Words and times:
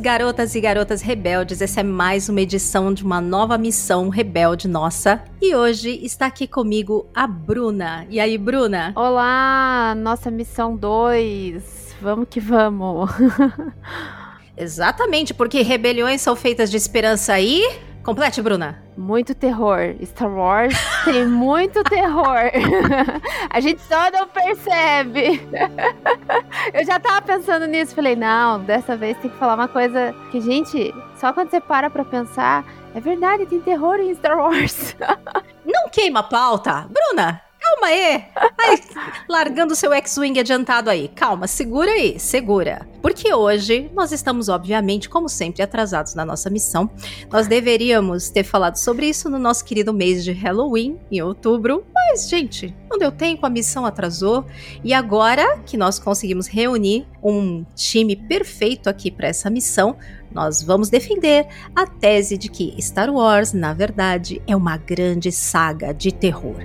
Garotas 0.00 0.54
e 0.54 0.60
garotas 0.60 1.02
rebeldes. 1.02 1.60
Essa 1.60 1.80
é 1.80 1.82
mais 1.82 2.28
uma 2.28 2.40
edição 2.40 2.94
de 2.94 3.04
uma 3.04 3.20
nova 3.20 3.58
missão 3.58 4.08
rebelde 4.08 4.68
nossa. 4.68 5.22
E 5.42 5.54
hoje 5.54 6.00
está 6.04 6.26
aqui 6.26 6.46
comigo 6.46 7.08
a 7.14 7.26
Bruna. 7.26 8.06
E 8.08 8.20
aí, 8.20 8.38
Bruna? 8.38 8.92
Olá, 8.94 9.94
nossa 9.96 10.30
missão 10.30 10.76
2. 10.76 11.96
Vamos 12.00 12.28
que 12.30 12.38
vamos. 12.40 13.10
Exatamente, 14.56 15.32
porque 15.34 15.62
rebeliões 15.62 16.20
são 16.20 16.34
feitas 16.34 16.70
de 16.70 16.76
esperança 16.76 17.32
aí. 17.32 17.62
Complete, 18.08 18.40
Bruna. 18.40 18.82
Muito 18.96 19.34
terror. 19.34 19.94
Star 20.02 20.30
Wars 20.30 20.74
tem 21.04 21.26
muito 21.26 21.84
terror. 21.84 22.50
A 23.50 23.60
gente 23.60 23.82
só 23.82 24.10
não 24.10 24.26
percebe. 24.26 25.46
Eu 26.72 26.86
já 26.86 26.98
tava 26.98 27.20
pensando 27.20 27.66
nisso. 27.66 27.94
Falei, 27.94 28.16
não, 28.16 28.64
dessa 28.64 28.96
vez 28.96 29.18
tem 29.18 29.30
que 29.30 29.36
falar 29.36 29.56
uma 29.56 29.68
coisa 29.68 30.14
que, 30.30 30.40
gente, 30.40 30.90
só 31.16 31.34
quando 31.34 31.50
você 31.50 31.60
para 31.60 31.90
pra 31.90 32.02
pensar, 32.02 32.64
é 32.94 33.00
verdade, 33.00 33.44
tem 33.44 33.60
terror 33.60 34.00
em 34.00 34.14
Star 34.14 34.38
Wars. 34.38 34.96
Não 35.66 35.90
queima 35.90 36.20
a 36.20 36.22
pauta. 36.22 36.88
Bruna, 36.88 37.42
Calma 37.68 37.88
aí. 37.88 38.24
Ai, 38.58 38.80
largando 39.28 39.76
seu 39.76 39.92
X-Wing 39.92 40.40
adiantado 40.40 40.88
aí. 40.88 41.08
Calma, 41.08 41.46
segura 41.46 41.90
aí, 41.90 42.18
segura. 42.18 42.88
Porque 43.02 43.32
hoje 43.32 43.90
nós 43.94 44.10
estamos, 44.10 44.48
obviamente, 44.48 45.08
como 45.08 45.28
sempre, 45.28 45.62
atrasados 45.62 46.14
na 46.14 46.24
nossa 46.24 46.48
missão. 46.48 46.90
Nós 47.30 47.46
deveríamos 47.46 48.30
ter 48.30 48.42
falado 48.42 48.76
sobre 48.76 49.06
isso 49.06 49.28
no 49.28 49.38
nosso 49.38 49.66
querido 49.66 49.92
mês 49.92 50.24
de 50.24 50.32
Halloween, 50.32 50.98
em 51.12 51.20
outubro. 51.20 51.84
Mas, 51.94 52.28
gente, 52.28 52.74
não 52.90 52.98
deu 52.98 53.12
tempo, 53.12 53.44
a 53.44 53.50
missão 53.50 53.84
atrasou. 53.84 54.46
E 54.82 54.94
agora 54.94 55.58
que 55.66 55.76
nós 55.76 55.98
conseguimos 55.98 56.46
reunir 56.46 57.06
um 57.22 57.66
time 57.74 58.16
perfeito 58.16 58.88
aqui 58.88 59.10
para 59.10 59.28
essa 59.28 59.50
missão, 59.50 59.94
nós 60.32 60.62
vamos 60.62 60.88
defender 60.88 61.46
a 61.76 61.86
tese 61.86 62.38
de 62.38 62.48
que 62.48 62.74
Star 62.80 63.10
Wars, 63.10 63.52
na 63.52 63.74
verdade, 63.74 64.40
é 64.46 64.56
uma 64.56 64.78
grande 64.78 65.30
saga 65.30 65.92
de 65.92 66.10
terror. 66.12 66.56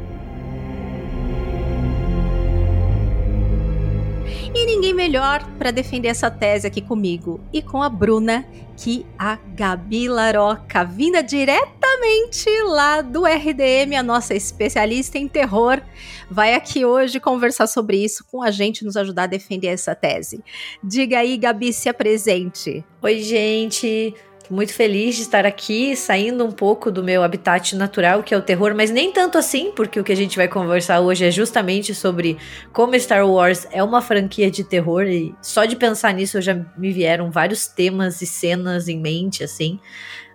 E 4.55 4.65
ninguém 4.67 4.93
melhor 4.93 5.43
para 5.57 5.71
defender 5.71 6.09
essa 6.09 6.29
tese 6.29 6.67
aqui 6.67 6.79
comigo 6.79 7.41
e 7.51 7.61
com 7.61 7.81
a 7.81 7.89
Bruna 7.89 8.45
que 8.77 9.05
a 9.17 9.35
Gabi 9.35 10.07
Laroca, 10.07 10.83
vinda 10.83 11.23
diretamente 11.23 12.49
lá 12.67 13.01
do 13.01 13.25
RDM, 13.25 13.95
a 13.97 14.03
nossa 14.03 14.35
especialista 14.35 15.17
em 15.17 15.27
terror, 15.27 15.81
vai 16.29 16.53
aqui 16.53 16.85
hoje 16.85 17.19
conversar 17.19 17.65
sobre 17.65 17.97
isso 17.97 18.23
com 18.25 18.43
a 18.43 18.51
gente, 18.51 18.85
nos 18.85 18.95
ajudar 18.95 19.23
a 19.23 19.27
defender 19.27 19.67
essa 19.67 19.95
tese. 19.95 20.43
Diga 20.83 21.19
aí, 21.19 21.35
Gabi, 21.35 21.73
se 21.73 21.89
apresente. 21.89 22.85
Oi, 23.01 23.19
gente 23.19 24.13
muito 24.53 24.73
feliz 24.73 25.15
de 25.15 25.23
estar 25.23 25.45
aqui, 25.45 25.95
saindo 25.95 26.45
um 26.45 26.51
pouco 26.51 26.91
do 26.91 27.03
meu 27.03 27.23
habitat 27.23 27.75
natural, 27.75 28.21
que 28.21 28.33
é 28.33 28.37
o 28.37 28.41
terror, 28.41 28.75
mas 28.75 28.91
nem 28.91 29.11
tanto 29.11 29.37
assim, 29.37 29.71
porque 29.71 29.99
o 29.99 30.03
que 30.03 30.11
a 30.11 30.15
gente 30.15 30.37
vai 30.37 30.47
conversar 30.47 30.99
hoje 30.99 31.25
é 31.25 31.31
justamente 31.31 31.95
sobre 31.95 32.37
como 32.71 32.97
Star 32.99 33.27
Wars 33.27 33.67
é 33.71 33.83
uma 33.83 34.01
franquia 34.01 34.51
de 34.51 34.63
terror 34.63 35.03
e 35.07 35.33
só 35.41 35.65
de 35.65 35.75
pensar 35.75 36.13
nisso 36.13 36.39
já 36.39 36.53
me 36.77 36.91
vieram 36.91 37.31
vários 37.31 37.65
temas 37.67 38.21
e 38.21 38.27
cenas 38.27 38.87
em 38.87 38.99
mente, 38.99 39.43
assim. 39.43 39.79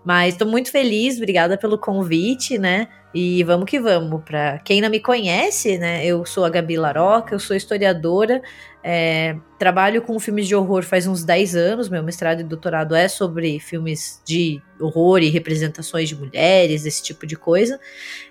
Mas 0.09 0.33
estou 0.33 0.49
muito 0.49 0.71
feliz, 0.71 1.19
obrigada 1.19 1.59
pelo 1.59 1.77
convite, 1.77 2.57
né? 2.57 2.89
E 3.15 3.45
vamos 3.45 3.69
que 3.69 3.79
vamos. 3.79 4.23
Para 4.25 4.59
quem 4.61 4.81
não 4.81 4.89
me 4.89 5.01
conhece, 5.01 5.77
né? 5.77 6.03
Eu 6.03 6.25
sou 6.25 6.47
a 6.47 6.49
Gabi 6.49 6.79
Laroca, 6.79 7.35
eu 7.35 7.39
sou 7.39 7.55
historiadora, 7.55 8.41
é, 8.83 9.37
trabalho 9.59 10.01
com 10.01 10.19
filmes 10.19 10.49
de 10.49 10.55
horror 10.55 10.83
faz 10.83 11.07
uns 11.07 11.25
10 11.25 11.55
anos. 11.55 11.89
Meu 11.91 12.03
mestrado 12.03 12.41
e 12.41 12.43
doutorado 12.43 12.95
é 12.95 13.07
sobre 13.07 13.61
filmes 13.61 14.23
de 14.25 14.63
horror 14.81 15.19
e 15.19 15.29
representações 15.29 16.09
de 16.09 16.17
mulheres, 16.17 16.87
esse 16.87 17.03
tipo 17.03 17.27
de 17.27 17.37
coisa. 17.37 17.79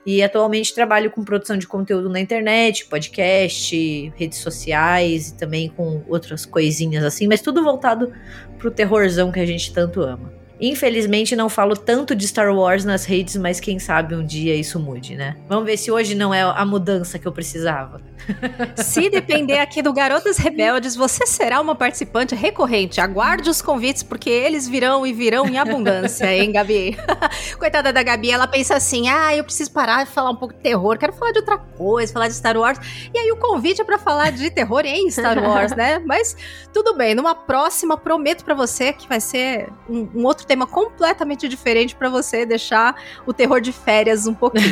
E 0.04 0.24
atualmente 0.24 0.74
trabalho 0.74 1.12
com 1.12 1.24
produção 1.24 1.60
de 1.60 1.68
conteúdo 1.68 2.10
na 2.10 2.20
internet, 2.20 2.88
podcast, 2.88 4.12
redes 4.16 4.40
sociais 4.40 5.28
e 5.28 5.38
também 5.38 5.70
com 5.70 6.04
outras 6.08 6.44
coisinhas 6.44 7.04
assim, 7.04 7.28
mas 7.28 7.40
tudo 7.40 7.64
voltado 7.64 8.12
pro 8.58 8.72
terrorzão 8.72 9.32
que 9.32 9.40
a 9.40 9.46
gente 9.46 9.72
tanto 9.72 10.02
ama. 10.02 10.37
Infelizmente 10.60 11.36
não 11.36 11.50
falo 11.50 11.76
tanto 11.76 12.16
de 12.16 12.28
Star 12.28 12.54
Wars 12.54 12.84
nas 12.84 13.06
redes, 13.06 13.36
mas 13.38 13.60
quem 13.60 13.80
sabe 13.80 14.16
um 14.16 14.26
dia 14.26 14.56
isso 14.56 14.80
mude, 14.80 15.16
né? 15.16 15.36
Vamos 15.48 15.66
ver 15.66 15.78
se 15.78 15.92
hoje 15.92 16.16
não 16.16 16.34
é 16.34 16.42
a 16.42 16.66
mudança 16.66 17.20
que 17.20 17.28
eu 17.28 17.32
precisava. 17.32 18.02
Se 18.76 19.10
depender 19.10 19.60
aqui 19.60 19.82
do 19.82 19.94
Garotas 19.94 20.38
Rebeldes, 20.38 20.96
você 20.96 21.26
será 21.26 21.62
uma 21.62 21.76
participante 21.76 22.36
recorrente. 22.36 23.00
Aguarde 23.00 23.50
os 23.50 23.62
convites, 23.62 24.04
porque 24.04 24.30
eles 24.30 24.68
virão 24.68 25.06
e 25.06 25.14
virão 25.14 25.48
em 25.48 25.58
abundância, 25.58 26.34
hein, 26.34 26.52
Gabi? 26.52 26.98
Coitada 27.58 27.94
da 27.94 28.04
Gabi, 28.04 28.32
ela 28.32 28.48
pensa 28.48 28.76
assim: 28.76 29.10
ah, 29.10 29.36
eu 29.36 29.44
preciso 29.44 29.72
parar 29.72 30.06
de 30.06 30.12
falar 30.12 30.32
um 30.32 30.36
pouco 30.36 30.54
de 30.54 30.62
terror, 30.62 30.98
quero 30.98 31.14
falar 31.14 31.32
de 31.32 31.40
outra 31.40 31.58
coisa, 31.58 32.12
falar 32.12 32.28
de 32.28 32.34
Star 32.34 32.58
Wars. 32.58 32.80
E 33.14 33.18
aí 33.18 33.32
o 33.32 33.38
convite 33.38 33.82
é 33.82 33.84
para 33.84 33.98
falar 33.98 34.32
de 34.32 34.50
terror 34.50 34.86
em 34.86 35.10
Star 35.10 35.38
Wars, 35.42 35.76
né? 35.76 36.00
Mas 36.06 36.36
tudo 36.74 36.96
bem, 36.96 37.16
numa 37.16 37.36
próxima, 37.36 37.98
prometo 37.98 38.44
para 38.44 38.56
você 38.56 38.94
que 38.94 39.08
vai 39.08 39.20
ser 39.20 39.70
um, 39.90 40.08
um 40.16 40.26
outro 40.26 40.46
tema 40.48 40.66
completamente 40.66 41.48
diferente 41.48 41.96
para 41.96 42.10
você 42.10 42.46
deixar 42.46 42.96
o 43.26 43.34
terror 43.34 43.62
de 43.62 43.72
férias 43.72 44.26
um 44.26 44.34
pouquinho. 44.34 44.72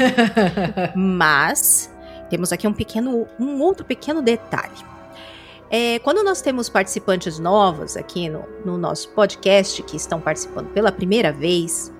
Mas 0.95 1.93
temos 2.29 2.51
aqui 2.51 2.67
um 2.67 2.73
pequeno, 2.73 3.27
um 3.39 3.61
outro 3.61 3.85
pequeno 3.85 4.21
detalhe. 4.21 4.95
É, 5.69 5.99
quando 5.99 6.23
nós 6.23 6.41
temos 6.41 6.69
participantes 6.69 7.39
novos 7.39 7.97
aqui 7.97 8.29
no, 8.29 8.45
no 8.63 8.77
nosso 8.77 9.09
podcast 9.09 9.81
que 9.83 9.97
estão 9.97 10.21
participando 10.21 10.69
pela 10.69 10.91
primeira 10.91 11.31
vez, 11.31 11.91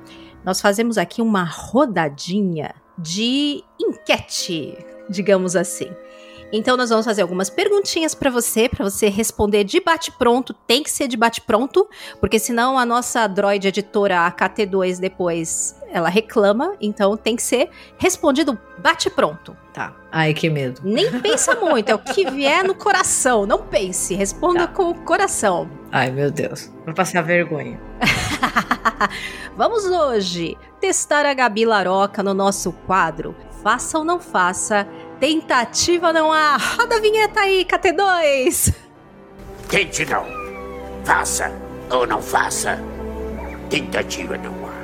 nós 0.44 0.62
fazemos 0.62 0.97
aqui 0.97 1.22
uma 1.22 1.44
rodadinha 1.44 2.75
de 2.97 3.63
enquete, 3.80 4.78
digamos 5.09 5.56
assim. 5.56 5.90
Então 6.51 6.78
nós 6.78 6.89
vamos 6.89 7.06
fazer 7.06 7.22
algumas 7.22 7.50
perguntinhas 7.50 8.13
para 8.13 8.29
você, 8.29 8.69
para 8.69 8.83
você 8.83 9.09
responder 9.09 9.63
de 9.63 9.79
bate 9.79 10.11
pronto. 10.11 10.53
Tem 10.53 10.83
que 10.83 10.91
ser 10.91 11.07
de 11.07 11.17
bate 11.17 11.41
pronto, 11.41 11.88
porque 12.19 12.39
senão 12.39 12.78
a 12.78 12.85
nossa 12.85 13.28
droid 13.28 13.67
editora 13.67 14.31
AKT2 14.31 15.00
depois 15.00 15.75
ela 15.89 16.09
reclama, 16.09 16.75
então 16.81 17.16
tem 17.16 17.35
que 17.35 17.44
ser 17.44 17.69
respondido 17.97 18.57
bate 18.78 19.09
pronto. 19.09 19.56
Tá. 19.73 19.94
Ai, 20.11 20.33
que 20.33 20.50
medo. 20.50 20.81
Nem 20.83 21.19
pensa 21.19 21.56
muito, 21.59 21.89
é 21.89 21.95
o 21.95 22.00
que 22.00 22.29
vier 22.29 22.63
no 22.63 22.75
coração. 22.75 23.45
Não 23.45 23.59
pense, 23.59 24.13
responda 24.13 24.67
tá. 24.67 24.73
com 24.73 24.89
o 24.89 24.95
coração. 24.95 25.69
Ai, 25.91 26.12
meu 26.12 26.31
Deus. 26.31 26.72
Vou 26.85 26.94
passar 26.94 27.22
vergonha. 27.22 27.79
Vamos 29.57 29.85
hoje 29.85 30.57
testar 30.79 31.25
a 31.25 31.33
Gabi 31.33 31.66
Laroca 31.66 32.22
no 32.22 32.33
nosso 32.33 32.72
quadro 32.85 33.33
Faça 33.66 33.97
ou 33.97 34.06
não 34.06 34.19
faça 34.19 34.88
Tentativa 35.20 36.12
não 36.12 36.31
há. 36.31 36.58
Roda 36.58 36.98
a 36.98 37.00
vinheta 37.00 37.40
aí, 37.40 37.66
KT2. 37.66 38.76
Tente 39.70 40.06
não. 40.06 40.26
Faça 41.03 41.52
ou 41.90 42.06
não 42.06 42.22
faça. 42.22 42.80
Tentativa 43.70 44.38
não 44.38 44.54
há. 44.68 44.75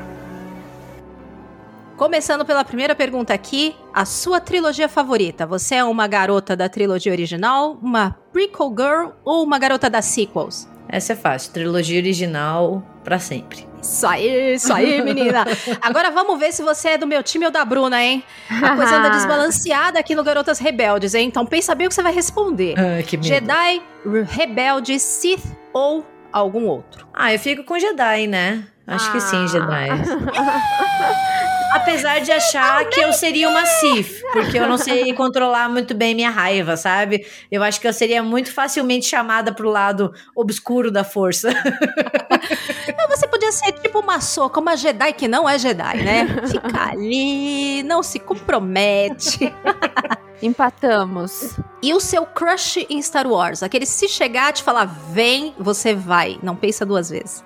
Começando 1.98 2.44
pela 2.44 2.64
primeira 2.64 2.96
pergunta 2.96 3.32
aqui, 3.34 3.76
a 3.94 4.06
sua 4.06 4.40
trilogia 4.40 4.90
favorita? 4.90 5.46
Você 5.46 5.76
é 5.76 5.84
uma 5.84 6.08
garota 6.08 6.56
da 6.56 6.68
trilogia 6.68 7.12
original, 7.12 7.78
uma 7.82 8.18
prequel 8.34 8.74
girl 8.76 9.10
ou 9.24 9.44
uma 9.44 9.60
garota 9.60 9.88
das 9.88 10.06
sequels? 10.06 10.68
Essa 10.88 11.14
é 11.14 11.16
fácil, 11.16 11.54
trilogia 11.54 12.00
original 12.00 12.82
para 13.04 13.20
sempre. 13.20 13.71
Isso 13.82 14.08
aí, 14.08 14.54
isso 14.54 14.74
aí, 14.74 15.02
menina. 15.02 15.46
Agora 15.82 16.12
vamos 16.12 16.40
ver 16.40 16.52
se 16.52 16.62
você 16.62 16.90
é 16.90 16.98
do 16.98 17.08
meu 17.08 17.24
time 17.24 17.46
ou 17.46 17.52
da 17.52 17.66
Bruna, 17.66 18.02
hein? 18.02 18.24
A 18.50 18.76
coisa 18.76 18.96
anda 18.98 19.10
desbalanceada 19.12 20.00
aqui 20.00 20.16
no 20.16 20.24
Garotas 20.24 20.60
Rebeldes, 20.60 21.16
hein? 21.16 21.28
Então 21.28 21.46
pensa 21.46 21.74
bem 21.74 21.88
o 21.88 21.90
que 21.90 21.96
você 21.96 22.04
vai 22.04 22.14
responder. 22.14 22.76
Ah, 22.78 23.02
que 23.02 23.18
medo. 23.18 23.28
Jedi, 23.28 23.82
Rebelde, 24.28 25.00
Sith 25.00 25.44
ou 25.74 26.06
algum 26.32 26.68
outro? 26.68 27.08
Ah, 27.14 27.34
eu 27.34 27.40
fico 27.40 27.64
com 27.64 27.80
Jedi, 27.80 28.28
né? 28.28 28.64
Acho 28.86 29.10
ah. 29.10 29.12
que 29.12 29.20
sim, 29.22 29.48
Jedi. 29.48 29.88
Apesar 31.72 32.20
de 32.20 32.32
achar 32.32 32.86
que 32.90 33.00
eu 33.00 33.14
seria 33.14 33.50
uma 33.50 33.66
Sith, 33.66 34.22
porque 34.34 34.60
eu 34.60 34.68
não 34.68 34.78
sei 34.78 35.14
controlar 35.16 35.70
muito 35.70 35.94
bem 35.94 36.14
minha 36.14 36.30
raiva, 36.30 36.76
sabe? 36.76 37.26
Eu 37.52 37.64
acho 37.64 37.80
que 37.80 37.88
eu 37.88 37.94
seria 37.94 38.22
muito 38.22 38.54
facilmente 38.54 39.06
chamada 39.06 39.54
pro 39.54 39.70
lado 39.70 40.14
obscuro 40.36 40.92
da 40.92 41.04
força. 41.04 41.50
Você 43.10 43.28
podia 43.28 43.52
ser 43.52 43.72
tipo 43.74 44.00
uma 44.00 44.20
soca, 44.20 44.60
uma 44.60 44.76
Jedi 44.76 45.14
que 45.14 45.28
não 45.28 45.48
é 45.48 45.58
Jedi, 45.58 46.04
né? 46.04 46.28
Fica 46.48 46.92
ali, 46.92 47.84
não 47.84 48.04
se 48.04 48.20
compromete. 48.20 49.54
Empatamos. 50.42 51.58
E 51.84 51.94
o 51.94 52.00
seu 52.00 52.26
crush 52.26 52.86
em 52.90 53.02
Star 53.02 53.28
Wars? 53.28 53.62
Aquele 53.62 53.86
se 53.86 54.08
chegar 54.08 54.50
e 54.50 54.54
te 54.54 54.64
falar, 54.64 54.86
vem, 54.86 55.54
você 55.60 55.94
vai. 55.94 56.40
Não 56.42 56.56
pensa 56.56 56.86
duas 56.86 57.10
vezes. 57.10 57.44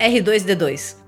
R2D2. 0.00 1.01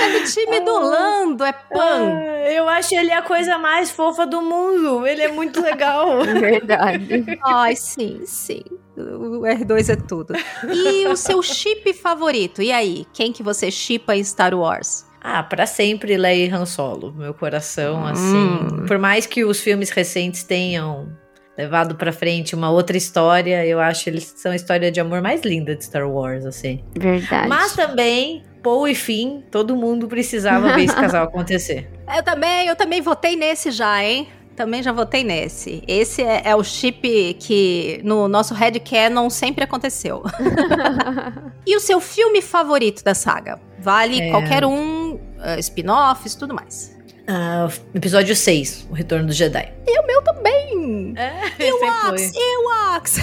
É 0.00 0.18
do 0.18 0.24
time 0.24 0.60
do 0.60 0.78
Lando, 0.78 1.44
é 1.44 1.52
Pan. 1.52 2.14
Ah, 2.16 2.50
eu 2.50 2.68
acho 2.68 2.94
ele 2.94 3.12
a 3.12 3.22
coisa 3.22 3.58
mais 3.58 3.90
fofa 3.90 4.26
do 4.26 4.40
mundo. 4.40 5.06
Ele 5.06 5.22
é 5.22 5.28
muito 5.28 5.60
legal. 5.60 6.22
Verdade. 6.24 7.38
Ai, 7.44 7.76
sim, 7.76 8.22
sim. 8.24 8.62
O 8.96 9.42
R2 9.42 9.90
é 9.90 9.96
tudo. 9.96 10.34
E 10.68 11.06
o 11.06 11.16
seu 11.16 11.42
chip 11.42 11.92
favorito? 11.94 12.62
E 12.62 12.70
aí, 12.70 13.06
quem 13.12 13.32
que 13.32 13.42
você 13.42 13.70
chipa 13.70 14.14
em 14.14 14.22
Star 14.22 14.54
Wars? 14.54 15.06
Ah, 15.22 15.42
pra 15.42 15.66
sempre 15.66 16.16
Leia 16.16 16.46
e 16.46 16.50
Han 16.50 16.64
Solo. 16.64 17.12
Meu 17.12 17.34
coração, 17.34 18.06
assim. 18.06 18.86
Por 18.86 18.98
mais 18.98 19.26
que 19.26 19.44
os 19.44 19.60
filmes 19.60 19.90
recentes 19.90 20.42
tenham 20.42 21.14
levado 21.60 21.94
pra 21.94 22.12
frente 22.12 22.54
uma 22.54 22.70
outra 22.70 22.96
história, 22.96 23.64
eu 23.66 23.80
acho 23.80 24.08
eles 24.08 24.32
são 24.36 24.52
a 24.52 24.56
história 24.56 24.90
de 24.90 25.00
amor 25.00 25.20
mais 25.20 25.42
linda 25.42 25.74
de 25.76 25.84
Star 25.84 26.08
Wars, 26.08 26.44
assim. 26.46 26.82
Verdade. 26.98 27.48
Mas 27.48 27.74
também, 27.74 28.42
Paul 28.62 28.88
e 28.88 28.94
Finn, 28.94 29.42
todo 29.50 29.76
mundo 29.76 30.08
precisava 30.08 30.74
ver 30.74 30.84
esse 30.84 30.94
casal 30.96 31.24
acontecer. 31.24 31.88
Eu 32.14 32.22
também, 32.22 32.66
eu 32.66 32.76
também 32.76 33.00
votei 33.00 33.36
nesse 33.36 33.70
já, 33.70 34.02
hein? 34.02 34.28
Também 34.56 34.82
já 34.82 34.92
votei 34.92 35.24
nesse. 35.24 35.82
Esse 35.86 36.22
é, 36.22 36.42
é 36.44 36.56
o 36.56 36.62
chip 36.62 37.34
que 37.40 38.00
no 38.04 38.28
nosso 38.28 38.54
Canon 38.84 39.30
sempre 39.30 39.64
aconteceu. 39.64 40.22
e 41.66 41.76
o 41.76 41.80
seu 41.80 42.00
filme 42.00 42.42
favorito 42.42 43.02
da 43.02 43.14
saga? 43.14 43.58
Vale 43.78 44.20
É. 44.20 44.30
qualquer 44.30 44.64
um, 44.64 45.14
uh, 45.14 45.58
spin-offs, 45.58 46.34
tudo 46.34 46.54
mais. 46.54 46.94
Ah, 47.26 47.68
episódio 47.94 48.34
6, 48.34 48.88
O 48.90 48.94
Retorno 48.94 49.28
do 49.28 49.32
Jedi. 49.32 49.72
E 49.92 49.98
o 50.00 50.06
meu 50.06 50.22
também! 50.22 51.14
É, 51.16 51.50
Ewoks, 51.66 52.32
Ewoks! 52.34 53.16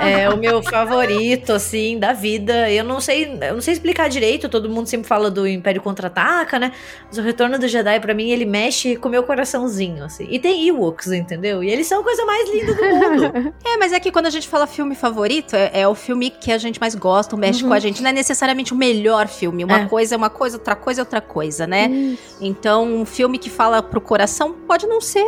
É 0.00 0.30
o 0.30 0.36
meu 0.36 0.62
favorito, 0.62 1.52
assim, 1.52 1.98
da 1.98 2.12
vida. 2.12 2.70
Eu 2.70 2.84
não 2.84 3.00
sei, 3.00 3.24
eu 3.42 3.54
não 3.54 3.60
sei 3.60 3.74
explicar 3.74 4.08
direito. 4.08 4.48
Todo 4.48 4.68
mundo 4.70 4.86
sempre 4.86 5.08
fala 5.08 5.30
do 5.30 5.46
Império 5.48 5.82
Contra-Ataca, 5.82 6.58
né? 6.58 6.72
Mas 7.08 7.18
o 7.18 7.22
Retorno 7.22 7.58
do 7.58 7.66
Jedi, 7.66 7.98
pra 8.00 8.14
mim, 8.14 8.30
ele 8.30 8.44
mexe 8.44 8.94
com 8.96 9.08
o 9.08 9.10
meu 9.10 9.22
coraçãozinho, 9.24 10.04
assim. 10.04 10.26
E 10.30 10.38
tem 10.38 10.68
Ewoks, 10.68 11.08
entendeu? 11.12 11.62
E 11.64 11.70
eles 11.70 11.86
são 11.88 12.00
a 12.00 12.04
coisa 12.04 12.24
mais 12.24 12.48
linda 12.50 12.74
do 12.74 12.84
mundo. 12.84 13.54
É, 13.66 13.76
mas 13.78 13.92
é 13.92 13.98
que 13.98 14.12
quando 14.12 14.26
a 14.26 14.30
gente 14.30 14.46
fala 14.48 14.66
filme 14.66 14.94
favorito, 14.94 15.54
é, 15.56 15.70
é 15.80 15.88
o 15.88 15.94
filme 15.94 16.30
que 16.30 16.52
a 16.52 16.58
gente 16.58 16.78
mais 16.80 16.94
gosta, 16.94 17.36
mexe 17.36 17.64
com 17.64 17.72
a 17.72 17.78
gente. 17.80 18.00
Não 18.02 18.10
é 18.10 18.12
necessariamente 18.12 18.72
o 18.72 18.76
melhor 18.76 19.26
filme. 19.26 19.64
Uma 19.64 19.80
É. 19.80 19.86
coisa 19.86 20.14
é 20.14 20.16
uma 20.16 20.30
coisa, 20.30 20.56
outra 20.56 20.76
coisa 20.76 21.00
é 21.00 21.02
outra 21.02 21.20
coisa, 21.20 21.66
né? 21.66 22.16
Então, 22.40 22.84
um 22.84 23.04
filme 23.04 23.38
que 23.38 23.50
fala 23.50 23.82
pro 23.82 24.00
coração 24.00 24.52
pode 24.52 24.86
não 24.86 25.00
ser 25.00 25.24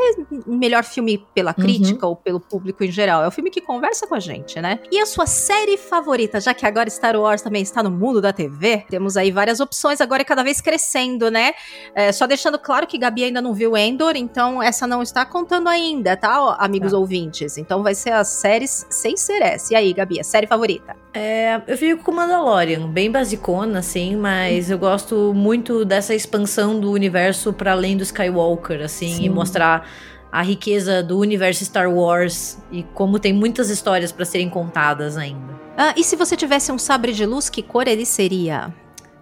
o 0.47 0.55
melhor 0.55 0.68
filme 0.83 1.25
pela 1.35 1.53
crítica 1.55 2.07
ou 2.07 2.17
pelo 2.17 2.41
público 2.41 2.85
em 2.85 2.91
geral. 2.91 3.23
É 3.23 3.29
o 3.29 3.31
filme 3.31 3.51
que 3.51 3.61
conversa 3.61 4.07
com 4.07 4.15
a 4.15 4.21
gente, 4.21 4.61
né? 4.61 4.79
E 4.91 4.99
a 5.01 5.07
sua 5.07 5.27
série 5.27 5.77
favorita, 5.77 6.41
já 6.41 6.55
que 6.55 6.67
agora 6.67 6.89
Star 6.91 7.17
Wars 7.17 7.43
também 7.43 7.63
está 7.63 7.83
no 7.83 7.91
mundo 7.91 8.21
da 8.21 8.33
TV, 8.33 8.85
temos 8.89 9.17
aí 9.17 9.31
várias 9.31 9.61
opções 9.61 10.01
agora 10.01 10.23
e 10.23 10.25
cada 10.25 10.43
vez 10.43 10.61
crescendo, 10.61 11.31
né? 11.31 11.53
É, 11.95 12.13
só 12.13 12.27
deixando 12.27 12.59
claro 12.59 12.87
que 12.87 12.99
Gabi 12.99 13.25
ainda 13.25 13.41
não 13.41 13.55
viu 13.55 13.77
Endor, 13.77 14.17
então 14.17 14.63
essa 14.63 14.87
não 14.87 15.03
está 15.03 15.25
contando 15.25 15.69
ainda, 15.69 16.17
tá, 16.17 16.57
amigos 16.59 16.93
ouvintes? 16.93 17.59
Então 17.59 17.83
vai 17.83 17.95
ser 17.95 18.11
as 18.11 18.29
séries 18.29 18.87
sem 18.91 19.17
ser 19.17 19.43
essa. 19.43 19.73
E 19.73 19.77
aí, 19.77 19.93
Gabi, 19.93 20.21
a 20.21 20.25
série 20.25 20.47
favorita? 20.47 20.97
É, 21.13 21.61
eu 21.67 21.77
fico 21.77 22.05
com 22.05 22.13
Mandalorian, 22.13 22.89
bem 22.89 23.11
basicona, 23.11 23.81
assim, 23.81 24.17
mas 24.17 24.71
eu 24.71 24.79
gosto 24.79 25.33
muito 25.35 25.85
dessa 25.85 26.15
expansão 26.15 26.79
do 26.79 26.93
universo 26.93 27.53
para 27.53 27.73
além 27.73 27.97
do 27.97 28.03
Skywalker, 28.03 28.83
assim, 28.83 29.15
Sim. 29.15 29.25
e 29.25 29.29
mostrar 29.29 29.89
a 30.31 30.43
riqueza 30.43 31.03
do 31.03 31.19
universo 31.19 31.65
Star 31.65 31.91
Wars 31.91 32.59
e 32.71 32.83
como 32.95 33.19
tem 33.19 33.33
muitas 33.33 33.71
histórias 33.71 34.13
para 34.13 34.25
serem 34.25 34.49
contadas 34.49 35.17
ainda. 35.17 35.59
Ah, 35.77 35.95
e 35.97 36.05
se 36.05 36.17
você 36.17 36.37
tivesse 36.37 36.73
um 36.73 36.79
sabre 36.79 37.13
de 37.13 37.25
luz, 37.25 37.49
que 37.49 37.63
cor 37.63 37.87
ele 37.87 38.05
seria? 38.05 38.73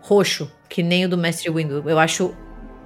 Roxo, 0.00 0.50
que 0.68 0.82
nem 0.82 1.04
o 1.04 1.08
do 1.08 1.18
Mestre 1.18 1.50
Windu. 1.50 1.82
Eu 1.86 1.98
acho 1.98 2.34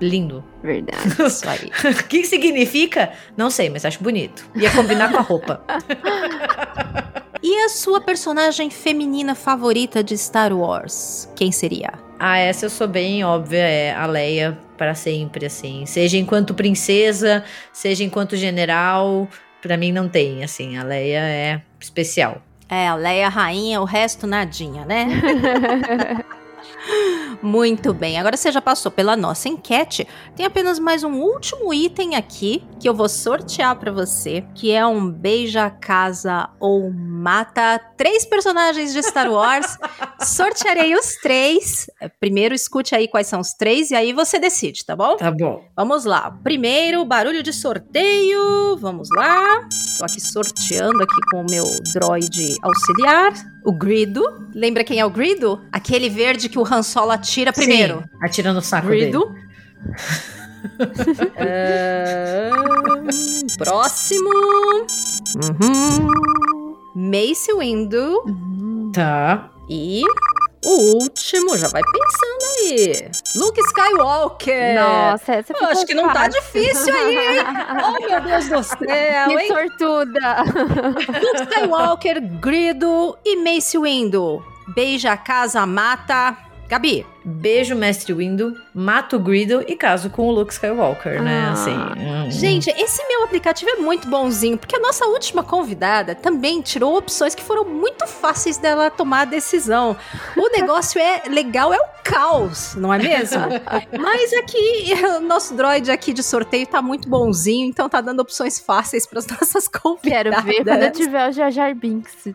lindo. 0.00 0.43
Verdade. 0.62 1.22
Isso 1.25 1.49
aí. 1.49 1.70
O 2.00 2.05
que 2.05 2.20
que 2.20 2.26
significa? 2.26 3.12
Não 3.37 3.50
sei, 3.50 3.69
mas 3.69 3.84
acho 3.84 4.02
bonito. 4.02 4.44
Ia 4.55 4.70
combinar 4.70 5.11
com 5.11 5.19
a 5.19 5.22
roupa. 5.22 5.62
E 7.42 7.64
a 7.64 7.69
sua 7.69 8.00
personagem 8.00 8.69
feminina 8.69 9.34
favorita 9.34 10.04
de 10.04 10.16
Star 10.16 10.52
Wars? 10.52 11.28
Quem 11.34 11.50
seria? 11.50 11.92
Ah, 12.19 12.37
essa 12.37 12.66
eu 12.66 12.70
sou 12.70 12.87
bem 12.87 13.25
óbvia, 13.25 13.60
é 13.60 13.94
a 13.94 14.04
Leia 14.04 14.58
para 14.76 14.94
sempre, 14.94 15.46
assim. 15.46 15.87
Seja 15.87 16.19
enquanto 16.19 16.52
princesa, 16.52 17.42
seja 17.72 18.04
enquanto 18.04 18.37
general, 18.37 19.26
pra 19.62 19.76
mim 19.76 19.90
não 19.90 20.06
tem, 20.08 20.44
assim. 20.44 20.76
A 20.76 20.82
Leia 20.82 21.20
é 21.20 21.62
especial. 21.81 22.42
É, 22.69 22.87
a 22.88 22.94
Leia 22.94 23.28
rainha, 23.28 23.81
o 23.81 23.84
resto 23.84 24.26
nadinha, 24.26 24.84
né? 24.84 25.08
Muito 27.43 27.94
bem, 27.94 28.19
agora 28.19 28.37
você 28.37 28.53
já 28.53 28.61
passou 28.61 28.91
pela 28.91 29.17
nossa 29.17 29.49
enquete. 29.49 30.06
Tem 30.37 30.44
apenas 30.44 30.79
mais 30.79 31.03
um 31.03 31.15
último 31.21 31.73
item 31.73 32.17
aqui 32.17 32.62
que 32.79 32.88
eu 32.88 32.94
vou 32.94 33.09
sortear 33.09 33.77
pra 33.77 33.91
você, 33.91 34.44
que 34.55 34.71
é 34.71 34.85
um 34.85 35.11
beija 35.11 35.71
casa 35.71 36.50
ou 36.59 36.91
mata 36.91 37.79
três 37.97 38.27
personagens 38.27 38.93
de 38.93 39.03
Star 39.03 39.31
Wars. 39.31 39.79
Sortearei 40.21 40.94
os 40.94 41.17
três. 41.17 41.88
Primeiro 42.19 42.55
escute 42.55 42.94
aí 42.94 43.09
quais 43.09 43.27
são 43.27 43.41
os 43.41 43.53
três 43.55 43.91
e 43.91 43.94
aí 43.94 44.12
você 44.12 44.38
decide, 44.38 44.85
tá 44.85 44.94
bom? 44.94 45.17
Tá 45.17 45.31
bom. 45.31 45.65
Vamos 45.77 46.05
lá. 46.05 46.31
Primeiro, 46.43 47.05
barulho 47.05 47.43
de 47.43 47.53
sorteio. 47.53 48.77
Vamos 48.77 49.09
lá. 49.17 49.67
Tô 49.99 50.05
aqui 50.05 50.21
sorteando 50.21 51.03
aqui 51.03 51.21
com 51.31 51.43
o 51.43 51.47
meu 51.50 51.65
droid 51.93 52.56
auxiliar, 52.62 53.32
o 53.64 53.72
Grido. 53.72 54.22
Lembra 54.54 54.84
quem 54.84 54.98
é 55.00 55.04
o 55.04 55.10
Grido? 55.10 55.60
Aquele 55.72 56.08
verde 56.08 56.48
que 56.48 56.58
o 56.58 56.64
Han 56.64 56.82
Solo 56.82 57.10
atira 57.10 57.52
primeiro. 57.52 57.98
Sim, 57.98 58.04
atira 58.22 58.52
no 58.52 58.62
saco 58.62 58.88
dele. 58.88 59.02
Grido. 59.02 59.34
Ahn, 61.38 63.06
próximo. 63.58 64.30
Uhum. 65.36 66.08
Mace 66.94 67.52
Windu. 67.54 68.90
Tá. 68.92 69.50
E 69.68 70.02
o 70.64 71.02
último, 71.02 71.56
já 71.56 71.68
vai 71.68 71.82
pensando 71.82 72.44
aí. 72.58 73.10
Luke 73.36 73.60
Skywalker. 73.60 74.74
Nossa, 74.74 75.32
essa 75.34 75.52
Eu 75.52 75.56
ficou 75.56 75.69
acho 75.69 75.86
que 75.86 75.94
não 75.94 76.12
tá 76.12 76.29
difícil 76.29 76.94
aí, 76.94 77.17
hein? 77.38 77.44
Oh, 77.82 78.06
meu 78.08 78.20
Deus 78.20 78.48
do 78.48 78.62
céu, 78.62 78.79
Que 79.29 79.38
hein? 79.38 79.48
sortuda. 79.48 80.43
Luke 81.22 81.43
Skywalker, 81.50 82.20
Grido 82.40 83.17
e 83.24 83.36
Mace 83.36 83.79
Windu. 83.79 84.44
Beija, 84.74 85.17
casa, 85.17 85.64
mata. 85.67 86.36
Gabi, 86.69 87.05
Beijo, 87.24 87.74
Mestre 87.74 88.12
Windu, 88.15 88.56
mato 88.74 89.17
o 89.17 89.19
Griddle 89.19 89.65
e 89.67 89.77
caso 89.77 90.08
com 90.10 90.29
o 90.29 90.31
Luke 90.31 90.53
Skywalker, 90.53 91.22
né? 91.22 91.46
Ah. 91.48 91.53
Assim. 91.53 91.74
hum. 91.74 92.31
gente, 92.31 92.70
esse 92.70 93.06
meu 93.06 93.24
aplicativo 93.24 93.70
é 93.70 93.77
muito 93.77 94.08
bonzinho, 94.08 94.56
porque 94.56 94.77
a 94.77 94.81
nossa 94.81 95.05
última 95.06 95.43
convidada 95.43 96.15
também 96.15 96.62
tirou 96.62 96.96
opções 96.96 97.34
que 97.34 97.43
foram 97.43 97.65
muito 97.65 98.06
fáceis 98.06 98.56
dela 98.56 98.91
tomar 98.91 99.22
a 99.22 99.24
decisão. 99.27 99.96
O 100.36 100.48
negócio 100.56 101.00
é 101.00 101.22
legal, 101.29 101.72
é 101.72 101.79
o 101.79 101.89
caos, 102.03 102.74
não 102.74 102.93
é 102.93 102.98
mesmo? 102.98 103.43
Mas 103.98 104.32
aqui, 104.32 104.93
o 105.19 105.20
nosso 105.20 105.55
droid 105.55 105.91
aqui 105.91 106.12
de 106.12 106.22
sorteio 106.22 106.67
tá 106.67 106.81
muito 106.81 107.08
bonzinho, 107.08 107.67
então 107.67 107.89
tá 107.89 108.00
dando 108.00 108.20
opções 108.20 108.58
fáceis 108.58 109.06
para 109.06 109.19
as 109.19 109.27
nossas 109.29 109.69
convidadas. 109.69 110.10
Quero 110.10 110.43
ver 110.43 110.65
quando 110.65 110.82
eu 110.82 110.93
tiver 110.93 111.29
o 111.29 111.32
Jar 111.32 111.50
Jar 111.50 111.74
Binks. 111.74 112.29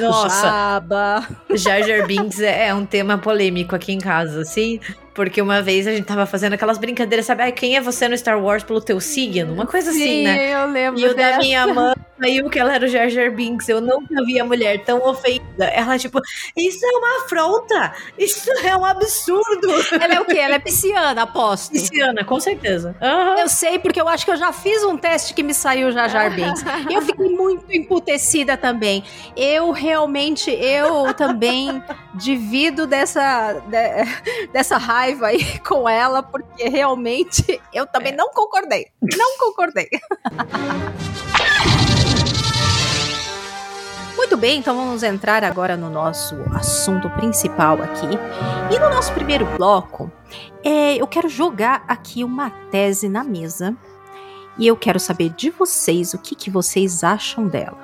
Nossa, 0.00 0.42
Jabba. 0.46 1.26
Jar 1.54 1.82
Jar 1.82 2.06
Binks 2.06 2.40
é 2.40 2.68
é 2.68 2.74
um 2.74 2.84
tema 2.84 3.18
polêmico 3.18 3.74
aqui 3.74 3.92
em 3.92 3.98
casa, 3.98 4.40
assim. 4.42 4.80
Porque 5.14 5.42
uma 5.42 5.60
vez 5.60 5.86
a 5.86 5.92
gente 5.92 6.04
tava 6.04 6.24
fazendo 6.24 6.52
aquelas 6.54 6.78
brincadeiras, 6.78 7.26
sabe? 7.26 7.42
Ai, 7.42 7.52
quem 7.52 7.76
é 7.76 7.80
você 7.80 8.08
no 8.08 8.16
Star 8.16 8.40
Wars 8.40 8.62
pelo 8.62 8.80
teu 8.80 9.00
signo? 9.00 9.52
Uma 9.52 9.66
coisa 9.66 9.90
assim, 9.90 9.98
Sim, 10.04 10.24
né? 10.24 10.54
eu 10.54 10.66
lembro 10.70 11.00
E 11.00 11.04
o 11.04 11.08
da 11.08 11.14
dessa. 11.14 11.38
minha 11.40 11.66
mãe 11.66 11.94
saiu 12.20 12.48
que 12.48 12.58
ela 12.58 12.74
era 12.74 12.84
o 12.84 12.88
Jar 12.88 13.08
Jar 13.08 13.30
Binks. 13.32 13.68
Eu 13.68 13.80
nunca 13.80 14.24
vi 14.24 14.38
a 14.38 14.44
mulher 14.44 14.84
tão 14.84 14.98
ofendida. 15.04 15.64
Ela, 15.64 15.98
tipo, 15.98 16.20
isso 16.56 16.84
é 16.86 16.88
uma 16.96 17.24
afronta! 17.24 17.92
Isso 18.16 18.50
é 18.64 18.76
um 18.76 18.84
absurdo! 18.84 19.68
Ela 20.00 20.14
é 20.14 20.20
o 20.20 20.24
quê? 20.24 20.38
Ela 20.38 20.54
é 20.54 20.58
pisciana, 20.60 21.22
aposto. 21.22 21.72
Pisciana, 21.72 22.22
com 22.24 22.38
certeza. 22.38 22.94
Uhum. 23.00 23.38
Eu 23.40 23.48
sei, 23.48 23.78
porque 23.80 24.00
eu 24.00 24.06
acho 24.08 24.24
que 24.24 24.30
eu 24.30 24.36
já 24.36 24.52
fiz 24.52 24.84
um 24.84 24.96
teste 24.96 25.34
que 25.34 25.42
me 25.42 25.52
saiu 25.54 25.90
Jar 25.90 26.08
Jar 26.08 26.30
Binks. 26.34 26.62
Eu 26.88 27.02
fiquei 27.02 27.28
muito 27.28 27.64
emputecida 27.72 28.56
também. 28.56 29.02
Eu 29.36 29.72
realmente, 29.72 30.50
eu 30.52 31.12
também 31.14 31.82
divido 32.14 32.86
dessa, 32.86 33.54
de, 33.66 34.48
dessa 34.52 34.76
raiva 34.76 34.99
aí 35.00 35.58
com 35.66 35.88
ela, 35.88 36.22
porque 36.22 36.68
realmente 36.68 37.60
eu 37.72 37.86
também 37.86 38.14
não 38.14 38.30
concordei. 38.30 38.86
Não 39.16 39.38
concordei. 39.38 39.88
Muito 44.16 44.36
bem, 44.36 44.58
então 44.58 44.76
vamos 44.76 45.02
entrar 45.02 45.42
agora 45.42 45.76
no 45.76 45.88
nosso 45.88 46.36
assunto 46.54 47.08
principal 47.10 47.82
aqui. 47.82 48.06
E 48.72 48.78
no 48.78 48.90
nosso 48.90 49.12
primeiro 49.12 49.46
bloco, 49.56 50.12
é, 50.62 50.96
eu 50.96 51.06
quero 51.06 51.28
jogar 51.28 51.82
aqui 51.88 52.22
uma 52.22 52.50
tese 52.70 53.08
na 53.08 53.24
mesa. 53.24 53.74
E 54.58 54.66
eu 54.66 54.76
quero 54.76 55.00
saber 55.00 55.30
de 55.30 55.50
vocês 55.50 56.12
o 56.12 56.18
que, 56.18 56.34
que 56.34 56.50
vocês 56.50 57.02
acham 57.02 57.48
dela. 57.48 57.78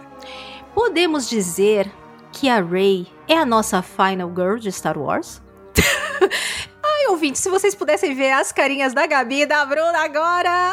Podemos 0.74 1.28
dizer 1.28 1.90
que 2.30 2.50
a 2.50 2.60
Rey 2.60 3.06
é 3.26 3.38
a 3.38 3.46
nossa 3.46 3.80
final 3.80 4.28
girl 4.28 4.56
de 4.56 4.70
Star 4.70 4.98
Wars? 4.98 5.42
Ai, 6.98 7.08
ouvinte, 7.08 7.38
se 7.38 7.50
vocês 7.50 7.74
pudessem 7.74 8.14
ver 8.14 8.32
as 8.32 8.52
carinhas 8.52 8.94
da 8.94 9.06
Gabi 9.06 9.42
e 9.42 9.46
da 9.46 9.66
Bruna 9.66 9.98
agora! 9.98 10.72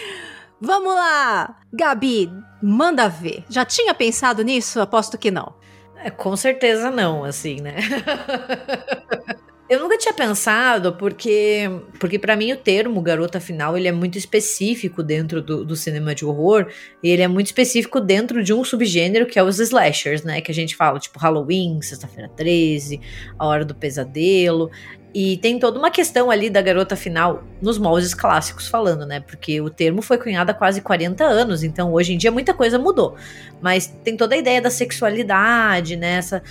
Vamos 0.60 0.94
lá! 0.94 1.56
Gabi, 1.72 2.30
manda 2.62 3.08
ver. 3.08 3.44
Já 3.48 3.64
tinha 3.64 3.94
pensado 3.94 4.42
nisso? 4.42 4.78
Aposto 4.78 5.16
que 5.16 5.30
não. 5.30 5.54
É, 5.96 6.10
com 6.10 6.36
certeza 6.36 6.90
não, 6.90 7.24
assim, 7.24 7.62
né? 7.62 7.76
Eu 9.66 9.80
nunca 9.80 9.96
tinha 9.96 10.12
pensado, 10.12 10.92
porque 10.92 11.70
porque 11.98 12.18
para 12.18 12.36
mim 12.36 12.52
o 12.52 12.56
termo 12.56 13.00
garota 13.00 13.40
final 13.40 13.76
ele 13.78 13.88
é 13.88 13.92
muito 13.92 14.18
específico 14.18 15.02
dentro 15.02 15.40
do, 15.40 15.64
do, 15.64 15.74
cinema 15.74 16.14
de 16.14 16.22
horror 16.22 16.66
e 17.02 17.08
ele 17.08 17.22
é 17.22 17.28
muito 17.28 17.46
específico 17.46 17.98
dentro 17.98 18.44
de 18.44 18.52
um 18.52 18.62
subgênero 18.62 19.24
que 19.24 19.38
é 19.38 19.42
os 19.42 19.58
slashers, 19.58 20.22
né? 20.22 20.42
Que 20.42 20.50
a 20.50 20.54
gente 20.54 20.76
fala, 20.76 20.98
tipo 20.98 21.18
Halloween, 21.18 21.80
Sexta-feira 21.80 22.30
13, 22.36 23.00
A 23.38 23.46
Hora 23.46 23.64
do 23.64 23.74
Pesadelo. 23.74 24.70
E 25.14 25.38
tem 25.38 25.58
toda 25.60 25.78
uma 25.78 25.92
questão 25.92 26.28
ali 26.28 26.50
da 26.50 26.60
garota 26.60 26.96
final 26.96 27.44
nos 27.62 27.78
moldes 27.78 28.12
clássicos 28.12 28.66
falando, 28.66 29.06
né? 29.06 29.20
Porque 29.20 29.60
o 29.60 29.70
termo 29.70 30.02
foi 30.02 30.18
cunhado 30.18 30.50
há 30.50 30.54
quase 30.54 30.80
40 30.80 31.24
anos, 31.24 31.62
então 31.62 31.92
hoje 31.92 32.12
em 32.12 32.18
dia 32.18 32.32
muita 32.32 32.52
coisa 32.52 32.78
mudou. 32.78 33.14
Mas 33.62 33.86
tem 34.02 34.16
toda 34.16 34.34
a 34.34 34.38
ideia 34.38 34.60
da 34.60 34.70
sexualidade, 34.70 35.96
né? 35.96 36.16
Essa, 36.16 36.42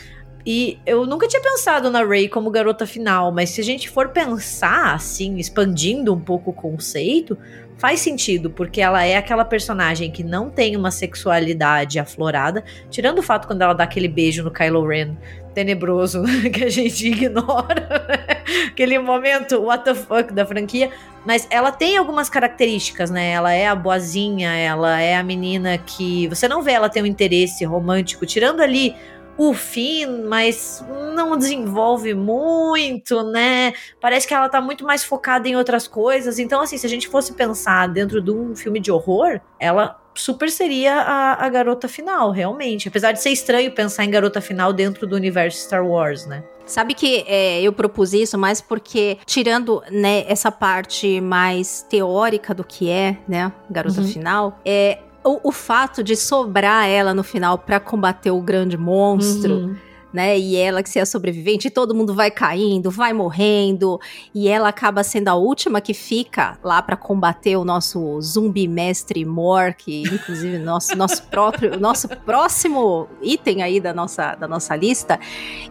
e 0.46 0.78
eu 0.86 1.06
nunca 1.06 1.28
tinha 1.28 1.42
pensado 1.42 1.90
na 1.90 2.04
Ray 2.04 2.28
como 2.28 2.50
garota 2.50 2.86
final, 2.86 3.32
mas 3.32 3.52
se 3.52 3.62
a 3.62 3.64
gente 3.64 3.90
for 3.90 4.10
pensar 4.10 4.94
assim, 4.94 5.38
expandindo 5.38 6.14
um 6.14 6.20
pouco 6.20 6.52
o 6.52 6.54
conceito, 6.54 7.38
faz 7.78 8.02
sentido, 8.02 8.50
porque 8.50 8.82
ela 8.82 9.06
é 9.06 9.16
aquela 9.16 9.46
personagem 9.46 10.12
que 10.12 10.24
não 10.24 10.50
tem 10.50 10.76
uma 10.76 10.92
sexualidade 10.92 11.98
aflorada, 11.98 12.64
tirando 12.90 13.20
o 13.20 13.24
fato 13.24 13.48
quando 13.48 13.62
ela 13.62 13.74
dá 13.74 13.84
aquele 13.84 14.08
beijo 14.08 14.44
no 14.44 14.52
Kylo 14.52 14.86
Ren 14.86 15.16
tenebroso 15.54 16.24
que 16.52 16.64
a 16.64 16.70
gente 16.70 17.08
ignora, 17.12 18.06
né? 18.08 18.44
aquele 18.68 18.98
momento 19.00 19.62
what 19.62 19.84
the 19.84 19.94
fuck 19.94 20.34
da 20.34 20.46
franquia, 20.46 20.92
mas 21.26 21.48
ela 21.50 21.72
tem 21.72 21.96
algumas 21.96 22.30
características, 22.30 23.10
né? 23.10 23.32
Ela 23.32 23.54
é 23.54 23.68
a 23.68 23.76
boazinha, 23.76 24.54
ela 24.56 25.00
é 25.00 25.16
a 25.16 25.24
menina 25.24 25.78
que 25.78 26.28
você 26.28 26.48
não 26.48 26.62
vê 26.62 26.74
ela 26.74 26.90
ter 26.90 27.02
um 27.02 27.06
interesse 27.06 27.64
romântico, 27.64 28.26
tirando 28.26 28.62
ali 28.62 28.96
o 29.38 29.54
fim, 29.54 30.06
mas 30.28 30.84
não 31.16 31.38
desenvolve 31.38 32.14
muito, 32.14 33.24
né? 33.24 33.74
Parece 34.00 34.28
que 34.28 34.34
ela 34.34 34.50
tá 34.50 34.62
muito 34.62 34.86
mais 34.86 35.04
focada 35.04 35.48
em 35.48 35.56
outras 35.56 35.88
coisas. 35.88 36.40
Então, 36.40 36.62
assim, 36.62 36.78
se 36.78 36.86
a 36.86 36.90
gente 36.90 37.08
fosse 37.08 37.34
pensar 37.34 37.88
dentro 37.88 38.22
de 38.22 38.32
um 38.32 38.56
filme 38.56 38.80
de 38.80 38.92
horror, 38.92 39.40
ela 39.60 40.00
super 40.16 40.50
seria 40.52 40.96
a, 40.96 41.46
a 41.46 41.50
garota 41.50 41.88
final, 41.88 42.32
realmente. 42.32 42.88
Apesar 42.88 43.12
de 43.12 43.22
ser 43.22 43.32
estranho 43.32 43.72
pensar 43.72 44.06
em 44.06 44.12
garota 44.12 44.40
final 44.40 44.72
dentro 44.72 45.08
do 45.08 45.16
universo 45.16 45.60
Star 45.60 45.86
Wars, 45.86 46.26
né? 46.26 46.44
Sabe 46.66 46.94
que 46.94 47.26
é, 47.28 47.62
eu 47.62 47.74
propus 47.74 48.14
isso 48.14 48.38
mais 48.38 48.62
porque, 48.62 49.18
tirando 49.26 49.84
né, 49.92 50.24
essa 50.28 50.50
parte 50.52 51.20
mais 51.20 51.86
teórica 51.90 52.54
do 52.54 52.64
que 52.64 52.90
é, 52.90 53.18
né, 53.28 53.52
garota 53.70 54.00
uhum. 54.00 54.08
final, 54.08 54.60
é, 54.64 55.00
o, 55.24 55.50
o, 55.50 55.52
fato 55.52 56.04
de 56.04 56.16
sobrar 56.16 56.88
ela 56.88 57.14
no 57.14 57.24
final 57.24 57.58
para 57.58 57.80
combater 57.80 58.32
o 58.32 58.42
grande 58.42 58.78
monstro. 58.78 59.56
Uhum 59.56 59.76
né? 60.14 60.38
E 60.38 60.56
ela 60.56 60.84
que 60.84 60.90
se 60.90 61.00
é 61.00 61.06
sobrevivente, 61.06 61.68
e 61.68 61.72
todo 61.72 61.96
mundo 61.96 62.14
vai 62.14 62.30
caindo, 62.30 62.92
vai 62.92 63.12
morrendo, 63.12 64.00
e 64.34 64.48
ela 64.48 64.70
acaba 64.70 65.04
sendo 65.04 65.30
a 65.30 65.36
última 65.36 65.82
que 65.82 65.94
fica 65.94 66.58
lá 66.64 66.82
para 66.82 66.96
combater 66.96 67.56
o 67.58 67.66
nosso 67.66 68.22
zumbi 68.22 68.68
mestre 68.68 69.26
Mor, 69.26 69.74
que 69.74 70.04
inclusive 70.04 70.58
nosso 70.60 70.96
nosso 70.96 71.24
próprio 71.24 71.80
nosso 71.80 72.08
próximo 72.08 73.08
item 73.22 73.64
aí 73.64 73.80
da 73.80 73.94
nossa 73.94 74.36
da 74.36 74.48
nossa 74.48 74.76
lista. 74.76 75.20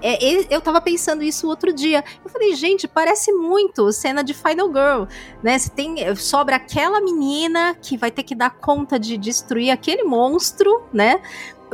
É, 0.03 0.55
eu 0.55 0.61
tava 0.61 0.81
pensando 0.81 1.23
isso 1.23 1.47
outro 1.47 1.73
dia. 1.73 2.03
Eu 2.25 2.31
falei, 2.31 2.55
gente, 2.55 2.89
parece 2.89 3.33
muito 3.33 3.93
cena 3.93 4.23
de 4.25 4.35
Final 4.35 4.69
Girl, 4.69 5.05
né? 5.43 5.59
Você 5.59 5.71
tem 5.71 6.15
sobra 6.17 6.57
aquela 6.57 7.01
menina 7.01 7.77
que 7.81 7.97
vai 7.97 8.11
ter 8.11 8.23
que 8.23 8.35
dar 8.35 8.51
conta 8.51 8.99
de 8.99 9.17
destruir 9.17 9.71
aquele 9.71 10.03
monstro, 10.03 10.83
né? 10.93 11.21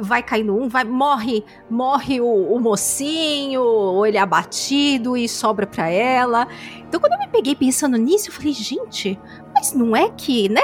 Vai 0.00 0.22
caindo 0.22 0.56
um, 0.56 0.68
vai 0.68 0.84
morre, 0.84 1.44
morre 1.68 2.20
o, 2.20 2.26
o, 2.26 2.60
mocinho, 2.60 3.62
ou 3.62 4.06
ele 4.06 4.16
é 4.16 4.20
abatido 4.20 5.16
e 5.16 5.28
sobra 5.28 5.66
para 5.66 5.88
ela. 5.88 6.48
Então 6.86 7.00
quando 7.00 7.12
eu 7.12 7.18
me 7.18 7.28
peguei 7.28 7.54
pensando 7.54 7.96
nisso, 7.96 8.28
eu 8.28 8.32
falei, 8.32 8.52
gente, 8.52 9.18
mas 9.54 9.72
não 9.72 9.96
é 9.96 10.08
que, 10.10 10.48
né? 10.48 10.62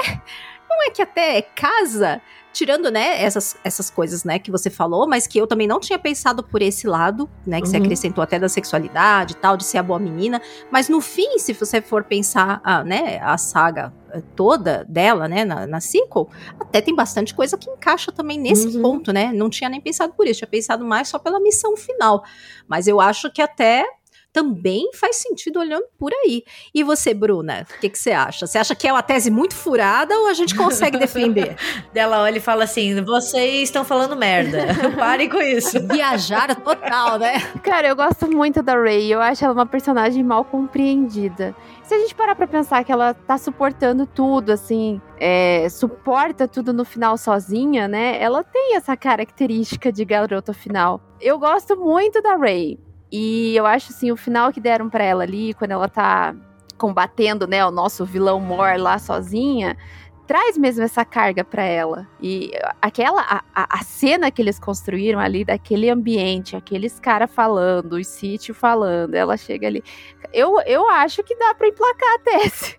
Não 0.69 0.83
é 0.83 0.89
que 0.89 1.01
até 1.01 1.41
casa 1.41 2.21
tirando, 2.55 2.89
né, 2.89 3.21
essas, 3.21 3.57
essas 3.65 3.89
coisas, 3.89 4.23
né, 4.23 4.39
que 4.39 4.49
você 4.49 4.69
falou, 4.69 5.05
mas 5.05 5.27
que 5.27 5.37
eu 5.37 5.45
também 5.45 5.67
não 5.67 5.77
tinha 5.77 5.99
pensado 5.99 6.41
por 6.41 6.61
esse 6.61 6.87
lado, 6.87 7.29
né, 7.45 7.59
que 7.59 7.67
uhum. 7.67 7.71
você 7.71 7.77
acrescentou 7.77 8.23
até 8.23 8.39
da 8.39 8.47
sexualidade 8.47 9.33
e 9.33 9.35
tal, 9.35 9.57
de 9.57 9.65
ser 9.65 9.77
a 9.77 9.83
boa 9.83 9.99
menina, 9.99 10.41
mas 10.71 10.87
no 10.87 11.01
fim, 11.01 11.37
se 11.37 11.51
você 11.51 11.81
for 11.81 12.05
pensar, 12.05 12.61
a, 12.63 12.81
né, 12.81 13.19
a 13.21 13.37
saga 13.37 13.93
eh, 14.09 14.23
toda 14.37 14.85
dela, 14.87 15.27
né, 15.27 15.43
na, 15.43 15.67
na 15.67 15.81
sequel, 15.81 16.29
até 16.57 16.79
tem 16.79 16.95
bastante 16.95 17.35
coisa 17.35 17.57
que 17.57 17.69
encaixa 17.69 18.09
também 18.09 18.39
nesse 18.39 18.67
uhum. 18.67 18.81
ponto, 18.81 19.11
né, 19.11 19.33
não 19.33 19.49
tinha 19.49 19.69
nem 19.69 19.81
pensado 19.81 20.13
por 20.13 20.25
isso, 20.25 20.39
tinha 20.39 20.49
pensado 20.49 20.85
mais 20.85 21.09
só 21.09 21.19
pela 21.19 21.41
missão 21.41 21.75
final, 21.75 22.23
mas 22.69 22.87
eu 22.87 23.01
acho 23.01 23.29
que 23.29 23.41
até 23.41 23.85
também 24.35 24.89
faz 24.93 25.15
sentido 25.15 25.61
olhando 25.61 25.85
por 25.97 26.11
aí. 26.13 26.43
E 26.73 26.83
você, 26.83 27.13
Bruna, 27.13 27.65
o 27.77 27.79
que, 27.79 27.89
que 27.89 27.97
você 27.97 28.11
acha? 28.11 28.45
Você 28.45 28.57
acha 28.57 28.75
que 28.75 28.85
é 28.85 28.91
uma 28.91 29.01
tese 29.01 29.31
muito 29.31 29.55
furada 29.55 30.13
ou 30.19 30.27
a 30.27 30.33
gente 30.33 30.53
consegue 30.53 30.97
defender? 30.97 31.55
Dela 31.93 32.21
olha 32.21 32.35
e 32.37 32.41
fala 32.41 32.65
assim: 32.65 33.01
vocês 33.01 33.63
estão 33.63 33.85
falando 33.85 34.13
merda. 34.13 34.67
Parem 34.99 35.29
com 35.29 35.41
isso. 35.41 35.79
Viajar 35.87 36.53
total, 36.53 37.17
né? 37.17 37.39
Cara, 37.63 37.87
eu 37.87 37.95
gosto 37.95 38.29
muito 38.29 38.61
da 38.61 38.75
Ray. 38.75 39.09
Eu 39.09 39.21
acho 39.21 39.45
ela 39.45 39.53
uma 39.53 39.65
personagem 39.65 40.21
mal 40.21 40.43
compreendida. 40.43 41.55
Se 41.83 41.93
a 41.93 41.99
gente 41.99 42.13
parar 42.13 42.35
pra 42.35 42.45
pensar 42.45 42.83
que 42.83 42.91
ela 42.91 43.13
tá 43.13 43.37
suportando 43.37 44.05
tudo, 44.05 44.51
assim, 44.51 44.99
é, 45.17 45.69
suporta 45.69 46.45
tudo 46.45 46.73
no 46.73 46.83
final 46.83 47.17
sozinha, 47.17 47.87
né? 47.87 48.21
Ela 48.21 48.43
tem 48.43 48.75
essa 48.75 48.97
característica 48.97 49.93
de 49.93 50.03
garota 50.03 50.51
final. 50.51 50.99
Eu 51.21 51.39
gosto 51.39 51.77
muito 51.77 52.21
da 52.21 52.35
Ray. 52.35 52.77
E 53.17 53.55
eu 53.55 53.65
acho 53.65 53.93
assim, 53.93 54.11
o 54.11 54.17
final 54.17 54.51
que 54.51 54.59
deram 54.59 54.89
para 54.89 55.01
ela 55.01 55.23
ali, 55.23 55.53
quando 55.53 55.71
ela 55.71 55.87
tá 55.87 56.35
combatendo, 56.77 57.47
né, 57.47 57.65
o 57.65 57.71
nosso 57.71 58.03
vilão 58.03 58.41
Mor 58.41 58.77
lá 58.77 58.99
sozinha, 58.99 59.77
traz 60.27 60.57
mesmo 60.57 60.83
essa 60.83 61.05
carga 61.05 61.41
para 61.41 61.63
ela. 61.63 62.05
E 62.21 62.51
aquela 62.81 63.21
a, 63.21 63.77
a, 63.79 63.83
cena 63.85 64.29
que 64.29 64.41
eles 64.41 64.59
construíram 64.59 65.17
ali 65.17 65.45
daquele 65.45 65.89
ambiente, 65.89 66.57
aqueles 66.57 66.99
caras 66.99 67.31
falando, 67.31 67.93
o 67.93 68.03
sítio 68.03 68.53
falando, 68.53 69.15
ela 69.15 69.37
chega 69.37 69.65
ali. 69.65 69.81
Eu, 70.33 70.59
eu 70.65 70.85
acho 70.89 71.23
que 71.23 71.37
dá 71.37 71.53
para 71.53 71.69
emplacar 71.69 72.15
a 72.15 72.19
tese. 72.19 72.77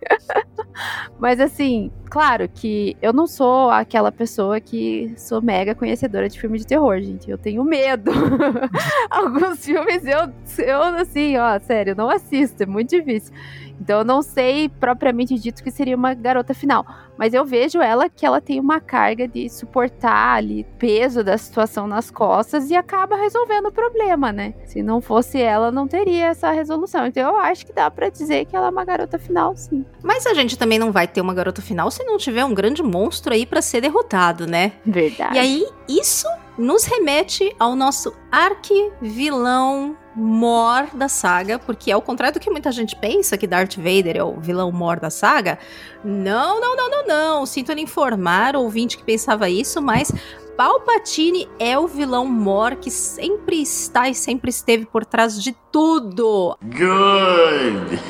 Mas 1.19 1.40
assim, 1.40 1.90
claro 2.16 2.49
que 2.49 2.96
eu 3.02 3.12
não 3.12 3.26
sou 3.26 3.68
aquela 3.68 4.11
pessoa 4.11 4.58
que 4.58 5.12
sou 5.18 5.42
mega 5.42 5.75
conhecedora 5.75 6.30
de 6.30 6.40
filme 6.40 6.58
de 6.58 6.66
terror, 6.66 6.99
gente. 6.99 7.30
Eu 7.30 7.37
tenho 7.37 7.62
medo. 7.62 8.11
Alguns 9.11 9.62
filmes 9.62 10.02
eu, 10.06 10.32
eu 10.64 10.82
assim, 10.82 11.37
ó, 11.37 11.58
sério, 11.61 11.94
não 11.94 12.08
assisto, 12.08 12.62
é 12.62 12.66
muito 12.66 12.88
difícil. 12.88 13.35
Então 13.80 13.99
eu 13.99 14.04
não 14.04 14.23
sei 14.23 14.68
propriamente 14.68 15.38
dito 15.38 15.62
que 15.62 15.71
seria 15.71 15.97
uma 15.97 16.14
garota 16.14 16.54
final, 16.54 16.85
mas 17.16 17.35
eu 17.35 17.45
vejo 17.45 17.80
ela 17.80 18.09
que 18.09 18.25
ela 18.25 18.40
tem 18.40 18.61
uma 18.61 18.80
carga 18.80 19.26
de 19.26 19.49
suportar 19.49 20.37
ali 20.37 20.64
peso 20.78 21.23
da 21.23 21.37
situação 21.38 21.87
nas 21.87 22.11
costas 22.11 22.71
e 22.71 22.75
acaba 22.75 23.16
resolvendo 23.16 23.66
o 23.66 23.73
problema, 23.73 24.33
né? 24.33 24.54
Se 24.64 24.83
não 24.83 25.00
fosse 25.00 25.40
ela, 25.40 25.71
não 25.71 25.87
teria 25.87 26.26
essa 26.26 26.50
resolução. 26.50 27.06
Então 27.06 27.30
eu 27.30 27.37
acho 27.38 27.66
que 27.66 27.73
dá 27.73 27.90
para 27.90 28.09
dizer 28.09 28.45
que 28.47 28.56
ela 28.56 28.66
é 28.66 28.71
uma 28.71 28.85
garota 28.85 29.18
final, 29.18 29.56
sim. 29.56 29.85
Mas 30.02 30.26
a 30.26 30.35
gente 30.35 30.59
também 30.59 30.78
não 30.78 30.92
vai 30.92 31.06
ter 31.06 31.21
uma 31.21 31.35
garota 31.35 31.62
final 31.62 31.90
se 31.90 32.04
não 32.04 32.18
tiver 32.18 32.45
um 32.45 32.54
grande 32.54 32.83
monstro 32.83 33.33
aí 33.33 33.47
pra 33.47 33.62
ser 33.62 33.80
derrotado, 33.80 34.47
né? 34.47 34.73
Verdade. 34.85 35.37
E 35.37 35.38
aí, 35.38 35.66
isso 35.88 36.28
nos 36.58 36.84
remete 36.84 37.54
ao 37.58 37.76
nosso 37.76 38.14
arquivilão 38.30 39.96
mor 40.14 40.86
da 40.94 41.08
saga, 41.08 41.58
porque 41.58 41.92
ao 41.92 42.00
contrário 42.00 42.34
do 42.34 42.40
que 42.40 42.50
muita 42.50 42.72
gente 42.72 42.96
pensa 42.96 43.36
que 43.36 43.46
Darth 43.46 43.76
Vader 43.76 44.16
é 44.16 44.25
o 44.25 44.40
vilão 44.40 44.72
mor 44.72 44.98
da 44.98 45.10
saga, 45.10 45.58
não, 46.02 46.60
não, 46.60 46.76
não, 46.76 46.90
não, 46.90 47.06
não. 47.06 47.46
Sinto 47.46 47.72
lhe 47.72 47.82
informar, 47.82 48.56
ouvinte 48.56 48.96
que 48.96 49.04
pensava 49.04 49.50
isso, 49.50 49.82
mas 49.82 50.10
Palpatine 50.56 51.46
é 51.58 51.78
o 51.78 51.86
vilão 51.86 52.25
mor 52.25 52.76
que 52.76 52.90
sempre 52.90 53.60
está 53.60 54.08
e 54.08 54.14
sempre 54.14 54.48
esteve 54.48 54.86
por 54.86 55.04
trás 55.04 55.42
de 55.42 55.54
tudo. 55.70 56.56
Good. 56.62 58.00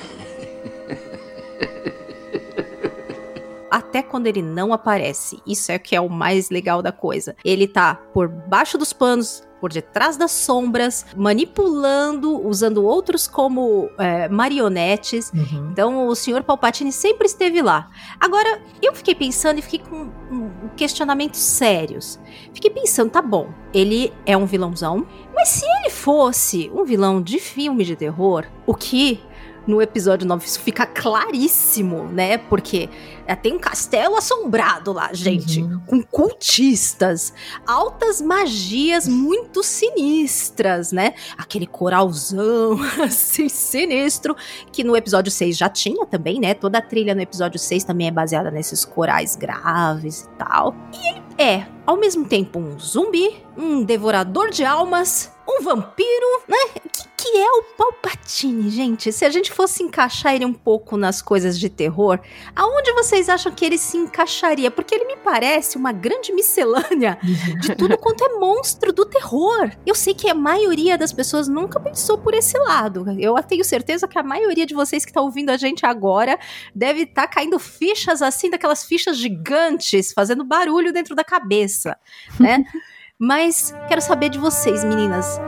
até 3.77 4.03
quando 4.03 4.27
ele 4.27 4.41
não 4.41 4.73
aparece. 4.73 5.39
Isso 5.47 5.71
é 5.71 5.79
que 5.79 5.95
é 5.95 6.01
o 6.01 6.09
mais 6.09 6.49
legal 6.49 6.81
da 6.81 6.91
coisa. 6.91 7.37
Ele 7.45 7.69
tá 7.69 7.95
por 7.95 8.27
baixo 8.27 8.79
dos 8.79 8.95
panos, 8.95 9.47
por 9.61 9.71
detrás 9.71 10.17
das 10.17 10.31
sombras, 10.31 11.05
manipulando, 11.15 12.41
usando 12.47 12.83
outros 12.83 13.27
como 13.27 13.91
é, 13.99 14.31
marionetes. 14.31 15.31
Uhum. 15.31 15.69
Então 15.73 16.09
o 16.09 16.15
Sr. 16.15 16.43
Palpatine 16.43 16.91
sempre 16.91 17.27
esteve 17.27 17.61
lá. 17.61 17.91
Agora, 18.19 18.63
eu 18.81 18.95
fiquei 18.95 19.15
pensando 19.15 19.59
e 19.59 19.63
fiquei 19.63 19.81
com 19.81 20.11
um, 20.31 20.51
questionamentos 20.75 21.41
sérios. 21.41 22.19
Fiquei 22.55 22.71
pensando, 22.71 23.11
tá 23.11 23.21
bom, 23.21 23.51
ele 23.75 24.11
é 24.25 24.35
um 24.35 24.47
vilãozão, 24.47 25.07
mas 25.35 25.49
se 25.51 25.67
ele 25.67 25.91
fosse 25.91 26.71
um 26.75 26.83
vilão 26.83 27.21
de 27.21 27.39
filme 27.39 27.85
de 27.85 27.95
terror, 27.95 28.47
o 28.67 28.75
que 28.75 29.21
no 29.67 29.83
episódio 29.83 30.27
9 30.27 30.47
isso 30.47 30.61
fica 30.61 30.87
claríssimo, 30.87 32.05
né? 32.05 32.39
Porque 32.39 32.89
é, 33.27 33.35
tem 33.35 33.55
um 33.55 33.59
castelo 33.59 34.17
assombrado 34.17 34.93
lá, 34.93 35.11
gente, 35.13 35.63
Uhum. 35.63 35.81
com 35.87 36.03
cultistas, 36.03 37.33
altas 37.67 38.21
magias 38.21 39.07
muito 39.09 39.63
sinistras, 39.63 40.93
né? 40.93 41.15
Aquele 41.37 41.67
coralzão 41.67 42.79
assim 43.03 43.49
sinistro 43.49 44.37
que 44.73 44.85
no 44.85 44.97
episódio 44.97 45.31
6 45.31 45.57
já 45.57 45.69
tinha 45.69 46.07
também, 46.07 46.39
né? 46.41 46.55
Toda 46.55 46.79
a 46.79 46.83
trilha 46.83 47.15
no 47.15 47.21
episódio 47.21 47.59
6 47.59 47.85
também 47.85 48.07
é 48.09 48.11
baseada 48.11 48.51
nesses 48.51 48.85
corais 48.85 49.37
graves 49.37 50.21
e 50.23 50.29
tal. 50.39 50.75
E 50.93 51.09
ele 51.11 51.23
é, 51.39 51.67
ao 51.85 51.97
mesmo 51.99 52.25
tempo, 52.25 52.59
um 52.59 52.79
zumbi, 52.79 53.45
um 53.57 53.83
devorador 53.85 54.51
de 54.51 54.65
almas, 54.65 55.31
um 55.49 55.63
vampiro, 55.63 56.43
né? 56.49 56.57
O 56.85 56.89
que, 56.89 57.09
que 57.17 57.37
é 57.37 57.51
o 57.51 57.63
Palpatine, 57.77 58.69
gente? 58.71 59.13
Se 59.13 59.25
a 59.25 59.31
gente 59.31 59.53
fosse 59.53 59.83
encaixar 59.83 60.35
ele 60.35 60.45
um 60.45 60.53
pouco 60.53 60.97
nas 60.97 61.23
coisas 61.23 61.59
de 61.59 61.69
terror, 61.69 62.21
aonde 62.55 62.93
vocês 62.93 63.29
acham 63.29 63.53
que 63.53 63.65
ele 63.65 63.79
se 63.79 63.97
encaixaria? 63.97 64.71
Porque 64.71 64.95
ele 64.95 65.05
me 65.05 65.17
parece 65.17 65.77
uma 65.77 65.93
grande 65.93 66.33
miscelânea 66.33 67.19
de 67.61 67.75
tudo 67.77 67.97
quanto 67.97 68.25
é 68.25 68.39
monstro 68.39 68.93
do 68.93 69.05
terror. 69.05 69.71
Eu 69.85 69.95
sei 69.95 70.15
que 70.15 70.29
a 70.29 70.35
maioria 70.35 70.99
das 70.99 71.13
pessoas 71.13 71.49
nunca 71.49 71.79
pensou 71.79 72.19
por 72.19 72.35
esse 72.35 72.59
lado. 72.59 73.07
Eu 73.19 73.35
tenho 73.43 73.65
certeza 73.65 74.09
que 74.09 74.19
a 74.19 74.23
maioria 74.23 74.67
de 74.67 74.75
vocês 74.75 75.05
que 75.05 75.11
está 75.11 75.21
ouvindo 75.21 75.51
a 75.51 75.57
gente 75.57 75.87
agora 75.87 76.39
deve 76.75 77.03
estar 77.03 77.27
caindo 77.29 77.59
fichas 77.59 78.21
assim, 78.21 78.51
daquelas 78.51 78.85
fichas 78.85 79.17
gigantes, 79.17 80.13
fazendo 80.13 80.45
barulho 80.45 80.93
dentro 80.93 81.15
da 81.15 81.25
cabeça, 81.25 81.97
né? 82.39 82.65
Mas 83.19 83.75
quero 83.89 84.01
saber 84.03 84.29
de 84.29 84.39
vocês, 84.39 84.85
meninas. 84.85 85.41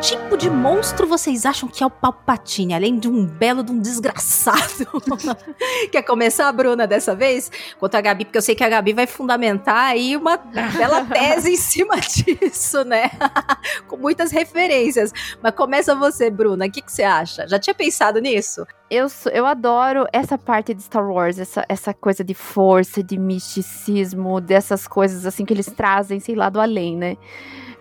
Tipo 0.00 0.36
de 0.36 0.48
monstro 0.48 1.08
vocês 1.08 1.44
acham 1.44 1.68
que 1.68 1.82
é 1.82 1.86
o 1.86 1.90
Palpatine? 1.90 2.74
Além 2.74 2.98
de 2.98 3.08
um 3.08 3.26
belo 3.26 3.64
de 3.64 3.72
um 3.72 3.80
desgraçado. 3.80 4.86
Quer 5.90 6.02
começar, 6.02 6.50
Bruna, 6.52 6.86
dessa 6.86 7.16
vez? 7.16 7.50
Quanto 7.78 7.96
a 7.96 8.00
Gabi, 8.00 8.24
porque 8.24 8.38
eu 8.38 8.42
sei 8.42 8.54
que 8.54 8.62
a 8.62 8.68
Gabi 8.68 8.92
vai 8.92 9.06
fundamentar 9.06 9.90
aí 9.90 10.16
uma 10.16 10.36
bela 10.36 11.04
tese 11.04 11.52
em 11.52 11.56
cima 11.56 11.96
disso, 12.00 12.84
né? 12.84 13.10
Com 13.88 13.96
muitas 13.96 14.30
referências. 14.30 15.12
Mas 15.42 15.54
começa 15.54 15.94
você, 15.94 16.30
Bruna. 16.30 16.66
O 16.66 16.70
que, 16.70 16.80
que 16.80 16.92
você 16.92 17.02
acha? 17.02 17.48
Já 17.48 17.58
tinha 17.58 17.74
pensado 17.74 18.20
nisso? 18.20 18.64
Eu, 18.88 19.06
eu 19.32 19.44
adoro 19.44 20.06
essa 20.12 20.38
parte 20.38 20.72
de 20.74 20.82
Star 20.82 21.06
Wars, 21.06 21.38
essa, 21.38 21.64
essa 21.68 21.92
coisa 21.92 22.22
de 22.22 22.34
força, 22.34 23.02
de 23.02 23.18
misticismo, 23.18 24.40
dessas 24.40 24.86
coisas 24.86 25.26
assim 25.26 25.44
que 25.44 25.52
eles 25.52 25.66
trazem, 25.66 26.20
sei 26.20 26.34
lá, 26.34 26.48
do 26.48 26.60
além, 26.60 26.96
né? 26.96 27.16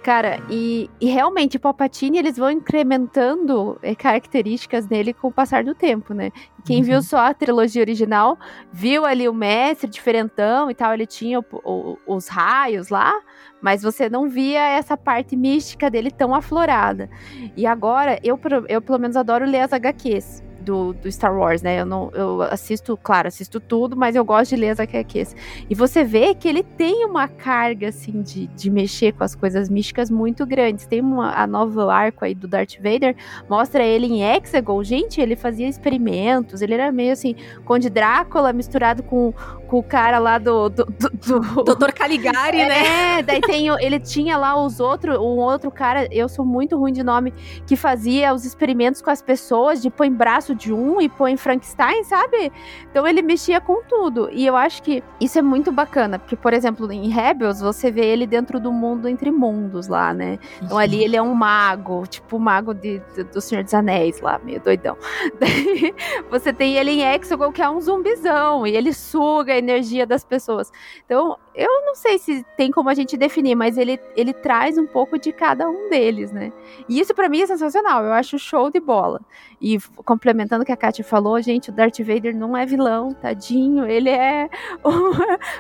Cara, 0.04 0.40
e, 0.50 0.90
e 1.02 1.08
realmente 1.08 1.58
o 1.58 1.60
Palpatine, 1.60 2.18
eles 2.18 2.38
vão 2.38 2.50
incrementando 2.50 3.78
eh, 3.82 3.94
características 3.94 4.88
nele 4.88 5.14
com 5.14 5.28
o 5.28 5.32
passar 5.34 5.64
do 5.66 5.76
tempo, 5.76 6.14
né? 6.14 6.32
Quem 6.64 6.82
viu 6.82 7.02
só 7.02 7.18
a 7.18 7.34
trilogia 7.34 7.82
original, 7.82 8.38
viu 8.72 9.06
ali 9.06 9.28
o 9.28 9.34
mestre 9.34 9.90
diferentão 9.90 10.72
e 10.72 10.76
tal, 10.76 10.94
ele 10.94 11.06
tinha 11.06 11.40
o- 11.40 11.46
o- 11.64 11.98
os 12.16 12.28
raios 12.30 12.88
lá, 12.90 13.14
mas 13.62 13.82
você 13.84 14.10
não 14.10 14.30
via 14.30 14.62
essa 14.70 14.96
parte 14.96 15.36
mística 15.36 15.90
dele 15.90 16.10
tão 16.12 16.34
aflorada. 16.34 17.10
E 17.58 17.66
agora, 17.66 18.18
eu, 18.24 18.40
eu 18.70 18.82
pelo 18.82 19.00
menos 19.00 19.18
adoro 19.18 19.46
ler 19.46 19.60
as 19.62 19.74
HQs. 19.74 20.44
Do, 20.68 20.92
do 20.92 21.10
Star 21.10 21.34
Wars, 21.34 21.62
né? 21.62 21.80
Eu 21.80 21.86
não 21.86 22.12
eu 22.14 22.42
assisto, 22.42 23.00
claro, 23.02 23.30
assisto 23.30 23.58
tudo, 23.58 23.96
mas 23.96 24.18
eu 24.18 24.26
gosto 24.26 24.50
de 24.50 24.58
ler 24.58 24.72
as 24.72 24.82
HQs. 24.82 25.34
E 25.70 25.74
você 25.74 26.04
vê 26.04 26.36
que 26.36 26.46
ele 26.46 26.62
tem 26.62 27.06
uma 27.06 27.30
carga, 27.30 27.88
assim, 27.88 28.22
de, 28.22 28.48
de 28.48 28.70
mexer 28.70 29.14
com 29.14 29.24
as 29.24 29.34
coisas 29.34 29.70
místicas 29.70 30.12
muito 30.12 30.46
grandes. 30.46 30.86
Tem 30.86 31.00
uma, 31.00 31.32
a 31.34 31.48
nova 31.48 31.90
arco 31.94 32.26
aí 32.26 32.36
do 32.36 32.50
Darth 32.50 32.76
Vader, 32.82 33.16
mostra 33.50 33.82
ele 33.82 34.08
em 34.08 34.24
Hexagon. 34.24 34.84
Gente, 34.84 35.22
ele 35.22 35.38
fazia 35.38 35.70
experimentos, 35.70 36.62
ele 36.62 36.74
era 36.74 36.92
meio 36.92 37.14
assim, 37.14 37.34
Conde 37.64 37.90
Drácula 37.90 38.52
misturado 38.52 39.04
com, 39.04 39.34
com 39.68 39.78
o 39.80 39.84
cara 39.84 40.18
lá 40.20 40.38
do. 40.38 40.70
do, 40.70 40.86
do- 40.86 41.40
do- 41.40 41.64
Doutor 41.68 41.92
Caligari, 41.94 42.58
né? 42.58 43.18
é, 43.20 43.24
daí 43.24 43.42
tem, 43.42 43.68
ele 43.84 44.00
tinha 44.00 44.38
lá 44.38 44.56
os 44.62 44.80
outros, 44.80 45.18
um 45.18 45.38
outro 45.38 45.70
cara, 45.70 46.08
eu 46.12 46.28
sou 46.30 46.46
muito 46.46 46.78
ruim 46.78 46.94
de 46.94 47.04
nome, 47.04 47.34
que 47.66 47.76
fazia 47.76 48.34
os 48.34 48.46
experimentos 48.46 49.02
com 49.02 49.10
as 49.10 49.22
pessoas, 49.22 49.82
de 49.82 49.90
põe 49.90 50.10
braço 50.12 50.56
de 50.56 50.74
um 50.74 51.02
e 51.02 51.10
põe 51.10 51.36
Frankenstein, 51.38 52.04
sabe? 52.04 52.52
Então 52.90 53.06
ele 53.06 53.22
mexia 53.22 53.60
com 53.60 53.84
tudo. 53.84 54.30
E 54.32 54.46
eu 54.46 54.56
acho 54.56 54.82
que 54.82 55.04
isso 55.20 55.38
é 55.38 55.42
muito 55.42 55.72
bacana, 55.72 56.18
porque, 56.18 56.36
por 56.36 56.54
exemplo, 56.54 56.92
em 56.92 57.10
Rebels, 57.10 57.60
você 57.60 57.92
vê 57.92 58.06
ele 58.06 58.26
dentro 58.26 58.60
do 58.60 58.72
mundo 58.72 59.08
entre 59.08 59.32
mundos 59.32 59.88
lá, 59.88 60.14
né? 60.14 60.40
Então 60.62 60.78
ali 60.78 61.04
ele 61.04 61.16
é 61.18 61.22
um 61.22 61.34
mago, 61.34 62.06
tipo 62.08 62.38
o 62.38 62.40
mago 62.40 62.74
de, 62.74 63.02
de- 63.16 63.24
do 63.24 63.42
Senhor 63.42 63.64
dos 63.64 63.74
Anéis 63.74 64.22
lá, 64.22 64.40
meio 64.44 64.62
doidão. 64.62 64.96
Daí 65.40 65.94
você 66.30 66.54
tem 66.54 66.76
ele 66.76 66.92
em 66.92 67.02
Hexagon, 67.04 67.52
que 67.52 67.62
é 67.62 67.70
um 67.70 67.82
zumbizão, 67.82 68.66
e 68.66 68.76
ele 68.76 68.94
suga 68.94 69.57
energia 69.58 70.06
das 70.06 70.24
pessoas. 70.24 70.72
Então, 71.06 71.38
eu 71.58 71.86
não 71.86 71.96
sei 71.96 72.18
se 72.20 72.46
tem 72.56 72.72
como 72.72 72.90
a 72.90 72.94
gente 72.94 73.18
definir, 73.18 73.56
mas 73.56 73.78
ele, 73.78 74.00
ele 74.16 74.32
traz 74.34 74.78
um 74.78 74.86
pouco 74.86 75.18
de 75.18 75.32
cada 75.34 75.68
um 75.70 75.90
deles, 75.90 76.32
né? 76.32 76.54
E 76.88 77.00
isso 77.00 77.14
pra 77.16 77.28
mim 77.28 77.42
é 77.42 77.48
sensacional, 77.48 78.04
eu 78.04 78.14
acho 78.14 78.38
show 78.40 78.70
de 78.70 78.80
bola. 78.80 79.20
E 79.60 79.80
complementando 80.06 80.62
o 80.62 80.66
que 80.66 80.72
a 80.72 80.78
Kátia 80.78 81.04
falou, 81.04 81.42
gente, 81.42 81.70
o 81.70 81.74
Darth 81.74 82.00
Vader 82.00 82.36
não 82.36 82.56
é 82.56 82.66
vilão, 82.66 83.12
tadinho, 83.14 83.86
ele 83.86 84.10
é 84.10 84.48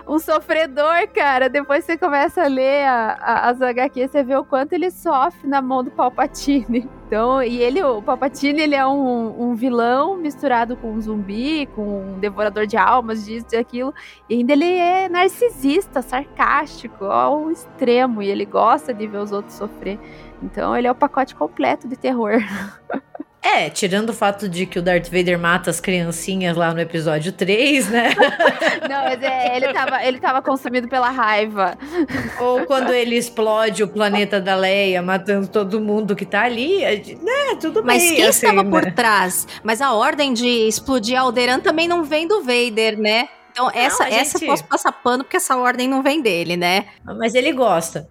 um, 0.07 0.13
um 0.15 0.19
sofredor, 0.19 1.07
cara. 1.13 1.49
Depois 1.49 1.83
você 1.83 1.97
começa 1.97 2.43
a 2.43 2.47
ler 2.47 2.85
a- 2.85 3.17
a- 3.19 3.49
as 3.49 3.61
HQs, 3.61 4.11
você 4.11 4.23
vê 4.23 4.35
o 4.35 4.45
quanto 4.45 4.73
ele 4.73 4.91
sofre 4.91 5.47
na 5.47 5.61
mão 5.61 5.83
do 5.83 5.91
Palpatine. 5.91 6.87
Então, 7.07 7.41
e 7.41 7.61
ele, 7.61 7.81
o 7.81 8.01
Palpatine, 8.01 8.59
ele 8.63 8.75
é 8.75 8.85
um, 8.85 9.51
um 9.51 9.55
vilão 9.55 10.17
misturado 10.17 10.75
com 10.75 10.91
um 10.91 10.99
zumbi, 10.99 11.65
com 11.67 12.01
um 12.01 12.19
devorador 12.19 12.67
de 12.67 12.75
almas, 12.75 13.25
disso 13.25 13.45
e 13.53 13.55
aquilo. 13.55 13.93
E 14.29 14.33
ainda 14.35 14.51
ele 14.51 14.69
é 14.69 15.07
narcisista, 15.07 15.86
sarcástico, 16.01 17.05
ao 17.05 17.51
extremo. 17.51 18.21
E 18.21 18.29
ele 18.29 18.45
gosta 18.45 18.93
de 18.93 19.07
ver 19.07 19.17
os 19.17 19.31
outros 19.31 19.55
sofrer. 19.55 19.99
Então 20.41 20.75
ele 20.75 20.87
é 20.87 20.91
o 20.91 20.95
pacote 20.95 21.35
completo 21.35 21.87
de 21.87 21.95
terror. 21.95 22.33
É, 23.49 23.69
tirando 23.69 24.09
o 24.09 24.13
fato 24.13 24.49
de 24.49 24.65
que 24.65 24.77
o 24.77 24.81
Darth 24.81 25.09
Vader 25.09 25.39
mata 25.39 25.69
as 25.69 25.79
criancinhas 25.79 26.57
lá 26.57 26.73
no 26.73 26.81
episódio 26.81 27.31
3, 27.31 27.89
né? 27.89 28.09
Não, 28.89 29.03
mas 29.03 29.23
é, 29.23 29.55
ele 29.55 29.73
tava, 29.73 30.03
ele 30.03 30.19
tava 30.19 30.41
consumido 30.41 30.89
pela 30.89 31.09
raiva. 31.09 31.77
Ou 32.41 32.65
quando 32.65 32.91
ele 32.91 33.15
explode 33.15 33.81
o 33.83 33.87
planeta 33.87 34.41
da 34.41 34.53
Leia, 34.53 35.01
matando 35.01 35.47
todo 35.47 35.79
mundo 35.79 36.13
que 36.13 36.25
tá 36.25 36.41
ali, 36.41 36.83
é 36.83 36.97
né? 36.97 37.55
Tudo 37.61 37.81
Mas 37.85 38.03
bem. 38.03 38.15
quem 38.15 38.25
assim, 38.27 38.45
estava 38.47 38.63
né? 38.63 38.69
por 38.69 38.91
trás? 38.91 39.47
Mas 39.63 39.81
a 39.81 39.93
ordem 39.93 40.33
de 40.33 40.67
explodir 40.67 41.17
Alderan 41.17 41.61
também 41.61 41.87
não 41.87 42.03
vem 42.03 42.27
do 42.27 42.43
Vader, 42.43 42.99
né? 42.99 43.29
Então 43.57 43.71
essa, 43.73 44.03
a 44.03 44.09
essa 44.09 44.37
eu 44.37 44.39
gente- 44.41 44.49
posso 44.49 44.63
passar 44.65 44.91
pano 44.91 45.23
porque 45.23 45.37
essa 45.37 45.57
ordem 45.57 45.87
não 45.87 46.03
vem 46.03 46.21
dele, 46.21 46.55
né? 46.55 46.85
Mas 47.17 47.33
ele 47.33 47.51
gosta. 47.51 48.07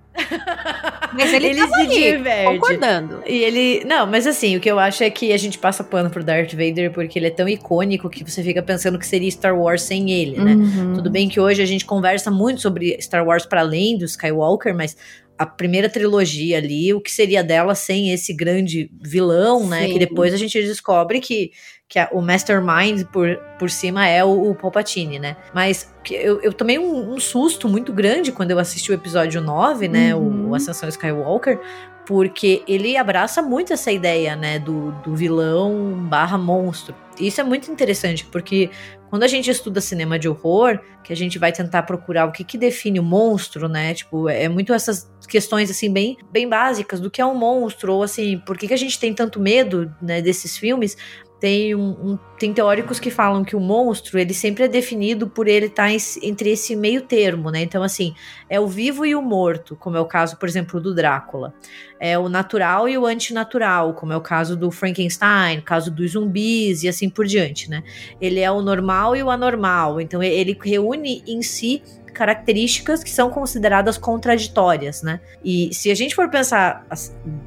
Mas 1.15 1.33
ele, 1.33 1.47
Ele 1.51 1.67
se 1.67 1.75
ali, 1.75 1.89
diverte. 2.17 2.59
concordando. 2.59 3.23
E 3.27 3.45
ele. 3.45 3.85
Não, 3.85 4.07
mas 4.07 4.27
assim, 4.27 4.57
o 4.57 4.61
que 4.61 4.71
eu 4.71 4.79
acho 4.79 5.05
é 5.05 5.11
que 5.11 5.33
a 5.33 5.37
gente 5.37 5.59
passa 5.59 5.85
pano 5.85 6.11
pro 6.11 6.25
Darth 6.25 6.53
Vader 6.53 6.91
porque 6.93 7.19
ele 7.19 7.27
é 7.27 7.31
tão 7.31 7.49
icônico 7.49 8.09
que 8.11 8.29
você 8.29 8.43
fica 8.43 8.63
pensando 8.63 8.99
que 8.99 9.07
seria 9.07 9.31
Star 9.31 9.57
Wars 9.57 9.83
sem 9.83 10.11
ele, 10.11 10.39
né? 10.43 10.55
Uhum. 10.55 10.95
Tudo 10.95 11.11
bem 11.11 11.29
que 11.29 11.39
hoje 11.39 11.63
a 11.63 11.67
gente 11.67 11.85
conversa 11.85 12.31
muito 12.31 12.61
sobre 12.61 12.97
Star 13.01 13.25
Wars 13.25 13.47
para 13.47 13.61
além 13.61 13.97
do 13.97 14.05
Skywalker, 14.05 14.75
mas 14.75 14.97
a 15.39 15.45
primeira 15.45 15.89
trilogia 15.89 16.57
ali, 16.57 16.95
o 16.95 17.01
que 17.01 17.13
seria 17.13 17.45
dela 17.45 17.75
sem 17.75 18.11
esse 18.11 18.33
grande 18.35 18.91
vilão, 19.03 19.67
né? 19.69 19.87
Sim. 19.87 19.93
Que 19.93 19.99
depois 19.99 20.33
a 20.33 20.39
gente 20.39 20.59
descobre 20.63 21.21
que, 21.21 21.51
que 21.89 21.99
a- 21.99 22.09
o 22.13 22.21
Mastermind 22.21 23.05
por, 23.13 23.37
por 23.59 23.71
cima 23.71 24.07
é 24.07 24.25
o, 24.25 24.51
o 24.51 24.55
Palpatine, 24.55 25.19
né? 25.19 25.37
Mas 25.55 25.95
eu, 26.11 26.41
eu 26.41 26.53
tomei 26.53 26.79
um, 26.79 27.15
um 27.15 27.21
susto 27.21 27.69
muito 27.69 27.93
grande 27.93 28.33
quando 28.33 28.51
eu 28.51 28.59
assisti 28.59 28.91
o 28.91 28.95
episódio 28.95 29.41
9, 29.41 29.89
né? 29.89 30.15
Uhum. 30.15 30.47
O, 30.47 30.51
o 30.51 30.55
Ascensão 30.55 30.89
Skywalker, 30.89 31.61
porque 32.05 32.63
ele 32.67 32.97
abraça 32.97 33.41
muito 33.43 33.73
essa 33.73 33.93
ideia, 33.93 34.35
né? 34.35 34.59
Do, 34.59 34.93
do 35.03 35.15
vilão 35.15 35.93
barra 36.09 36.37
monstro. 36.37 36.95
E 37.19 37.29
isso 37.29 37.41
é 37.41 37.45
muito 37.45 37.71
interessante, 37.71 38.25
porque 38.27 38.71
quando 39.09 39.23
a 39.23 39.29
gente 39.29 39.51
estuda 39.51 39.81
cinema 39.81 40.19
de 40.19 40.29
horror, 40.29 40.79
que 41.03 41.13
a 41.13 41.17
gente 41.17 41.39
vai 41.39 41.53
tentar 41.53 41.85
procurar 41.85 42.27
o 42.27 42.33
que, 42.33 42.43
que 42.45 42.59
define 42.59 42.99
o 43.01 43.03
monstro, 43.03 43.69
né? 43.69 43.95
Tipo, 43.95 44.29
é 44.29 44.49
muito 44.49 44.73
essas 44.73 45.11
questões, 45.29 45.71
assim, 45.71 45.91
bem, 45.93 46.17
bem 46.31 46.49
básicas 46.49 47.01
do 47.01 47.11
que 47.11 47.21
é 47.21 47.25
um 47.27 47.35
monstro, 47.35 47.95
ou 47.95 48.03
assim, 48.03 48.39
por 48.45 48.59
que, 48.59 48.69
que 48.69 48.75
a 48.75 48.79
gente 48.79 48.99
tem 48.99 49.15
tanto 49.15 49.41
medo, 49.41 49.93
né, 50.03 50.21
desses 50.21 50.57
filmes? 50.57 50.97
Tem, 51.39 51.75
um, 51.75 51.91
um- 51.91 52.19
tem 52.39 52.53
teóricos 52.55 52.99
que 52.99 53.11
falam 53.11 53.45
que 53.45 53.55
o 53.55 53.61
monstro, 53.61 54.19
ele 54.19 54.33
sempre 54.33 54.65
é 54.65 54.69
definido 54.69 55.29
por 55.29 55.47
ele 55.47 55.67
estar 55.67 55.91
em- 55.91 55.99
entre 56.23 56.51
esse 56.51 56.75
meio 56.75 57.03
termo, 57.03 57.51
né? 57.51 57.61
Então, 57.61 57.83
assim, 57.83 58.15
é 58.49 58.59
o 58.59 58.67
vivo 58.67 59.05
e 59.05 59.15
o 59.15 59.21
morto, 59.21 59.77
como 59.77 59.99
é 59.99 60.01
o 60.01 60.07
caso, 60.07 60.39
por 60.39 60.49
exemplo, 60.49 60.81
do 60.81 60.95
Drácula. 60.95 61.53
É 62.01 62.19
o 62.19 62.29
natural 62.31 62.89
e 62.89 62.97
o 62.97 63.05
antinatural, 63.05 63.93
como 63.93 64.15
é 64.15 64.17
o 64.17 64.21
caso 64.23 64.57
do 64.57 64.71
Frankenstein, 64.71 65.61
caso 65.61 65.91
dos 65.91 66.13
zumbis 66.13 66.83
e 66.83 66.89
assim 66.89 67.11
por 67.11 67.27
diante, 67.27 67.69
né? 67.69 67.83
Ele 68.19 68.41
é 68.41 68.51
o 68.51 68.63
normal 68.63 69.15
e 69.15 69.23
o 69.23 69.29
anormal. 69.31 70.01
Então 70.01 70.23
ele 70.23 70.59
reúne 70.63 71.23
em 71.27 71.43
si 71.43 71.83
características 72.17 73.05
que 73.05 73.11
são 73.11 73.29
consideradas 73.29 73.99
contraditórias, 73.99 75.03
né? 75.03 75.21
E 75.45 75.69
se 75.75 75.91
a 75.91 75.95
gente 75.95 76.15
for 76.15 76.31
pensar 76.31 76.87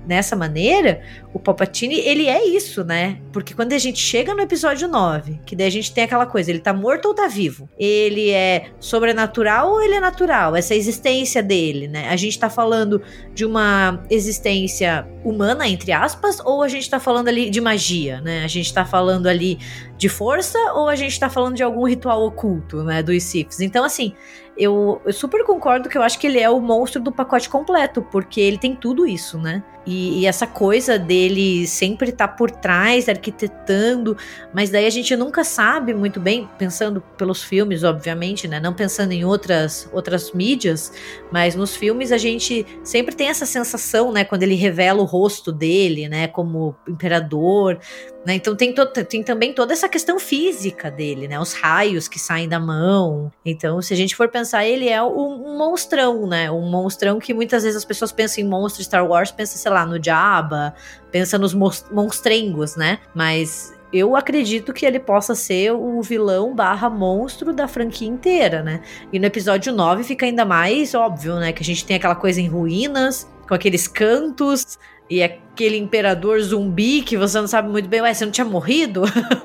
nessa 0.06 0.36
maneira, 0.36 1.02
o 1.34 1.40
Palpatine, 1.40 1.96
ele 1.96 2.28
é 2.28 2.46
isso, 2.46 2.84
né? 2.84 3.18
Porque 3.34 3.56
quando 3.56 3.74
a 3.74 3.78
gente 3.80 4.00
chega 4.00 4.34
no 4.36 4.42
episódio 4.42 4.88
9, 4.88 5.42
que 5.46 5.56
daí 5.56 5.68
a 5.68 5.72
gente 5.72 5.92
tem 5.92 6.04
aquela 6.04 6.28
coisa, 6.28 6.52
ele 6.52 6.60
tá 6.60 6.72
morto 6.72 7.08
ou 7.08 7.16
tá 7.16 7.28
vivo? 7.28 7.68
Ele 7.80 8.30
é 8.30 8.68
sobrenatural 8.80 9.72
ou 9.72 9.82
ele 9.82 9.96
é 9.96 10.00
natural? 10.00 10.56
Essa 10.56 10.76
existência 10.76 11.42
dele, 11.42 11.88
né? 11.88 12.08
A 12.10 12.16
gente 12.16 12.38
tá 12.38 12.50
falando 12.50 13.02
de 13.34 13.46
uma 13.46 14.04
existência 14.10 15.08
humana, 15.24 15.68
entre 15.68 15.92
aspas, 15.92 16.40
ou 16.40 16.62
a 16.62 16.68
gente 16.68 16.88
tá 16.88 17.00
falando 17.00 17.28
ali 17.28 17.50
de 17.50 17.60
magia, 17.60 18.22
né? 18.22 18.44
A 18.44 18.48
gente 18.48 18.72
tá 18.72 18.86
falando 18.86 19.26
ali 19.26 19.58
de 20.00 20.08
força 20.08 20.58
ou 20.76 20.88
a 20.88 20.96
gente 20.96 21.20
tá 21.20 21.30
falando 21.30 21.58
de 21.58 21.62
algum 21.62 21.84
ritual 21.84 22.26
oculto, 22.26 22.84
né, 22.86 23.04
dos 23.04 23.22
Siths. 23.22 23.60
Então, 23.60 23.84
assim, 23.84 24.14
eu, 24.58 25.02
eu 25.06 25.12
super 25.12 25.44
concordo 25.44 25.90
que 25.90 25.98
eu 25.98 26.02
acho 26.02 26.18
que 26.18 26.26
ele 26.26 26.40
é 26.40 26.50
o 26.50 26.62
monstro 26.62 27.02
do 27.02 27.12
pacote 27.12 27.50
completo, 27.50 28.02
porque 28.02 28.40
ele 28.40 28.58
tem 28.58 28.74
tudo 28.74 29.06
isso, 29.06 29.38
né? 29.38 29.62
E, 29.86 30.20
e 30.20 30.26
essa 30.26 30.46
coisa 30.46 31.00
dele 31.00 31.66
sempre 31.66 32.10
estar 32.10 32.28
por 32.28 32.52
trás, 32.52 33.10
arquitetando, 33.10 34.16
mas 34.54 34.70
daí 34.70 34.86
a 34.86 34.90
gente 34.90 35.16
nunca 35.16 35.44
sabe 35.44 35.94
muito 35.94 36.20
bem, 36.20 36.48
pensando 36.58 37.02
pelos 37.18 37.42
filmes, 37.42 37.84
obviamente, 37.84 38.48
né? 38.48 38.60
Não 38.60 38.74
pensando 38.74 39.14
em 39.14 39.24
outras, 39.24 39.90
outras 39.94 40.32
mídias, 40.34 40.92
mas 41.32 41.56
nos 41.56 41.76
filmes 41.76 42.12
a 42.12 42.18
gente 42.18 42.66
sempre 42.84 43.16
tem 43.16 43.30
essa 43.30 43.46
sensação, 43.46 44.12
né? 44.12 44.26
Quando 44.26 44.44
ele 44.44 44.56
revela 44.56 45.02
o 45.02 45.06
rosto 45.06 45.52
dele, 45.52 46.10
né? 46.10 46.28
Como 46.28 46.76
imperador, 46.88 47.80
né? 48.26 48.36
Então 48.36 48.56
tem, 48.56 48.74
tem 49.08 49.24
também 49.24 49.54
toda 49.54 49.74
essa 49.74 49.88
questão 49.88 50.20
física 50.20 50.92
dele, 50.92 51.28
né? 51.28 51.40
Os 51.40 51.54
raios 51.54 52.08
que 52.08 52.20
saem 52.20 52.48
da 52.48 52.60
mão. 52.60 53.32
Então, 53.46 53.82
se 53.82 53.94
a 53.94 53.98
gente 53.98 54.16
for 54.16 54.28
pensar, 54.30 54.66
ele 54.66 54.90
é 54.90 55.02
um, 55.02 55.08
um 55.08 55.58
monstrão, 55.58 56.28
né? 56.28 56.52
Um 56.52 56.70
monstrão 56.70 57.20
que 57.20 57.34
muitas 57.34 57.64
vezes 57.64 57.78
as 57.78 57.86
pessoas 57.86 58.12
pensam 58.12 58.44
em 58.44 58.48
monstro 58.48 58.84
Star 58.84 59.08
Wars, 59.08 59.32
pensa, 59.32 59.58
sei 59.58 59.72
lá, 59.72 59.86
no 59.86 60.04
Jabba, 60.04 60.74
pensa 61.12 61.38
nos 61.38 61.54
monstrengos, 61.54 62.76
né? 62.76 63.00
Mas 63.16 63.74
eu 63.92 64.16
acredito 64.16 64.72
que 64.74 64.86
ele 64.86 65.00
possa 65.00 65.34
ser 65.34 65.72
o 65.72 66.02
vilão 66.02 66.54
barra 66.54 66.90
monstro 66.90 67.52
da 67.52 67.68
franquia 67.68 68.08
inteira, 68.08 68.62
né? 68.62 68.82
E 69.12 69.20
no 69.20 69.26
episódio 69.26 69.74
9 69.74 70.04
fica 70.04 70.26
ainda 70.26 70.46
mais 70.46 70.94
óbvio, 70.94 71.36
né? 71.36 71.52
Que 71.52 71.64
a 71.64 71.66
gente 71.66 71.86
tem 71.86 71.96
aquela 71.96 72.16
coisa 72.16 72.40
em 72.40 72.48
ruínas, 72.48 73.28
com 73.48 73.56
aqueles 73.56 73.88
cantos, 73.88 74.78
e 75.10 75.24
aquele 75.60 75.76
imperador 75.78 76.40
zumbi 76.40 77.02
que 77.02 77.18
você 77.18 77.38
não 77.42 77.48
sabe 77.48 77.68
muito 77.70 77.90
bem, 77.90 78.00
ué, 78.00 78.14
você 78.14 78.24
não 78.24 78.32
tinha 78.32 78.46
morrido? 78.46 79.02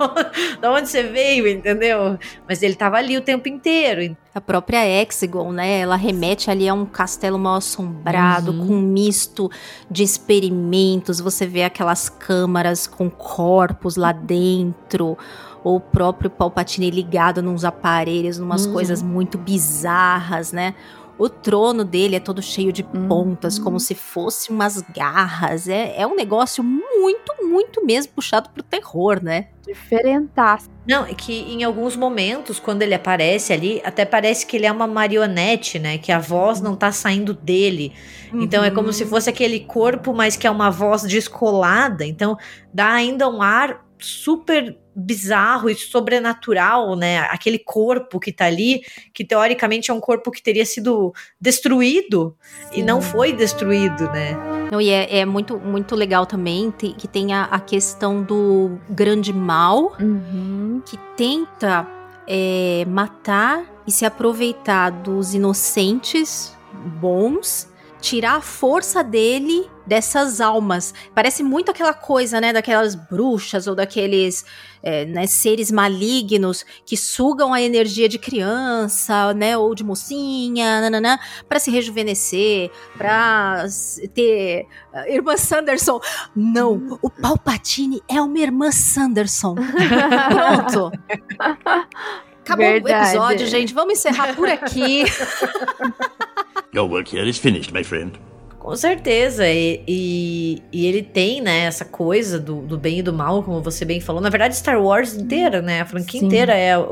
da 0.63 0.71
onde 0.71 0.89
você 0.89 1.03
veio, 1.03 1.49
entendeu? 1.49 2.17
Mas 2.49 2.63
ele 2.63 2.77
tava 2.77 2.99
ali 2.99 3.17
o 3.17 3.21
tempo 3.21 3.49
inteiro. 3.49 4.17
A 4.33 4.41
própria 4.41 4.87
Hexagon, 4.87 5.51
né? 5.51 5.81
Ela 5.81 5.97
remete 5.97 6.53
ali 6.53 6.69
a 6.69 6.75
um 6.75 6.87
castelo 6.87 7.37
mal 7.37 7.57
assombrado, 7.57 8.53
Uhum. 8.53 8.67
com 8.67 8.75
um 8.75 8.81
misto 8.81 9.51
de 9.91 10.05
experimentos. 10.05 11.19
Você 11.19 11.47
vê 11.49 11.65
aquelas 11.65 12.09
câmaras 12.09 12.87
com 12.87 13.11
corpos 13.11 13.97
lá 13.97 14.13
dentro. 14.13 15.19
Ou 15.65 15.77
o 15.77 15.81
próprio 15.81 16.31
Palpatine 16.31 16.91
ligado 16.91 17.43
nos 17.43 17.65
aparelhos, 17.65 18.39
numas 18.39 18.67
Uhum. 18.67 18.73
coisas 18.73 19.03
muito 19.03 19.37
bizarras, 19.39 20.53
né? 20.53 20.75
O 21.17 21.29
trono 21.29 21.85
dele 21.85 22.17
é 22.17 22.21
todo 22.21 22.43
cheio 22.43 22.73
de 22.73 22.83
Uhum. 22.83 23.09
pontas, 23.09 23.59
como 23.59 23.79
se 23.79 23.95
fosse 23.95 24.51
umas 24.51 24.81
garras. 24.95 25.69
É, 25.69 25.95
é 26.01 26.07
um 26.07 26.17
negócio 26.17 26.63
muito, 26.65 27.35
muito 27.43 27.85
mesmo 27.87 28.13
puxado 28.15 28.51
pro 28.51 28.63
terror, 28.63 29.23
né? 29.23 29.49
Diferentaço. 29.65 30.69
Não, 30.87 31.07
é 31.07 31.15
que 31.15 31.33
em 31.33 31.63
alguns 31.65 31.97
momentos, 31.97 32.59
quando 32.61 32.83
ele 32.83 32.95
aparece 32.95 33.53
ali, 33.53 33.81
até 33.85 34.05
parece 34.05 34.45
que 34.45 34.57
ele 34.57 34.67
é 34.67 34.73
uma 34.73 34.87
marionete, 34.87 35.79
né? 35.79 35.97
Que 35.99 36.13
a 36.13 36.19
voz 36.19 36.61
não 36.61 36.77
tá 36.77 36.93
saindo 36.93 37.33
dele. 37.33 37.93
Então 38.33 38.65
é 38.65 38.71
como 38.71 38.93
se 38.93 39.07
fosse 39.07 39.31
aquele 39.31 39.61
corpo, 39.61 40.13
mas 40.13 40.37
que 40.37 40.47
é 40.47 40.51
uma 40.51 40.71
voz 40.71 41.03
descolada. 41.03 42.05
Então 42.05 42.37
dá 42.73 42.93
ainda 42.93 43.29
um 43.29 43.41
ar 43.41 43.84
super 43.99 44.77
bizarro 44.95 45.69
e 45.69 45.75
sobrenatural, 45.75 46.95
né? 46.97 47.19
Aquele 47.31 47.59
corpo 47.59 48.21
que 48.21 48.33
tá 48.33 48.47
ali, 48.47 48.83
que 49.13 49.25
teoricamente 49.25 49.91
é 49.91 49.95
um 49.95 50.01
corpo 50.01 50.31
que 50.31 50.43
teria 50.43 50.65
sido 50.65 51.13
destruído 51.41 52.37
e 52.73 52.83
não 52.83 53.01
foi 53.03 53.33
destruído, 53.33 54.05
né? 54.11 54.37
Não, 54.71 54.81
e 54.81 54.91
é, 54.91 55.19
é 55.19 55.25
muito, 55.25 55.59
muito 55.59 55.95
legal 55.95 56.27
também 56.27 56.71
te- 56.71 56.93
que 56.95 57.07
tem 57.09 57.33
a, 57.33 57.45
a 57.45 57.59
questão 57.61 58.23
do 58.23 58.79
grande 58.89 59.33
mal 59.33 59.97
Uhum. 60.01 60.81
que 60.87 60.97
tenta 61.17 61.87
é, 62.27 62.85
matar 62.89 63.65
e 63.87 63.93
se 63.93 64.05
aproveitar 64.07 64.91
dos 64.91 65.35
inocentes 65.35 66.57
bons, 67.01 67.69
tirar 68.01 68.37
a 68.37 68.41
força 68.41 69.03
dele 69.05 69.69
dessas 69.87 70.41
almas. 70.41 70.95
Parece 71.15 71.43
muito 71.43 71.71
aquela 71.71 71.95
coisa, 71.95 72.41
né, 72.41 72.53
daquelas 72.53 72.95
bruxas 72.95 73.67
ou 73.67 73.75
daqueles 73.75 74.45
é, 74.83 75.05
né, 75.05 75.27
seres 75.27 75.71
malignos 75.71 76.65
que 76.85 76.97
sugam 76.97 77.53
a 77.53 77.61
energia 77.61 78.09
de 78.09 78.19
criança, 78.19 79.33
né, 79.35 79.57
ou 79.57 79.75
de 79.75 79.85
mocinha, 79.85 80.81
nananã, 80.81 81.19
para 81.49 81.59
se 81.59 81.71
rejuvenescer, 81.71 82.71
para 82.97 83.67
ter 84.15 84.67
ah, 84.93 85.09
irmã 85.09 85.37
Sanderson. 85.37 86.01
Não, 86.35 86.99
o 87.01 87.11
Palpatine 87.11 88.03
é 88.09 88.21
uma 88.21 88.39
irmã 88.39 88.71
Sanderson. 88.71 89.55
Pronto. 89.55 90.93
Acabou 92.45 92.67
Verdade. 92.67 92.95
o 92.95 93.07
episódio, 93.07 93.47
gente. 93.47 93.73
Vamos 93.73 93.95
encerrar 93.95 94.35
por 94.35 94.49
aqui. 94.49 95.05
Your 96.75 96.91
work 96.91 97.09
here 97.09 97.27
is 97.27 97.39
finished, 97.39 97.73
my 97.73 97.83
friend. 97.83 98.19
Com 98.65 98.75
certeza, 98.77 99.47
e, 99.47 99.85
e, 99.87 100.63
e 100.73 100.87
ele 100.87 101.03
tem, 101.03 101.43
né, 101.43 101.65
essa 101.65 101.85
coisa 101.85 102.41
do, 102.41 102.63
do 102.63 102.79
bem 102.79 103.01
e 103.01 103.03
do 103.03 103.13
mal, 103.13 103.43
como 103.43 103.61
você 103.61 103.85
bem 103.85 104.01
falou. 104.01 104.23
Na 104.23 104.31
verdade, 104.31 104.57
Star 104.57 104.83
Wars 104.83 105.15
inteira, 105.15 105.61
né, 105.61 105.83
a 105.83 105.85
franquia 105.85 106.19
Sim. 106.19 106.25
inteira 106.25 106.55
é 106.55 106.73
a, 106.73 106.83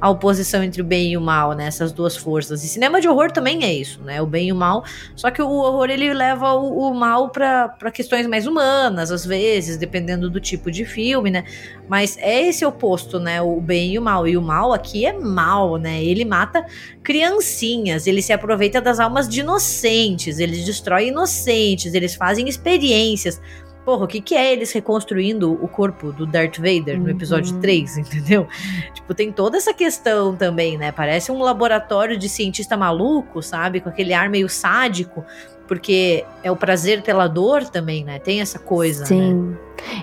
a 0.00 0.08
oposição 0.08 0.64
entre 0.64 0.80
o 0.80 0.84
bem 0.86 1.12
e 1.12 1.18
o 1.18 1.20
mal, 1.20 1.52
né, 1.52 1.66
essas 1.66 1.92
duas 1.92 2.16
forças. 2.16 2.64
E 2.64 2.66
cinema 2.66 2.98
de 2.98 3.06
horror 3.10 3.30
também 3.30 3.62
é 3.62 3.70
isso, 3.70 4.02
né, 4.02 4.22
o 4.22 4.26
bem 4.26 4.48
e 4.48 4.52
o 4.54 4.56
mal. 4.56 4.86
Só 5.14 5.30
que 5.30 5.42
o 5.42 5.50
horror, 5.50 5.90
ele 5.90 6.14
leva 6.14 6.54
o, 6.54 6.88
o 6.88 6.94
mal 6.94 7.28
pra 7.28 7.90
questões 7.92 8.26
mais 8.26 8.46
humanas, 8.46 9.10
às 9.10 9.26
vezes, 9.26 9.76
dependendo 9.76 10.30
do 10.30 10.40
tipo 10.40 10.70
de 10.70 10.86
filme, 10.86 11.30
né. 11.30 11.44
Mas 11.88 12.16
é 12.18 12.48
esse 12.48 12.64
oposto, 12.64 13.18
né, 13.18 13.40
o 13.40 13.60
bem 13.60 13.94
e 13.94 13.98
o 13.98 14.02
mal. 14.02 14.26
E 14.28 14.36
o 14.36 14.42
mal 14.42 14.72
aqui 14.72 15.06
é 15.06 15.12
mal, 15.12 15.76
né, 15.76 16.02
ele 16.02 16.24
mata 16.24 16.66
criancinhas, 17.02 18.06
ele 18.06 18.20
se 18.20 18.32
aproveita 18.32 18.80
das 18.80 19.00
almas 19.00 19.28
de 19.28 19.40
inocentes, 19.40 20.38
ele 20.38 20.62
destrói 20.62 21.08
inocentes, 21.08 21.94
eles 21.94 22.14
fazem 22.14 22.48
experiências. 22.48 23.40
Porra, 23.88 24.04
o 24.04 24.06
que, 24.06 24.20
que 24.20 24.34
é 24.34 24.52
eles 24.52 24.70
reconstruindo 24.70 25.50
o 25.64 25.66
corpo 25.66 26.12
do 26.12 26.26
Darth 26.26 26.58
Vader 26.58 27.00
no 27.00 27.08
episódio 27.08 27.54
Uhum. 27.54 27.60
3, 27.62 27.96
entendeu? 27.96 28.46
Tipo, 28.92 29.14
tem 29.14 29.32
toda 29.32 29.56
essa 29.56 29.72
questão 29.72 30.36
também, 30.36 30.76
né? 30.76 30.92
Parece 30.92 31.32
um 31.32 31.38
laboratório 31.38 32.18
de 32.18 32.28
cientista 32.28 32.76
maluco, 32.76 33.42
sabe? 33.42 33.80
Com 33.80 33.88
aquele 33.88 34.12
ar 34.12 34.28
meio 34.28 34.46
sádico, 34.46 35.24
porque 35.68 36.24
é 36.42 36.50
o 36.50 36.56
prazer 36.56 37.02
pela 37.02 37.28
dor 37.28 37.64
também, 37.68 38.02
né? 38.04 38.18
Tem 38.18 38.40
essa 38.40 38.58
coisa, 38.58 39.02
né? 39.02 39.06
Sim. 39.06 39.56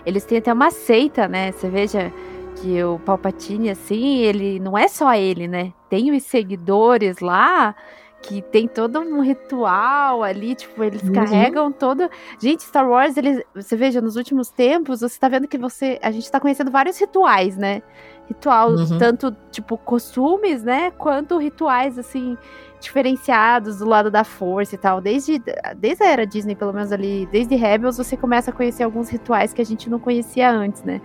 Eles 0.05 0.23
têm 0.23 0.37
até 0.37 0.53
uma 0.53 0.71
seita, 0.71 1.27
né? 1.27 1.51
Você 1.51 1.67
veja 1.69 2.13
que 2.57 2.81
o 2.83 2.99
Palpatine, 2.99 3.69
assim, 3.71 4.19
ele 4.19 4.59
não 4.59 4.77
é 4.77 4.87
só 4.87 5.13
ele, 5.13 5.47
né? 5.47 5.73
Tem 5.89 6.11
os 6.15 6.23
seguidores 6.23 7.19
lá 7.19 7.75
que 8.21 8.41
tem 8.41 8.67
todo 8.67 8.99
um 8.99 9.21
ritual 9.21 10.23
ali, 10.23 10.55
tipo, 10.55 10.83
eles 10.83 11.03
Uhum. 11.03 11.11
carregam 11.13 11.71
todo. 11.71 12.09
Gente, 12.39 12.63
Star 12.63 12.89
Wars, 12.89 13.17
eles, 13.17 13.43
você 13.53 13.75
veja, 13.75 14.01
nos 14.01 14.15
últimos 14.15 14.49
tempos, 14.49 15.01
você 15.01 15.19
tá 15.19 15.27
vendo 15.29 15.47
que 15.47 15.57
você, 15.59 15.99
a 16.01 16.09
gente 16.09 16.31
tá 16.31 16.39
conhecendo 16.39 16.71
vários 16.71 16.97
rituais, 16.99 17.55
né? 17.55 17.83
Ritual, 18.27 18.71
Uhum. 18.71 18.97
tanto 18.97 19.35
tipo 19.51 19.77
costumes, 19.77 20.63
né, 20.63 20.89
quanto 20.97 21.37
rituais 21.37 21.99
assim 21.99 22.35
diferenciados 22.79 23.79
do 23.79 23.85
lado 23.85 24.11
da 24.11 24.23
força 24.23 24.75
e 24.75 24.77
tal. 24.77 25.01
Desde, 25.01 25.41
desde 25.77 26.03
a 26.03 26.07
era 26.07 26.25
Disney, 26.25 26.55
pelo 26.55 26.73
menos 26.73 26.91
ali, 26.91 27.27
desde 27.31 27.55
Rebels, 27.55 27.97
você 27.97 28.15
começa 28.15 28.51
a 28.51 28.53
conhecer 28.53 28.83
alguns 28.83 29.09
rituais 29.09 29.53
que 29.53 29.61
a 29.61 29.65
gente 29.65 29.89
não 29.89 29.99
conhecia 29.99 30.51
antes, 30.51 30.83
né? 30.83 31.01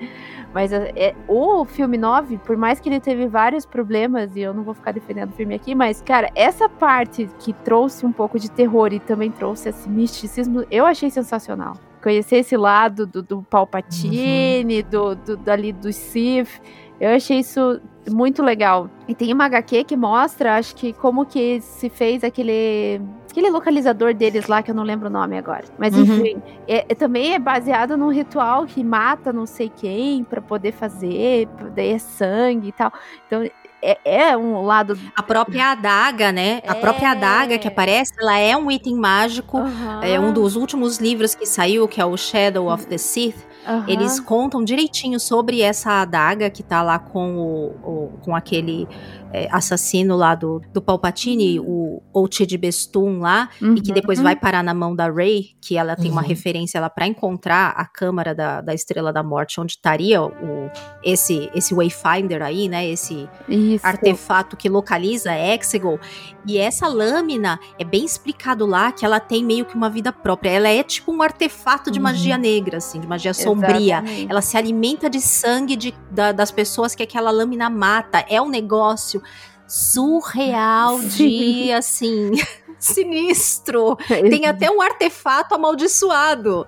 Mas 0.53 0.73
é, 0.73 0.93
é- 0.97 1.15
o 1.29 1.65
filme 1.65 1.97
9, 1.97 2.39
por 2.39 2.57
mais 2.57 2.81
que 2.81 2.89
ele 2.89 3.01
teve 3.01 3.27
vários 3.29 3.65
problemas, 3.65 4.35
e 4.35 4.41
eu 4.41 4.53
não 4.53 4.63
vou 4.63 4.75
ficar 4.75 4.93
defendendo 4.93 5.31
o 5.31 5.33
filme 5.33 5.55
aqui, 5.55 5.75
mas, 5.75 6.03
cara, 6.03 6.31
essa 6.35 6.69
parte 6.69 7.29
que 7.39 7.53
trouxe 7.53 8.05
um 8.05 8.13
pouco 8.13 8.39
de 8.39 8.51
terror 8.51 8.93
e 8.93 9.01
também 9.01 9.31
trouxe 9.31 9.69
esse 9.69 9.89
misticismo, 9.89 10.65
eu 10.71 10.85
achei 10.85 11.11
sensacional. 11.11 11.75
Conhecer 12.03 12.37
esse 12.37 12.57
lado 12.57 13.07
do, 13.07 13.23
do 13.23 13.43
Palpatine, 13.43 14.83
do, 14.83 15.15
do, 15.15 15.37
dali 15.37 15.73
do 15.73 15.93
Sith, 15.93 16.61
eu 16.99 17.11
achei 17.11 17.39
isso 17.39 17.81
muito 18.09 18.43
legal. 18.43 18.89
E 19.09 19.15
tem 19.15 19.33
uma 19.33 19.45
HQ 19.47 19.85
que 19.85 19.97
mostra, 19.97 20.57
acho 20.57 20.75
que, 20.77 20.93
como 20.93 21.27
que 21.27 21.61
se 21.61 21.89
fez 21.91 22.23
aquele. 22.25 23.01
Aquele 23.31 23.49
localizador 23.51 24.13
deles 24.13 24.49
lá, 24.49 24.61
que 24.61 24.73
eu 24.73 24.75
não 24.75 24.83
lembro 24.83 25.07
o 25.07 25.11
nome 25.11 25.39
agora. 25.39 25.63
Mas 25.79 25.95
Uhum. 25.95 26.03
enfim, 26.03 26.43
é, 26.67 26.85
é- 26.89 26.95
também 26.97 27.33
é 27.35 27.39
baseado 27.39 27.97
num 27.97 28.09
ritual 28.11 28.67
que 28.67 28.83
mata 28.83 29.33
não 29.33 29.47
sei 29.47 29.69
quem 29.69 30.25
pra 30.25 30.41
poder 30.41 30.73
fazer, 30.73 31.47
daí 31.77 31.91
é 31.93 31.99
sangue 31.99 32.69
e 32.69 32.73
tal. 32.73 32.93
Então 33.29 33.45
é, 33.83 33.99
é 34.05 34.37
um 34.37 34.63
lado. 34.63 34.99
A 35.17 35.23
própria 35.23 35.73
adaga, 35.73 36.31
né? 36.33 36.61
A 36.67 36.75
própria 36.75 37.07
É. 37.07 37.11
adaga 37.11 37.59
que 37.59 37.67
aparece, 37.69 38.13
ela 38.21 38.39
é 38.39 38.57
um 38.57 38.71
item 38.71 38.95
mágico. 38.95 39.59
É 40.03 40.19
um 40.21 40.33
dos 40.33 40.57
últimos 40.57 40.99
livros 40.99 41.35
que 41.35 41.47
saiu, 41.47 41.87
que 41.89 42.01
é 42.01 42.05
o 42.05 42.17
Shadow 42.17 42.73
of 42.73 42.87
the 42.87 42.99
Sith. 42.99 43.37
Aham. 43.67 43.85
Eles 43.87 44.19
contam 44.19 44.65
direitinho 44.65 45.21
sobre 45.21 45.61
essa 45.61 46.01
adaga 46.01 46.49
que 46.49 46.63
tá 46.63 46.83
lá 46.83 46.99
com 46.99 47.37
o, 47.37 47.67
o- 47.85 48.13
com 48.23 48.35
aquele 48.35 48.89
é, 49.33 49.49
assassino 49.51 50.17
lá 50.17 50.35
do, 50.35 50.61
do 50.73 50.81
Palpatine, 50.83 51.61
o 51.61 52.03
Otid 52.13 52.57
Bestum 52.59 53.21
lá, 53.21 53.49
e 53.61 53.81
que 53.81 53.93
depois 53.93 54.19
Uhum. 54.19 54.25
vai 54.25 54.37
parar 54.37 54.63
na 54.63 54.75
mão 54.75 54.95
da 54.95 55.11
Rey, 55.11 55.51
que 55.61 55.77
ela 55.77 55.95
tem 55.97 56.11
uma 56.11 56.23
Uhum. 56.23 56.29
referência 56.29 56.81
lá 56.81 56.91
para 56.91 57.07
encontrar 57.07 57.71
a 57.77 57.85
câmara 57.85 58.35
da, 58.35 58.61
da 58.61 58.75
Estrela 58.75 59.13
da 59.13 59.23
Morte, 59.23 59.61
onde 59.61 59.73
estaria 59.73 60.23
o, 60.23 60.71
esse, 61.05 61.51
esse 61.55 61.75
Wayfinder 61.75 62.43
aí, 62.43 62.69
né? 62.69 62.87
Esse 62.89 63.29
Isso. 63.49 63.87
artefato 63.87 64.57
que 64.57 64.69
localiza 64.69 65.31
Exegol. 65.37 65.99
E 66.47 66.59
essa 66.59 66.89
lâmina 66.89 67.59
é 67.79 67.85
bem 67.85 68.05
explicado 68.05 68.67
lá 68.67 68.91
que 68.93 69.05
ela 69.05 69.21
tem 69.21 69.45
meio 69.45 69.65
que 69.65 69.75
uma 69.75 69.91
vida 69.91 70.13
própria. 70.13 70.51
Ela 70.51 70.69
é 70.69 70.83
tipo 70.83 71.13
um 71.13 71.23
artefato 71.23 71.91
de 71.91 71.99
Uhum. 71.99 72.05
magia 72.05 72.37
negra, 72.39 72.79
assim, 72.79 72.99
de 73.01 73.07
magia 73.07 73.35
sombria. 73.35 73.99
Exatamente. 73.99 74.27
Ela 74.31 74.43
se 74.43 74.57
alimenta 74.57 75.09
de 75.11 75.21
sangue 75.21 75.77
de- 75.77 75.95
da- 76.11 76.33
das 76.33 76.51
pessoas 76.51 76.95
que 76.95 77.03
aquela 77.03 77.31
lâmina 77.31 77.69
mata. 77.71 78.25
É 78.29 78.41
um 78.41 78.49
negócio 78.49 79.20
surreal 79.67 81.01
de, 81.01 81.11
Sim. 81.11 81.73
assim, 81.73 82.31
sinistro. 82.79 83.97
Tem 84.09 84.47
até 84.47 84.71
um 84.71 84.81
artefato 84.81 85.55
amaldiçoado, 85.55 86.67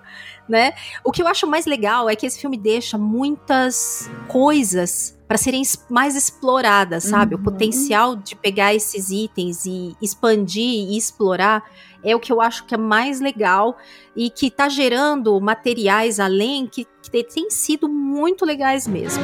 né? 0.49 0.73
O 1.05 1.11
que 1.11 1.23
eu 1.23 1.27
acho 1.27 1.47
mais 1.47 1.67
legal 1.67 2.09
é 2.09 2.15
que 2.15 2.27
esse 2.27 2.41
filme 2.41 2.57
deixa 2.57 2.97
muitas 2.97 4.09
coisas 4.29 5.19
para 5.27 5.39
serem 5.39 5.63
mais 5.89 6.15
exploradas, 6.15 7.05
sabe? 7.05 7.35
Uhum. 7.35 7.41
O 7.41 7.45
potencial 7.45 8.15
de 8.15 8.37
pegar 8.37 8.75
esses 8.75 9.11
itens 9.11 9.65
e 9.65 9.97
expandir 10.01 10.63
e 10.63 10.97
explorar 10.97 11.65
é 12.05 12.15
o 12.15 12.21
que 12.21 12.31
eu 12.33 12.41
acho 12.41 12.67
que 12.67 12.75
é 12.75 12.79
mais 12.79 13.21
legal 13.21 13.77
e 14.15 14.29
que 14.29 14.51
tá 14.51 14.69
gerando 14.69 15.41
materiais 15.41 16.21
além 16.21 16.67
que, 16.67 16.87
que 17.03 17.25
têm 17.25 17.51
sido 17.51 17.89
muito 17.89 18.45
legais 18.45 18.87
mesmo. 18.87 19.23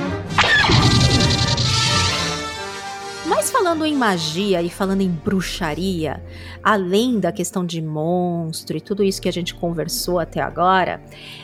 Mas 3.29 3.51
falando 3.51 3.85
em 3.85 3.95
magia 3.95 4.63
e 4.63 4.71
falando 4.71 5.03
em 5.03 5.11
bruxaria, 5.11 6.25
além 6.63 7.21
da 7.21 7.31
questão 7.31 7.65
de 7.65 7.83
monstro 7.83 8.79
e 8.79 8.81
tudo 8.81 9.05
isso 9.05 9.21
que 9.21 9.29
a 9.29 9.33
gente 9.33 9.55
conversou 9.55 10.19
até 10.19 10.41
agora, 10.41 11.03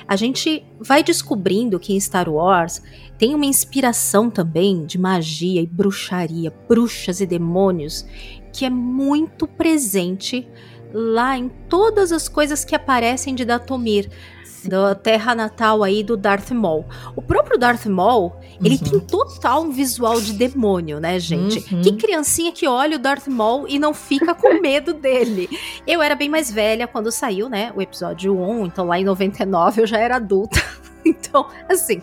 a 0.09 0.17
gente 0.17 0.65
vai 0.81 1.03
descobrindo 1.05 1.79
que 1.79 1.93
em 1.93 2.01
Star 2.01 2.27
Wars 2.27 2.83
tem 3.19 3.35
uma 3.35 3.45
inspiração 3.45 4.31
também 4.31 4.87
de 4.87 4.97
magia 4.97 5.61
e 5.61 5.67
bruxaria, 5.67 6.51
bruxas 6.67 7.21
e 7.21 7.27
demônios, 7.27 8.07
que 8.51 8.65
é 8.65 8.71
muito 8.71 9.47
presente 9.47 10.49
lá 10.91 11.37
em 11.37 11.51
todas 11.69 12.13
as 12.13 12.29
coisas 12.29 12.65
que 12.65 12.75
aparecem 12.75 13.35
de 13.35 13.45
Datomir, 13.45 14.09
da 14.69 14.95
terra 14.95 15.35
natal 15.35 15.83
aí 15.83 16.03
do 16.03 16.17
Darth 16.17 16.51
Maul. 16.51 16.85
O 17.17 17.23
próprio 17.23 17.59
Darth 17.59 17.87
Maul, 17.87 18.33
ele 18.63 18.77
Uhum. 18.77 18.91
tem 18.91 19.01
total 19.01 19.63
um 19.63 19.71
visual 19.71 20.21
de 20.21 20.33
demônio, 20.33 20.99
né, 21.01 21.19
gente? 21.19 21.59
Uhum. 21.75 21.83
Que 21.83 21.93
criancinha 21.97 22.53
que 22.53 22.67
olha 22.67 22.97
o 22.97 22.99
Darth 22.99 23.27
Maul 23.29 23.67
e 23.69 23.79
não 23.79 23.93
fica 23.95 24.35
com 24.35 24.61
medo 24.63 24.95
dele. 24.95 25.49
Eu 25.87 26.01
era 26.03 26.15
bem 26.15 26.29
mais 26.29 26.51
velha 26.51 26.87
quando 26.87 27.11
saiu, 27.13 27.49
né, 27.49 27.73
o 27.77 27.83
episódio 27.83 28.37
1, 28.39 28.67
então 28.67 28.87
lá 28.87 28.99
em 28.99 29.05
99 29.05 29.83
eu 29.83 29.87
já 29.87 29.99
era 29.99 30.17
adulta. 30.17 30.61
Então, 31.07 31.47
assim, 31.69 32.01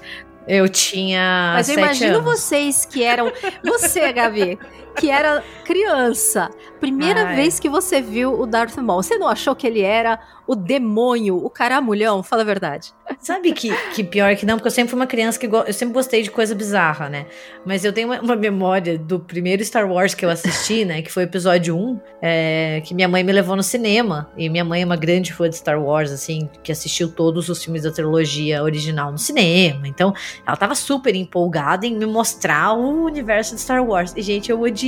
Eu 0.47 0.69
tinha. 0.69 1.53
mas 1.55 1.67
eu 1.69 1.75
imagino 1.79 2.17
anos. 2.19 2.23
vocês 2.39 2.85
que 2.85 3.03
eram. 3.03 3.31
Você, 3.63 4.13
Gabi, 4.13 4.59
que 4.95 5.09
era 5.09 5.43
criança. 5.65 6.49
Primeira 6.79 7.27
Ai. 7.27 7.35
vez 7.35 7.59
que 7.59 7.69
você 7.69 8.01
viu 8.01 8.39
o 8.39 8.45
Darth 8.45 8.75
Maul. 8.77 9.03
Você 9.03 9.17
não 9.17 9.27
achou 9.27 9.55
que 9.55 9.67
ele 9.67 9.81
era 9.81 10.19
o 10.47 10.55
demônio, 10.55 11.37
o 11.37 11.49
caramulhão? 11.49 12.23
Fala 12.23 12.41
a 12.41 12.45
verdade. 12.45 12.93
Sabe 13.19 13.53
que, 13.53 13.71
que 13.93 14.03
pior 14.03 14.35
que 14.35 14.45
não, 14.45 14.55
porque 14.55 14.67
eu 14.67 14.71
sempre 14.71 14.89
fui 14.89 14.99
uma 14.99 15.07
criança 15.07 15.39
que 15.39 15.45
eu 15.45 15.73
sempre 15.73 15.93
gostei 15.93 16.23
de 16.23 16.31
coisa 16.31 16.55
bizarra, 16.55 17.07
né? 17.07 17.27
Mas 17.65 17.85
eu 17.85 17.93
tenho 17.93 18.07
uma, 18.07 18.19
uma 18.19 18.35
memória 18.35 18.97
do 18.97 19.19
primeiro 19.19 19.63
Star 19.63 19.89
Wars 19.89 20.13
que 20.13 20.25
eu 20.25 20.29
assisti, 20.29 20.83
né? 20.83 21.01
Que 21.01 21.11
foi 21.11 21.23
o 21.23 21.25
episódio 21.25 21.77
1, 21.77 21.99
é, 22.21 22.81
que 22.83 22.93
minha 22.93 23.07
mãe 23.07 23.23
me 23.23 23.31
levou 23.31 23.55
no 23.55 23.63
cinema. 23.63 24.29
E 24.35 24.49
minha 24.49 24.65
mãe 24.65 24.81
é 24.81 24.85
uma 24.85 24.95
grande 24.95 25.31
fã 25.31 25.47
de 25.47 25.55
Star 25.55 25.81
Wars, 25.81 26.11
assim, 26.11 26.49
que 26.63 26.71
assistiu 26.71 27.11
todos 27.11 27.47
os 27.47 27.63
filmes 27.63 27.83
da 27.83 27.91
trilogia 27.91 28.63
original 28.63 29.11
no 29.11 29.17
cinema. 29.17 29.87
Então, 29.87 30.13
ela 30.45 30.57
tava 30.57 30.73
super 30.73 31.15
empolgada 31.15 31.85
em 31.85 31.95
me 31.95 32.05
mostrar 32.05 32.73
o 32.73 33.05
universo 33.05 33.55
de 33.55 33.61
Star 33.61 33.85
Wars. 33.85 34.13
E, 34.17 34.21
gente, 34.21 34.49
eu 34.49 34.59
odiei. 34.59 34.80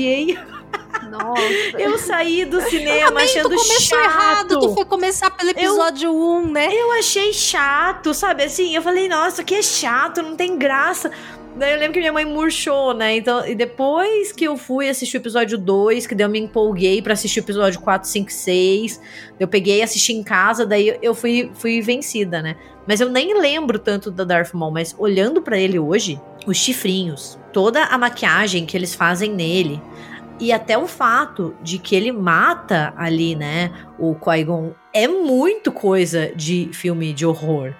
Nossa. 1.10 1.78
Eu 1.78 1.98
saí 1.98 2.46
do 2.46 2.62
cinema 2.62 3.12
tu 3.12 3.18
achando 3.18 3.44
começou 3.50 3.80
chato. 3.80 4.04
errado, 4.04 4.60
tu 4.60 4.74
foi 4.74 4.86
começar 4.86 5.30
pelo 5.32 5.50
episódio 5.52 6.12
1, 6.12 6.52
né? 6.52 6.70
Eu 6.74 6.92
achei 6.94 7.34
chato, 7.34 8.14
sabe? 8.14 8.44
Assim, 8.44 8.76
eu 8.76 8.82
falei, 8.82 9.08
nossa, 9.08 9.44
que 9.44 9.56
é 9.56 9.62
chato, 9.62 10.22
não 10.22 10.36
tem 10.36 10.58
graça. 10.58 11.12
Daí 11.56 11.72
eu 11.74 11.80
lembro 11.80 11.94
que 11.94 12.00
minha 12.00 12.12
mãe 12.12 12.26
murchou, 12.26 12.96
né? 12.96 13.16
Então, 13.16 13.46
e 13.46 13.54
depois 13.54 14.32
que 14.32 14.44
eu 14.46 14.58
fui 14.58 14.90
assistir 14.90 15.18
o 15.18 15.20
episódio 15.20 15.56
2, 15.56 16.08
que 16.08 16.16
daí 16.16 16.26
eu 16.26 16.30
me 16.30 16.40
empolguei 16.40 17.00
pra 17.00 17.14
assistir 17.14 17.42
o 17.42 17.44
episódio 17.44 17.80
4, 17.80 18.10
5, 18.10 18.32
6. 18.32 19.02
Eu 19.40 19.48
peguei 19.48 19.80
e 19.80 19.84
assisti 19.84 20.14
em 20.14 20.24
casa, 20.24 20.66
daí 20.66 20.98
eu 21.00 21.14
fui, 21.14 21.52
fui 21.54 21.80
vencida, 21.80 22.42
né? 22.42 22.56
Mas 22.88 23.02
eu 23.02 23.10
nem 23.10 23.40
lembro 23.40 23.78
tanto 23.78 24.10
da 24.10 24.24
Darth 24.24 24.54
Maul, 24.54 24.72
mas 24.72 24.96
olhando 24.98 25.44
pra 25.44 25.58
ele 25.58 25.78
hoje, 25.78 26.20
os 26.48 26.58
chifrinhos, 26.58 27.38
toda 27.54 27.86
a 27.86 27.98
maquiagem 27.98 28.66
que 28.66 28.76
eles 28.76 28.94
fazem 28.96 29.32
nele, 29.32 29.80
e 30.39 30.52
até 30.52 30.78
o 30.78 30.88
fato 30.88 31.56
de 31.62 31.78
que 31.78 31.96
ele 31.96 32.12
mata 32.12 32.94
ali, 32.98 33.36
né, 33.36 33.72
o 33.98 34.16
Qui-Gon, 34.16 34.74
é 34.94 35.08
muito 35.08 35.72
coisa 35.72 36.34
de 36.36 36.70
filme 36.74 37.13
de 37.13 37.26
horror. 37.26 37.74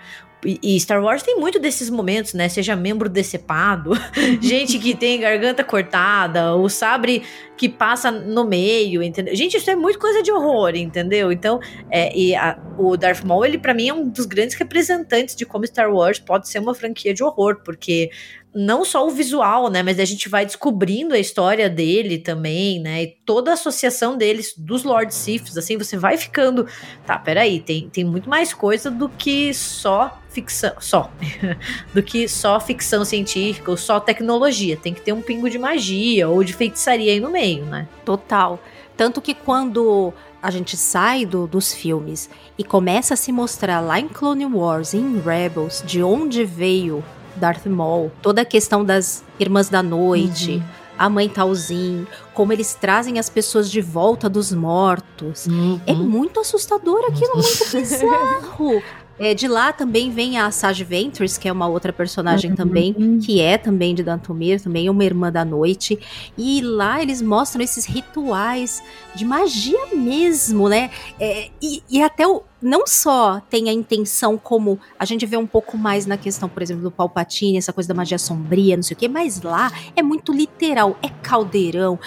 E 0.46 0.78
Star 0.78 1.02
Wars 1.02 1.24
tem 1.24 1.38
muito 1.40 1.58
desses 1.58 1.90
momentos, 1.90 2.34
né? 2.34 2.50
Seja 2.50 2.76
membro 2.76 3.08
decepado, 3.08 3.92
gente 4.42 4.78
que 4.78 4.94
tem 4.94 5.22
garganta 5.22 5.64
cortada, 5.64 6.54
o 6.58 6.68
sabre 6.68 7.24
que 7.56 7.70
passa 7.70 8.12
no 8.12 8.44
meio, 8.46 9.02
entendeu? 9.02 9.34
Gente, 9.34 9.56
isso 9.56 9.72
é 9.72 9.76
muito 9.76 9.98
coisa 9.98 10.22
de 10.22 10.34
horror, 10.34 10.76
entendeu? 10.76 11.32
Então, 11.32 11.62
é, 11.90 12.14
e 12.14 12.36
a- 12.36 12.60
o 12.78 12.98
Darth 12.98 13.24
Maul, 13.24 13.46
ele 13.46 13.58
para 13.58 13.74
mim 13.74 13.88
é 13.88 13.94
um 13.94 14.10
dos 14.10 14.26
grandes 14.26 14.56
representantes 14.58 15.34
de 15.34 15.46
como 15.46 15.66
Star 15.66 15.90
Wars 15.90 16.20
pode 16.20 16.50
ser 16.50 16.60
uma 16.60 16.76
franquia 16.76 17.14
de 17.14 17.24
horror, 17.24 17.62
porque 17.64 18.10
não 18.56 18.86
só 18.86 19.06
o 19.08 19.10
visual, 19.10 19.70
né, 19.70 19.82
mas 19.82 20.00
a 20.00 20.06
gente 20.06 20.30
vai 20.30 20.46
descobrindo 20.46 21.14
a 21.14 21.20
história 21.20 21.70
dele 21.70 22.18
também, 22.20 22.80
né, 22.80 23.04
e 23.04 23.08
toda 23.26 23.52
a 23.52 23.54
associação 23.56 24.16
deles, 24.18 24.54
dos 24.58 24.84
Lord 24.84 25.14
Siths, 25.14 25.58
assim, 25.58 25.78
você 25.78 25.98
vai 25.98 26.18
ficando, 26.18 26.68
tá, 27.06 27.18
peraí, 27.18 27.60
tem, 27.60 27.90
tem 27.90 28.04
muito 28.04 28.30
mais 28.30 28.54
coisa 28.54 28.92
do 28.92 29.10
que 29.10 29.54
só 29.54 30.20
ficção, 30.30 30.74
só, 30.80 31.12
do 31.94 32.04
que 32.04 32.28
só 32.28 32.60
ficção 32.60 33.04
científica 33.04 33.72
ou 33.72 33.78
só 33.78 34.00
tecnologia, 34.00 34.78
tem 34.78 34.94
que 34.94 35.02
ter 35.02 35.14
um 35.14 35.22
pingo 35.22 35.50
de 35.50 35.58
magia 35.58 36.30
ou 36.30 36.44
de 36.44 36.54
feitiçaria 36.54 37.12
aí 37.12 37.20
no 37.20 37.30
meio, 37.32 37.66
né. 37.66 37.88
Total. 38.06 38.60
Tanto 38.96 39.22
que 39.22 39.34
quando 39.34 40.14
a 40.42 40.52
gente 40.52 40.78
sai 40.78 41.26
do- 41.26 41.48
dos 41.48 41.74
filmes 41.74 42.30
e 42.58 42.64
começa 42.64 43.14
a 43.16 43.18
se 43.18 43.32
mostrar 43.32 43.80
lá 43.80 44.00
em 44.00 44.08
Clone 44.08 44.46
Wars, 44.46 44.94
em 44.94 45.20
Rebels, 45.20 45.84
de 45.86 46.04
onde 46.04 46.44
veio 46.46 47.04
Darth 47.36 47.66
Maul, 47.66 48.12
toda 48.22 48.42
a 48.42 48.46
questão 48.46 48.84
das 48.84 49.24
Irmãs 49.40 49.70
da 49.70 49.82
Noite, 49.84 50.52
Uhum. 50.58 50.64
a 50.98 51.10
mãe 51.10 51.28
Talzin, 51.30 52.06
como 52.34 52.54
eles 52.54 52.74
trazem 52.76 53.20
as 53.20 53.30
pessoas 53.30 53.70
de 53.70 53.82
volta 53.82 54.30
dos 54.30 54.52
mortos. 54.52 55.48
Uhum. 55.48 55.80
É 55.86 55.94
muito 55.94 56.40
assustador 56.40 57.04
aquilo, 57.08 57.34
muito 57.36 57.72
bizarro. 57.72 58.82
É, 59.20 59.34
de 59.34 59.48
lá 59.48 59.72
também 59.72 60.10
vem 60.12 60.40
a 60.40 60.50
Sage 60.50 60.84
Ventress, 60.84 61.40
que 61.40 61.48
é 61.48 61.52
uma 61.52 61.68
outra 61.68 61.94
personagem 61.94 62.50
Uhum. 62.52 62.56
também, 62.56 63.20
que 63.20 63.40
é 63.40 63.58
também 63.58 63.94
de 63.94 64.04
Dantomir, 64.04 64.60
também 64.62 64.88
é 64.88 64.92
uma 64.92 65.04
irmã 65.04 65.32
da 65.32 65.46
noite. 65.46 66.00
E 66.38 66.62
lá 66.62 67.02
eles 67.02 67.22
mostram 67.22 67.64
esses 67.64 67.86
rituais 67.86 68.82
de 69.14 69.24
magia 69.24 69.88
mesmo, 69.94 70.68
né? 70.68 70.90
É, 71.20 71.50
e, 71.62 71.84
e 71.90 72.02
até 72.02 72.28
o, 72.28 72.42
não 72.62 72.88
só 72.88 73.40
tem 73.50 73.70
a 73.70 73.74
intenção 73.74 74.38
como 74.38 74.80
a 74.98 75.06
gente 75.06 75.26
vê 75.26 75.38
um 75.38 75.46
pouco 75.48 75.78
mais 75.78 76.06
na 76.06 76.18
questão, 76.18 76.50
por 76.50 76.64
exemplo, 76.64 76.82
do 76.84 76.92
Palpatine, 76.92 77.58
essa 77.58 77.72
coisa 77.72 77.88
da 77.88 77.94
magia 77.94 78.18
sombria, 78.18 78.76
não 78.76 78.84
sei 78.84 78.96
o 78.96 78.98
quê, 78.98 79.08
mas 79.08 79.42
lá 79.42 79.72
é 79.96 80.02
muito 80.02 80.34
literal, 80.34 80.98
é 81.04 81.10
caldeirão, 81.22 82.00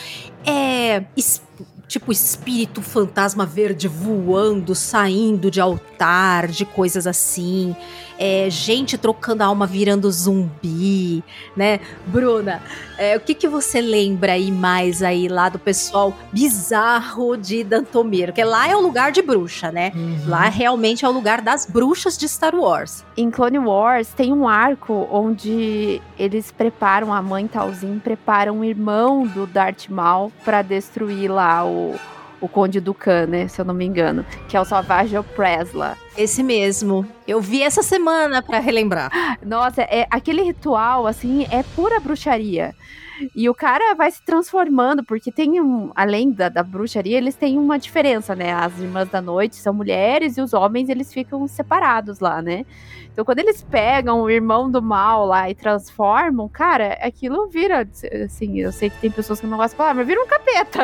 é 0.44 1.04
tipo 1.88 2.10
espírito 2.10 2.82
fantasma 2.82 3.46
verde 3.46 3.88
voando, 3.88 4.74
saindo 4.74 5.50
de 5.50 5.60
altar, 5.60 6.48
de 6.48 6.64
coisas 6.64 7.06
assim, 7.06 7.76
é 8.18 8.48
gente 8.50 8.96
trocando 8.96 9.42
a 9.42 9.46
alma 9.46 9.66
virando 9.66 10.10
zumbi, 10.10 11.22
né? 11.56 11.80
Bruna, 12.06 12.62
é, 12.98 13.16
o 13.16 13.20
que 13.20 13.34
que 13.34 13.48
você 13.48 13.80
lembra 13.80 14.32
aí 14.32 14.50
mais 14.50 15.02
aí 15.02 15.28
lá 15.28 15.48
do 15.48 15.58
pessoal 15.58 16.14
bizarro 16.32 17.36
de 17.36 17.62
Dantomir? 17.62 18.26
Porque 18.26 18.44
lá 18.44 18.68
é 18.68 18.74
o 18.74 18.80
lugar 18.80 19.12
de 19.12 19.20
bruxa, 19.20 19.70
né? 19.70 19.92
Uhum. 19.94 20.20
Lá 20.26 20.48
realmente 20.48 21.04
é 21.04 21.08
o 21.08 21.12
lugar 21.12 21.40
das 21.42 21.66
bruxas 21.66 22.16
de 22.16 22.28
Star 22.28 22.54
Wars. 22.54 23.04
Em 23.16 23.30
Clone 23.30 23.58
Wars 23.58 24.08
tem 24.08 24.32
um 24.32 24.48
arco 24.48 25.06
onde 25.10 26.00
eles 26.18 26.50
preparam, 26.50 27.12
a 27.12 27.20
mãe 27.20 27.46
Talzin 27.46 27.98
prepara 27.98 28.52
um 28.52 28.64
irmão 28.64 29.26
do 29.26 29.46
Darth 29.46 29.88
Maul 29.88 30.32
pra 30.44 30.62
destruir 30.62 31.30
lá 31.30 31.64
o, 31.64 31.75
o 32.40 32.48
Conde 32.48 32.80
Dukan, 32.80 33.26
né? 33.26 33.48
Se 33.48 33.60
eu 33.60 33.64
não 33.64 33.74
me 33.74 33.84
engano. 33.84 34.24
Que 34.48 34.56
é 34.56 34.60
o 34.60 34.64
Savage 34.64 35.16
Presla. 35.34 35.96
Esse 36.16 36.42
mesmo. 36.42 37.06
Eu 37.26 37.40
vi 37.40 37.62
essa 37.62 37.82
semana 37.82 38.42
pra 38.42 38.58
relembrar. 38.58 39.38
Nossa, 39.44 39.82
é, 39.82 40.06
aquele 40.10 40.42
ritual, 40.42 41.06
assim, 41.06 41.46
é 41.50 41.62
pura 41.62 42.00
bruxaria. 42.00 42.74
E 43.34 43.48
o 43.48 43.54
cara 43.54 43.94
vai 43.94 44.10
se 44.10 44.22
transformando, 44.24 45.04
porque 45.04 45.32
tem 45.32 45.60
um. 45.60 45.90
Além 45.94 46.30
da, 46.30 46.48
da 46.48 46.62
bruxaria, 46.62 47.16
eles 47.16 47.34
têm 47.34 47.58
uma 47.58 47.78
diferença, 47.78 48.34
né? 48.34 48.52
As 48.52 48.78
irmãs 48.78 49.08
da 49.08 49.20
noite 49.20 49.56
são 49.56 49.72
mulheres 49.72 50.36
e 50.36 50.40
os 50.40 50.52
homens 50.52 50.88
eles 50.88 51.12
ficam 51.12 51.46
separados 51.48 52.20
lá, 52.20 52.42
né? 52.42 52.64
Então, 53.12 53.24
quando 53.24 53.38
eles 53.38 53.62
pegam 53.62 54.20
o 54.20 54.28
irmão 54.30 54.70
do 54.70 54.82
mal 54.82 55.24
lá 55.24 55.48
e 55.48 55.54
transformam, 55.54 56.48
cara, 56.48 56.98
aquilo 57.00 57.48
vira. 57.48 57.88
Assim, 58.24 58.60
eu 58.60 58.70
sei 58.70 58.90
que 58.90 58.98
tem 59.00 59.10
pessoas 59.10 59.40
que 59.40 59.46
não 59.46 59.56
gostam 59.56 59.74
de 59.74 59.76
falar, 59.78 59.94
mas 59.94 60.06
vira 60.06 60.22
um 60.22 60.26
capeta. 60.26 60.80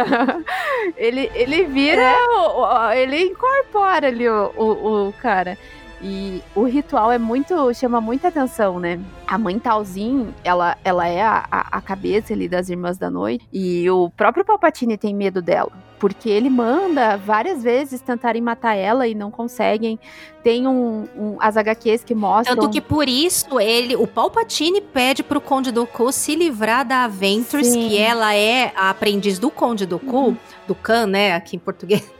ele, 0.96 1.30
ele 1.34 1.64
vira. 1.64 2.10
o- 2.30 2.62
o- 2.62 2.90
ele 2.92 3.20
incorpora 3.24 4.06
ali 4.08 4.26
o, 4.28 4.50
o, 4.56 5.08
o 5.08 5.12
cara. 5.20 5.58
E 6.02 6.42
o 6.54 6.64
ritual 6.64 7.12
é 7.12 7.18
muito. 7.18 7.72
chama 7.74 8.00
muita 8.00 8.28
atenção, 8.28 8.80
né? 8.80 9.00
A 9.26 9.38
mãe 9.38 9.58
Talzin, 9.58 10.34
ela, 10.42 10.76
ela 10.84 11.06
é 11.06 11.22
a, 11.22 11.46
a, 11.50 11.80
cabeça 11.80 12.32
ali 12.32 12.48
das 12.48 12.68
Irmãs 12.68 12.98
da 12.98 13.08
Noite. 13.08 13.46
E 13.52 13.88
o 13.88 14.10
próprio 14.10 14.44
Palpatine 14.44 14.98
tem 14.98 15.14
medo 15.14 15.40
dela. 15.40 15.70
Porque 16.00 16.28
ele 16.28 16.50
manda 16.50 17.16
várias 17.16 17.62
vezes 17.62 18.00
tentarem 18.00 18.42
matar 18.42 18.74
ela 18.74 19.06
e 19.06 19.14
não 19.14 19.30
conseguem. 19.30 19.96
Tem 20.42 20.66
um, 20.66 21.06
um 21.16 21.36
as 21.38 21.56
HQs 21.56 22.02
que 22.02 22.16
mostram. 22.16 22.56
Tanto 22.56 22.70
que 22.70 22.80
por 22.80 23.08
isso 23.08 23.60
ele, 23.60 23.94
o 23.94 24.08
Palpatine 24.08 24.80
pede 24.80 25.22
pro 25.22 25.40
Conde 25.40 25.70
Dooku 25.70 26.10
se 26.10 26.34
livrar 26.34 26.84
da 26.84 27.06
Ventress, 27.06 27.70
Sim. 27.70 27.88
que 27.88 27.96
ela 27.96 28.34
é 28.34 28.72
a 28.74 28.90
aprendiz 28.90 29.38
do 29.38 29.48
Conde 29.48 29.86
Dooku, 29.86 30.36
do 30.66 30.74
Khan, 30.74 31.06
né, 31.06 31.34
aqui 31.34 31.54
em 31.54 31.60
português. 31.60 32.10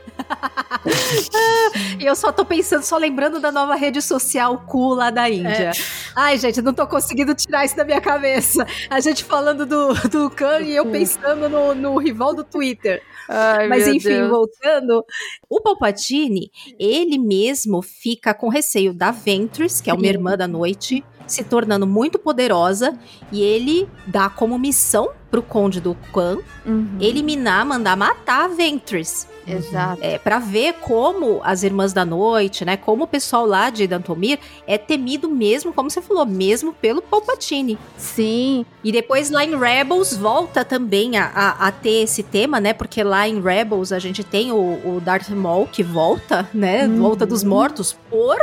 Eu 1.99 2.15
só 2.15 2.31
tô 2.31 2.43
pensando, 2.45 2.83
só 2.83 2.97
lembrando 2.97 3.39
da 3.39 3.51
nova 3.51 3.75
rede 3.75 4.01
social 4.01 4.63
cool 4.67 4.95
lá 4.95 5.09
da 5.09 5.29
Índia. 5.29 5.71
Ai, 6.15 6.37
gente, 6.37 6.61
não 6.61 6.73
tô 6.73 6.85
conseguindo 6.85 7.33
tirar 7.33 7.65
isso 7.65 7.75
da 7.75 7.85
minha 7.85 8.01
cabeça. 8.01 8.65
A 8.89 8.99
gente 8.99 9.23
falando 9.23 9.65
do, 9.65 9.93
do 10.09 10.29
Khan 10.29 10.59
e 10.61 10.75
eu 10.75 10.85
pensando 10.85 11.47
no, 11.47 11.73
no 11.73 11.97
rival 11.97 12.33
do 12.35 12.43
Twitter. 12.43 13.01
Ai, 13.29 13.67
Mas 13.67 13.87
enfim, 13.87 14.09
Deus. 14.09 14.29
voltando, 14.29 15.05
o 15.49 15.61
Palpatine, 15.61 16.51
ele 16.77 17.17
mesmo 17.17 17.81
fica 17.81 18.33
com 18.33 18.49
receio 18.49 18.93
da 18.93 19.11
Ventress, 19.11 19.81
que 19.81 19.89
é 19.89 19.93
uma 19.93 20.05
irmã 20.05 20.35
da 20.35 20.47
noite, 20.47 21.03
se 21.27 21.43
tornando 21.43 21.85
muito 21.87 22.17
poderosa, 22.19 22.97
e 23.31 23.41
ele 23.41 23.87
dá 24.07 24.29
como 24.29 24.57
missão 24.59 25.09
pro 25.31 25.41
Conde 25.41 25.81
do 25.81 25.95
Khan 26.13 26.37
Uhum, 26.65 26.97
eliminar, 27.01 27.65
mandar 27.65 27.97
matar 27.97 28.45
a 28.45 28.47
Ventress. 28.47 29.27
Exato. 29.45 29.99
É, 30.01 30.17
para 30.17 30.39
ver 30.39 30.75
como 30.75 31.41
as 31.43 31.61
Irmãs 31.63 31.91
da 31.91 32.05
Noite, 32.05 32.63
né, 32.63 32.77
como 32.77 33.03
o 33.03 33.07
pessoal 33.07 33.45
lá 33.45 33.69
de 33.69 33.85
Dantomir 33.85 34.39
é 34.65 34.77
temido 34.77 35.27
mesmo, 35.29 35.73
como 35.73 35.89
você 35.89 36.01
falou, 36.01 36.25
mesmo 36.25 36.71
pelo 36.71 37.01
Palpatine. 37.01 37.77
Sim. 37.97 38.65
E 38.81 38.93
depois 38.93 39.29
lá 39.29 39.43
em 39.43 39.57
Rebels 39.57 40.15
volta 40.15 40.63
também 40.63 41.17
a, 41.17 41.25
a, 41.25 41.67
a 41.67 41.71
ter 41.73 42.03
esse 42.03 42.23
tema, 42.23 42.61
né? 42.61 42.71
Porque 42.71 43.03
lá 43.03 43.27
em 43.27 43.41
Rebels 43.41 43.91
a 43.91 43.99
gente 43.99 44.23
tem 44.23 44.53
o, 44.53 44.55
o 44.55 45.01
Darth 45.03 45.27
Maul 45.31 45.67
que 45.67 45.83
volta, 45.83 46.47
né? 46.53 46.87
Uhum. 46.87 47.01
Volta 47.01 47.25
dos 47.25 47.43
mortos 47.43 47.97
por 48.09 48.37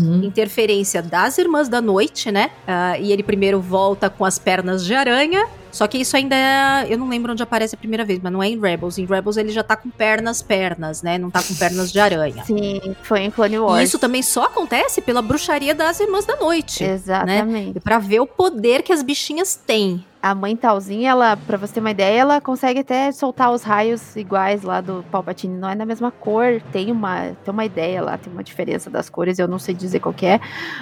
Uhum. 0.00 0.22
interferência 0.24 1.02
das 1.02 1.36
Irmãs 1.36 1.68
da 1.68 1.82
Noite, 1.82 2.17
né? 2.26 2.50
Ah, 2.66 2.98
e 2.98 3.12
ele 3.12 3.22
primeiro 3.22 3.60
volta 3.60 4.10
com 4.10 4.24
as 4.24 4.38
pernas 4.38 4.84
de 4.84 4.94
aranha. 4.94 5.46
Só 5.70 5.86
que 5.86 5.98
isso 5.98 6.16
ainda 6.16 6.34
é. 6.34 6.86
Eu 6.88 6.98
não 6.98 7.08
lembro 7.08 7.32
onde 7.32 7.42
aparece 7.42 7.74
a 7.74 7.78
primeira 7.78 8.04
vez, 8.04 8.20
mas 8.22 8.32
não 8.32 8.42
é 8.42 8.48
em 8.48 8.58
Rebels. 8.58 8.98
Em 8.98 9.04
Rebels 9.04 9.36
ele 9.36 9.50
já 9.50 9.62
tá 9.62 9.76
com 9.76 9.90
pernas, 9.90 10.42
pernas, 10.42 11.02
né? 11.02 11.18
Não 11.18 11.30
tá 11.30 11.42
com 11.42 11.54
pernas 11.54 11.92
de 11.92 12.00
aranha. 12.00 12.44
Sim, 12.44 12.94
foi 13.02 13.20
em 13.20 13.30
Clone 13.30 13.58
Wars. 13.58 13.80
E 13.80 13.84
isso 13.84 13.98
também 13.98 14.22
só 14.22 14.44
acontece 14.44 15.00
pela 15.00 15.22
bruxaria 15.22 15.74
das 15.74 16.00
Irmãs 16.00 16.24
da 16.24 16.36
Noite. 16.36 16.84
Exatamente. 16.84 17.76
E 17.76 17.80
pra 17.80 17.98
ver 17.98 18.20
o 18.20 18.26
poder 18.26 18.82
que 18.82 18.92
as 18.92 19.02
bichinhas 19.02 19.54
têm. 19.54 20.04
A 20.20 20.34
mãe 20.34 20.56
Talzin, 20.56 21.04
ela, 21.04 21.36
pra 21.36 21.56
você 21.56 21.74
ter 21.74 21.80
uma 21.80 21.92
ideia, 21.92 22.20
ela 22.20 22.40
consegue 22.40 22.80
até 22.80 23.12
soltar 23.12 23.52
os 23.52 23.62
raios 23.62 24.16
iguais 24.16 24.62
lá 24.62 24.80
do 24.80 25.04
Palpatine. 25.12 25.56
Não 25.56 25.70
é 25.70 25.76
da 25.76 25.86
mesma 25.86 26.10
cor, 26.10 26.60
tem 26.72 26.90
uma, 26.90 27.36
tem 27.44 27.54
uma 27.54 27.64
ideia 27.64 28.02
lá, 28.02 28.18
tem 28.18 28.32
uma 28.32 28.42
diferença 28.42 28.90
das 28.90 29.08
cores, 29.08 29.38
eu 29.38 29.46
não 29.46 29.60
sei 29.60 29.76
dizer 29.76 30.00
qual 30.00 30.12
que 30.12 30.26
é. 30.26 30.40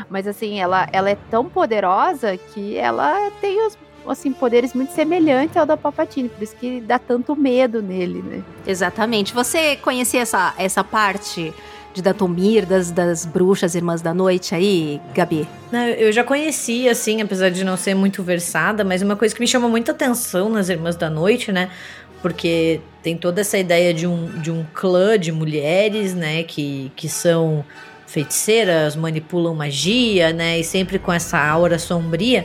Mas 0.08 0.26
assim, 0.26 0.58
ela, 0.58 0.88
ela 0.90 1.10
é 1.10 1.18
tão 1.30 1.44
poderosa 1.50 2.38
que 2.38 2.78
ela 2.78 3.30
tem 3.38 3.60
os 3.66 3.76
assim, 4.10 4.32
poderes 4.32 4.72
muito 4.74 4.92
semelhantes 4.92 5.56
ao 5.56 5.66
da 5.66 5.76
Palpatine, 5.76 6.28
por 6.28 6.42
isso 6.42 6.56
que 6.56 6.80
dá 6.80 6.98
tanto 6.98 7.34
medo 7.36 7.82
nele, 7.82 8.22
né? 8.22 8.42
Exatamente. 8.66 9.34
Você 9.34 9.76
conhecia 9.76 10.20
essa, 10.20 10.54
essa 10.58 10.82
parte 10.82 11.52
de 11.96 12.02
Datomir, 12.02 12.66
das, 12.66 12.90
das 12.90 13.24
bruxas 13.24 13.74
Irmãs 13.74 14.02
da 14.02 14.12
Noite 14.12 14.54
aí, 14.54 15.00
Gabi? 15.14 15.48
Não, 15.72 15.80
eu 15.80 16.12
já 16.12 16.22
conhecia, 16.22 16.92
assim, 16.92 17.22
apesar 17.22 17.48
de 17.48 17.64
não 17.64 17.74
ser 17.74 17.94
muito 17.94 18.22
versada, 18.22 18.84
mas 18.84 19.00
uma 19.00 19.16
coisa 19.16 19.34
que 19.34 19.40
me 19.40 19.48
chama 19.48 19.66
muita 19.66 19.92
atenção 19.92 20.50
nas 20.50 20.68
Irmãs 20.68 20.94
da 20.94 21.08
Noite, 21.08 21.50
né? 21.50 21.70
Porque 22.20 22.80
tem 23.02 23.16
toda 23.16 23.40
essa 23.40 23.56
ideia 23.56 23.94
de 23.94 24.06
um, 24.06 24.26
de 24.40 24.50
um 24.50 24.66
clã 24.74 25.18
de 25.18 25.32
mulheres, 25.32 26.14
né? 26.14 26.42
Que, 26.42 26.92
que 26.94 27.08
são 27.08 27.64
feiticeiras, 28.06 28.94
manipulam 28.94 29.54
magia, 29.54 30.34
né? 30.34 30.58
E 30.60 30.64
sempre 30.64 30.98
com 30.98 31.12
essa 31.12 31.38
aura 31.38 31.78
sombria. 31.78 32.44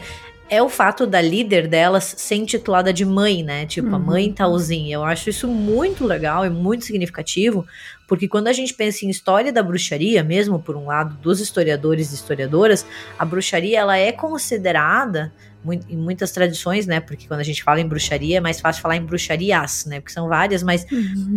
É 0.54 0.62
o 0.62 0.68
fato 0.68 1.08
da 1.08 1.22
líder 1.22 1.66
delas 1.66 2.14
ser 2.18 2.36
intitulada 2.36 2.92
de 2.92 3.06
mãe, 3.06 3.42
né? 3.42 3.66
Tipo, 3.66 3.88
a 3.96 3.98
Uhum. 3.98 4.04
mãe 4.06 4.34
talzinha. 4.34 4.96
Eu 4.96 5.04
acho 5.06 5.30
isso 5.30 5.48
muito 5.48 6.06
legal 6.06 6.46
e 6.46 6.50
muito 6.50 6.84
significativo, 6.84 7.66
porque 8.06 8.28
quando 8.28 8.50
a 8.50 8.54
gente 8.54 8.74
pensa 8.74 9.06
em 9.06 9.10
história 9.10 9.54
da 9.54 9.64
bruxaria, 9.64 10.22
mesmo 10.26 10.60
por 10.60 10.76
um 10.76 10.88
lado 10.88 11.16
dos 11.22 11.40
historiadores 11.40 12.12
e 12.12 12.16
historiadoras, 12.16 12.86
a 13.18 13.24
bruxaria 13.24 13.80
ela 13.80 13.98
é 13.98 14.12
considerada 14.12 15.32
em 15.88 15.96
muitas 15.96 16.32
tradições, 16.32 16.88
né? 16.88 17.00
Porque 17.00 17.28
quando 17.28 17.40
a 17.40 17.44
gente 17.44 17.64
fala 17.64 17.80
em 17.80 17.88
bruxaria 17.88 18.38
é 18.38 18.40
mais 18.42 18.60
fácil 18.60 18.82
falar 18.82 18.96
em 18.96 19.02
bruxarias, 19.04 19.86
né? 19.86 20.00
Porque 20.00 20.12
são 20.12 20.28
várias, 20.28 20.64
mas 20.64 20.86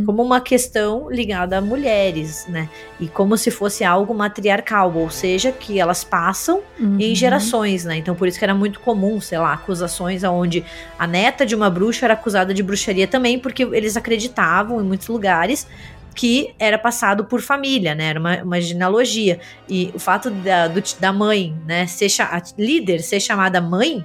como 0.07 0.23
uma 0.23 0.41
questão 0.41 1.11
ligada 1.11 1.59
a 1.59 1.61
mulheres, 1.61 2.47
né? 2.49 2.69
E 2.99 3.07
como 3.09 3.37
se 3.37 3.51
fosse 3.51 3.85
algo 3.85 4.15
matriarcal, 4.15 4.95
ou 4.97 5.11
seja, 5.11 5.53
que 5.53 5.79
elas 5.79 6.03
passam 6.05 6.63
em 6.81 7.09
Uhum. 7.11 7.15
gerações, 7.15 7.85
né? 7.85 7.97
Então 7.99 8.15
por 8.15 8.27
isso 8.27 8.39
que 8.39 8.45
era 8.45 8.55
muito 8.55 8.81
comum, 8.81 9.21
sei 9.21 9.39
lá, 9.39 9.53
acusações 9.53 10.25
onde 10.25 10.65
a 10.99 11.07
neta 11.07 11.45
de 11.45 11.55
uma 11.55 11.69
bruxa 11.69 12.07
era 12.07 12.15
acusada 12.15 12.55
de 12.55 12.63
bruxaria 12.63 13.07
também, 13.07 13.39
porque 13.39 13.63
eles 13.63 13.97
acreditavam 13.97 14.81
em 14.81 14.85
muitos 14.85 15.09
lugares 15.09 15.67
que 16.15 16.55
era 16.59 16.79
passado 16.79 17.25
por 17.25 17.41
família, 17.41 17.95
né? 17.95 18.07
Era 18.07 18.21
uma, 18.21 18.43
uma 18.43 18.61
genealogia. 18.61 19.41
E 19.69 19.91
o 19.95 19.99
fato 19.99 20.31
da, 20.31 20.69
do- 20.69 20.83
da 21.01 21.13
mãe, 21.13 21.55
né, 21.67 21.87
ser 21.87 22.09
a 22.23 22.43
líder 22.59 23.01
ser 23.01 23.21
chamada 23.21 23.61
mãe, 23.61 24.05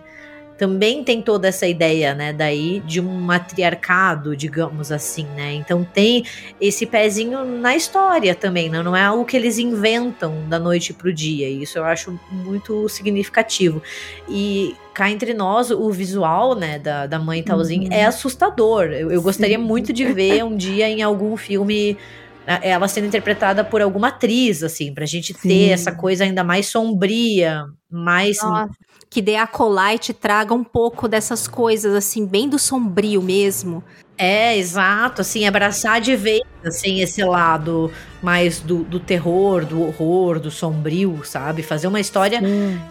também 0.60 1.04
tem 1.06 1.22
toda 1.22 1.48
essa 1.48 1.66
ideia, 1.66 2.14
né, 2.14 2.34
daí 2.34 2.82
de 2.82 3.00
um 3.00 3.20
matriarcado, 3.22 4.36
digamos 4.36 4.92
assim, 4.92 5.24
né? 5.36 5.54
Então 5.54 5.86
tem 5.86 6.26
esse 6.60 6.86
pezinho 6.86 7.46
na 7.46 7.76
história 7.78 8.36
também, 8.36 8.70
né? 8.70 8.84
Não 8.84 8.94
é 8.96 9.02
algo 9.04 9.24
que 9.24 9.38
eles 9.38 9.58
inventam 9.58 10.44
da 10.50 10.60
noite 10.60 10.94
pro 10.94 11.14
dia. 11.14 11.48
E 11.50 11.64
isso 11.64 11.78
eu 11.78 11.86
acho 11.86 12.20
muito 12.30 12.90
significativo. 12.90 13.82
E 14.28 14.76
cá 14.94 15.10
entre 15.10 15.34
nós, 15.34 15.72
o 15.72 15.90
visual, 15.92 16.54
né, 16.56 16.78
da, 16.78 17.08
da 17.08 17.18
mãe 17.18 17.42
Talzinho 17.42 17.84
Uhum. 17.84 17.94
é 17.94 18.06
assustador. 18.06 18.88
Eu, 18.88 19.10
eu 19.12 19.22
gostaria 19.22 19.58
muito 19.58 19.94
de 19.94 20.06
ver 20.12 20.44
um 20.44 20.58
dia 20.58 20.90
em 20.90 21.02
algum 21.02 21.38
filme 21.38 21.98
a- 22.46 22.60
ela 22.62 22.88
sendo 22.90 23.08
interpretada 23.08 23.64
por 23.64 23.82
alguma 23.82 24.10
atriz, 24.10 24.62
assim, 24.62 24.94
pra 24.94 25.06
gente 25.06 25.34
ter 25.34 25.40
Sim. 25.40 25.70
essa 25.70 25.92
coisa 25.94 26.26
ainda 26.26 26.44
mais 26.44 26.68
sombria, 26.68 27.64
mais 27.90 28.42
Nossa, 28.44 28.70
Que 29.10 29.22
The 29.24 29.40
Acolyte 29.40 30.14
traga 30.14 30.54
um 30.54 30.64
pouco 30.64 31.08
dessas 31.08 31.48
coisas, 31.48 31.96
assim, 31.96 32.26
bem 32.26 32.48
do 32.48 32.60
sombrio 32.60 33.22
mesmo. 33.22 33.84
É, 34.22 34.58
exato, 34.58 35.22
assim, 35.22 35.48
abraçar 35.48 36.02
de 36.02 36.14
vez, 36.14 36.42
assim, 36.66 37.00
esse 37.00 37.24
lado 37.24 37.90
mais 38.22 38.60
do, 38.60 38.84
do 38.84 39.00
terror, 39.00 39.64
do 39.64 39.82
horror, 39.82 40.42
do 40.42 40.52
sombrio, 40.52 41.22
sabe? 41.24 41.64
Fazer 41.64 41.88
uma 41.88 42.02
história 42.02 42.42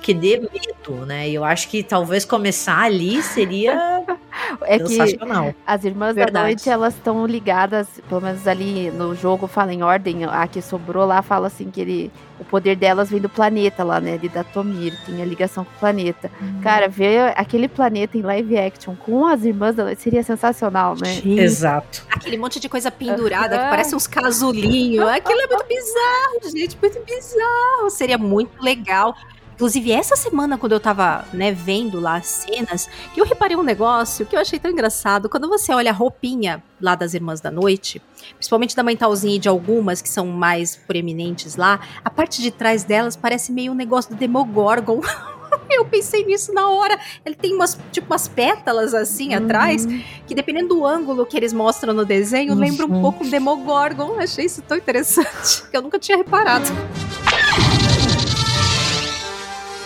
que 0.00 0.14
dê 0.14 0.38
medo, 0.40 1.04
né? 1.04 1.28
E 1.28 1.34
eu 1.34 1.44
acho 1.44 1.68
que 1.68 1.82
talvez 1.82 2.24
começar 2.24 2.80
ali 2.80 3.22
seria 3.22 4.02
é 4.62 4.78
que 4.78 4.88
sensacional. 4.88 5.54
as 5.66 5.84
irmãs 5.84 6.16
da 6.16 6.24
Verdade. 6.24 6.46
noite, 6.46 6.70
elas 6.70 6.94
estão 6.94 7.26
ligadas, 7.26 7.86
pelo 8.08 8.22
menos 8.22 8.48
ali 8.48 8.90
no 8.90 9.14
jogo 9.14 9.46
fala 9.46 9.72
em 9.74 9.82
ordem, 9.82 10.24
a 10.24 10.46
que 10.48 10.62
sobrou 10.62 11.04
lá 11.04 11.20
fala 11.20 11.48
assim 11.48 11.70
que 11.70 11.82
ele, 11.82 12.10
o 12.38 12.44
poder 12.44 12.76
delas 12.76 13.10
vem 13.10 13.20
do 13.20 13.28
planeta 13.28 13.82
lá, 13.84 14.00
né, 14.00 14.16
de 14.16 14.28
Datomir, 14.28 14.92
tem 15.04 15.20
a 15.20 15.24
ligação 15.24 15.64
com 15.64 15.70
o 15.70 15.78
planeta. 15.78 16.30
Cara, 16.62 16.88
ver 16.88 17.32
aquele 17.36 17.68
planeta 17.68 18.16
em 18.16 18.22
live 18.22 18.56
action 18.58 18.94
com 18.94 19.26
as 19.26 19.44
irmãs 19.44 19.74
da 19.74 19.84
noite 19.84 20.02
seria 20.02 20.22
sensacional, 20.22 20.94
né? 21.00 21.20
Exato. 21.24 22.04
Aquele 22.10 22.36
monte 22.36 22.60
de 22.60 22.68
coisa 22.68 22.90
pendurada 22.90 23.58
que 23.58 23.64
parece 23.68 23.94
uns 23.94 24.06
casulinhos. 24.06 25.06
Aquilo 25.08 25.40
é 25.40 25.46
muito 25.46 25.64
bizarro, 25.68 26.56
gente. 26.56 26.78
Muito 26.80 27.00
bizarro. 27.04 27.90
Seria 27.90 28.18
muito 28.18 28.62
legal. 28.62 29.14
Inclusive, 29.58 29.90
essa 29.90 30.14
semana, 30.14 30.56
quando 30.56 30.70
eu 30.70 30.78
tava, 30.78 31.24
né, 31.32 31.50
vendo 31.50 31.98
lá 31.98 32.14
as 32.18 32.26
cenas, 32.28 32.88
que 33.12 33.20
eu 33.20 33.24
reparei 33.24 33.56
um 33.56 33.62
negócio 33.64 34.24
que 34.24 34.36
eu 34.36 34.40
achei 34.40 34.56
tão 34.56 34.70
engraçado. 34.70 35.28
Quando 35.28 35.48
você 35.48 35.72
olha 35.72 35.90
a 35.90 35.92
roupinha 35.92 36.62
lá 36.80 36.94
das 36.94 37.12
Irmãs 37.12 37.40
da 37.40 37.50
Noite, 37.50 38.00
principalmente 38.36 38.76
da 38.76 38.84
Mentalzinha 38.84 39.34
e 39.34 39.38
de 39.40 39.48
algumas 39.48 40.00
que 40.00 40.08
são 40.08 40.28
mais 40.28 40.76
proeminentes 40.76 41.56
lá, 41.56 41.80
a 42.04 42.08
parte 42.08 42.40
de 42.40 42.52
trás 42.52 42.84
delas 42.84 43.16
parece 43.16 43.50
meio 43.50 43.72
um 43.72 43.74
negócio 43.74 44.12
do 44.14 44.16
Demogorgon. 44.16 45.00
Eu 45.68 45.84
pensei 45.86 46.24
nisso 46.24 46.52
na 46.54 46.68
hora. 46.70 46.96
Ele 47.26 47.34
tem 47.34 47.52
umas, 47.52 47.76
tipo, 47.90 48.06
umas 48.12 48.28
pétalas 48.28 48.94
assim 48.94 49.34
atrás, 49.34 49.86
que 50.26 50.34
dependendo 50.36 50.68
do 50.68 50.86
ângulo 50.86 51.26
que 51.26 51.36
eles 51.36 51.52
mostram 51.52 51.92
no 51.92 52.04
desenho, 52.04 52.52
Uhum. 52.52 52.58
lembra 52.60 52.86
um 52.86 53.00
pouco 53.00 53.24
o 53.24 53.28
Demogorgon. 53.28 54.20
Achei 54.20 54.44
isso 54.44 54.62
tão 54.62 54.76
interessante, 54.76 55.64
que 55.68 55.76
eu 55.76 55.82
nunca 55.82 55.98
tinha 55.98 56.16
reparado. 56.16 56.68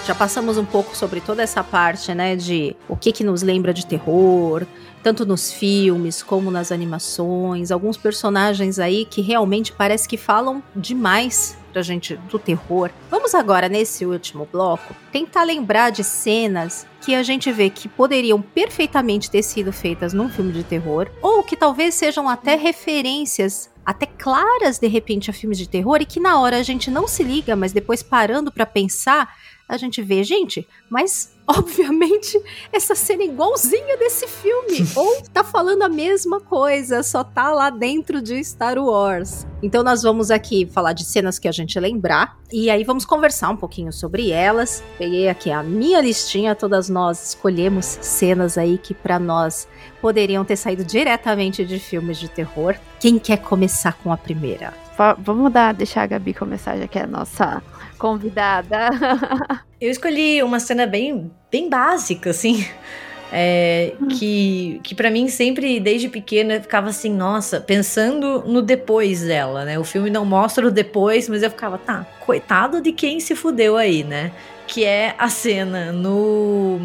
Já 0.04 0.16
passamos 0.16 0.58
um 0.58 0.64
pouco 0.64 0.96
sobre 0.96 1.20
toda 1.20 1.44
essa 1.44 1.62
parte, 1.62 2.12
né, 2.12 2.34
de 2.34 2.74
o 2.88 2.96
que 2.96 3.12
que 3.12 3.22
nos 3.22 3.42
lembra 3.42 3.72
de 3.72 3.86
terror, 3.86 4.66
tanto 5.00 5.24
nos 5.24 5.52
filmes 5.52 6.24
como 6.24 6.50
nas 6.50 6.72
animações, 6.72 7.70
alguns 7.70 7.96
personagens 7.96 8.80
aí 8.80 9.04
que 9.04 9.20
realmente 9.20 9.72
parece 9.72 10.08
que 10.08 10.16
falam 10.16 10.60
demais 10.74 11.56
pra 11.72 11.82
gente 11.82 12.16
do 12.28 12.38
terror. 12.38 12.90
Vamos 13.08 13.32
agora 13.32 13.68
nesse 13.68 14.04
último 14.04 14.46
bloco 14.50 14.94
tentar 15.12 15.44
lembrar 15.44 15.90
de 15.90 16.02
cenas 16.02 16.84
que 17.00 17.14
a 17.14 17.22
gente 17.22 17.52
vê 17.52 17.70
que 17.70 17.88
poderiam 17.88 18.42
perfeitamente 18.42 19.30
ter 19.30 19.42
sido 19.42 19.72
feitas 19.72 20.12
num 20.12 20.28
filme 20.28 20.52
de 20.52 20.64
terror 20.64 21.08
ou 21.22 21.44
que 21.44 21.56
talvez 21.56 21.94
sejam 21.94 22.28
até 22.28 22.56
referências 22.56 23.70
até 23.84 24.06
claras 24.06 24.78
de 24.78 24.86
repente 24.86 25.30
a 25.30 25.32
filmes 25.32 25.58
de 25.58 25.68
terror 25.68 26.00
e 26.00 26.06
que 26.06 26.20
na 26.20 26.40
hora 26.40 26.58
a 26.58 26.62
gente 26.62 26.90
não 26.90 27.08
se 27.08 27.22
liga, 27.22 27.56
mas 27.56 27.72
depois 27.72 28.02
parando 28.02 28.52
pra 28.52 28.64
pensar, 28.64 29.34
a 29.72 29.78
gente 29.78 30.02
vê, 30.02 30.22
gente, 30.22 30.68
mas 30.90 31.32
obviamente 31.46 32.40
essa 32.72 32.94
cena 32.94 33.22
é 33.22 33.26
igualzinha 33.26 33.96
desse 33.96 34.26
filme. 34.28 34.86
Ou 34.94 35.22
tá 35.32 35.42
falando 35.42 35.82
a 35.82 35.88
mesma 35.88 36.40
coisa, 36.40 37.02
só 37.02 37.24
tá 37.24 37.50
lá 37.52 37.70
dentro 37.70 38.20
de 38.22 38.42
Star 38.44 38.78
Wars. 38.78 39.46
Então 39.62 39.82
nós 39.82 40.02
vamos 40.02 40.30
aqui 40.30 40.66
falar 40.66 40.92
de 40.92 41.04
cenas 41.04 41.38
que 41.38 41.48
a 41.48 41.52
gente 41.52 41.78
lembrar. 41.80 42.36
E 42.52 42.68
aí 42.68 42.84
vamos 42.84 43.04
conversar 43.04 43.48
um 43.48 43.56
pouquinho 43.56 43.92
sobre 43.92 44.30
elas. 44.30 44.82
Peguei 44.98 45.28
aqui 45.28 45.50
a 45.50 45.62
minha 45.62 46.00
listinha, 46.00 46.54
todas 46.54 46.88
nós 46.88 47.28
escolhemos 47.28 47.86
cenas 48.02 48.58
aí 48.58 48.76
que 48.76 48.92
pra 48.92 49.18
nós 49.18 49.66
poderiam 50.00 50.44
ter 50.44 50.56
saído 50.56 50.84
diretamente 50.84 51.64
de 51.64 51.78
filmes 51.78 52.18
de 52.18 52.28
terror. 52.28 52.74
Quem 53.00 53.18
quer 53.18 53.38
começar 53.38 53.94
com 54.02 54.12
a 54.12 54.16
primeira? 54.16 54.74
Va- 54.98 55.14
Vamos 55.14 55.50
dar, 55.52 55.72
deixar 55.72 56.02
a 56.02 56.06
Gabi 56.06 56.34
começar, 56.34 56.76
já 56.76 56.86
que 56.86 56.98
é 56.98 57.04
a 57.04 57.06
nossa 57.06 57.62
convidada. 58.02 58.90
Eu 59.80 59.88
escolhi 59.88 60.42
uma 60.42 60.58
cena 60.58 60.86
bem, 60.88 61.30
bem 61.50 61.70
básica, 61.70 62.30
assim. 62.30 62.66
é, 63.32 63.94
que 64.10 64.80
que 64.82 64.94
para 64.94 65.08
mim 65.08 65.28
sempre 65.28 65.80
desde 65.80 66.08
pequena 66.08 66.54
eu 66.54 66.60
ficava 66.60 66.90
assim, 66.90 67.10
nossa, 67.10 67.60
pensando 67.60 68.42
no 68.46 68.60
depois 68.60 69.22
dela, 69.22 69.64
né? 69.64 69.78
O 69.78 69.84
filme 69.84 70.10
não 70.10 70.24
mostra 70.24 70.66
o 70.66 70.70
depois, 70.70 71.28
mas 71.28 71.42
eu 71.42 71.50
ficava, 71.50 71.78
tá, 71.78 72.04
coitado 72.20 72.80
de 72.80 72.92
quem 72.92 73.20
se 73.20 73.34
fudeu 73.36 73.76
aí, 73.76 74.02
né? 74.02 74.32
Que 74.66 74.84
é 74.84 75.14
a 75.18 75.28
cena 75.28 75.92
no 75.92 76.80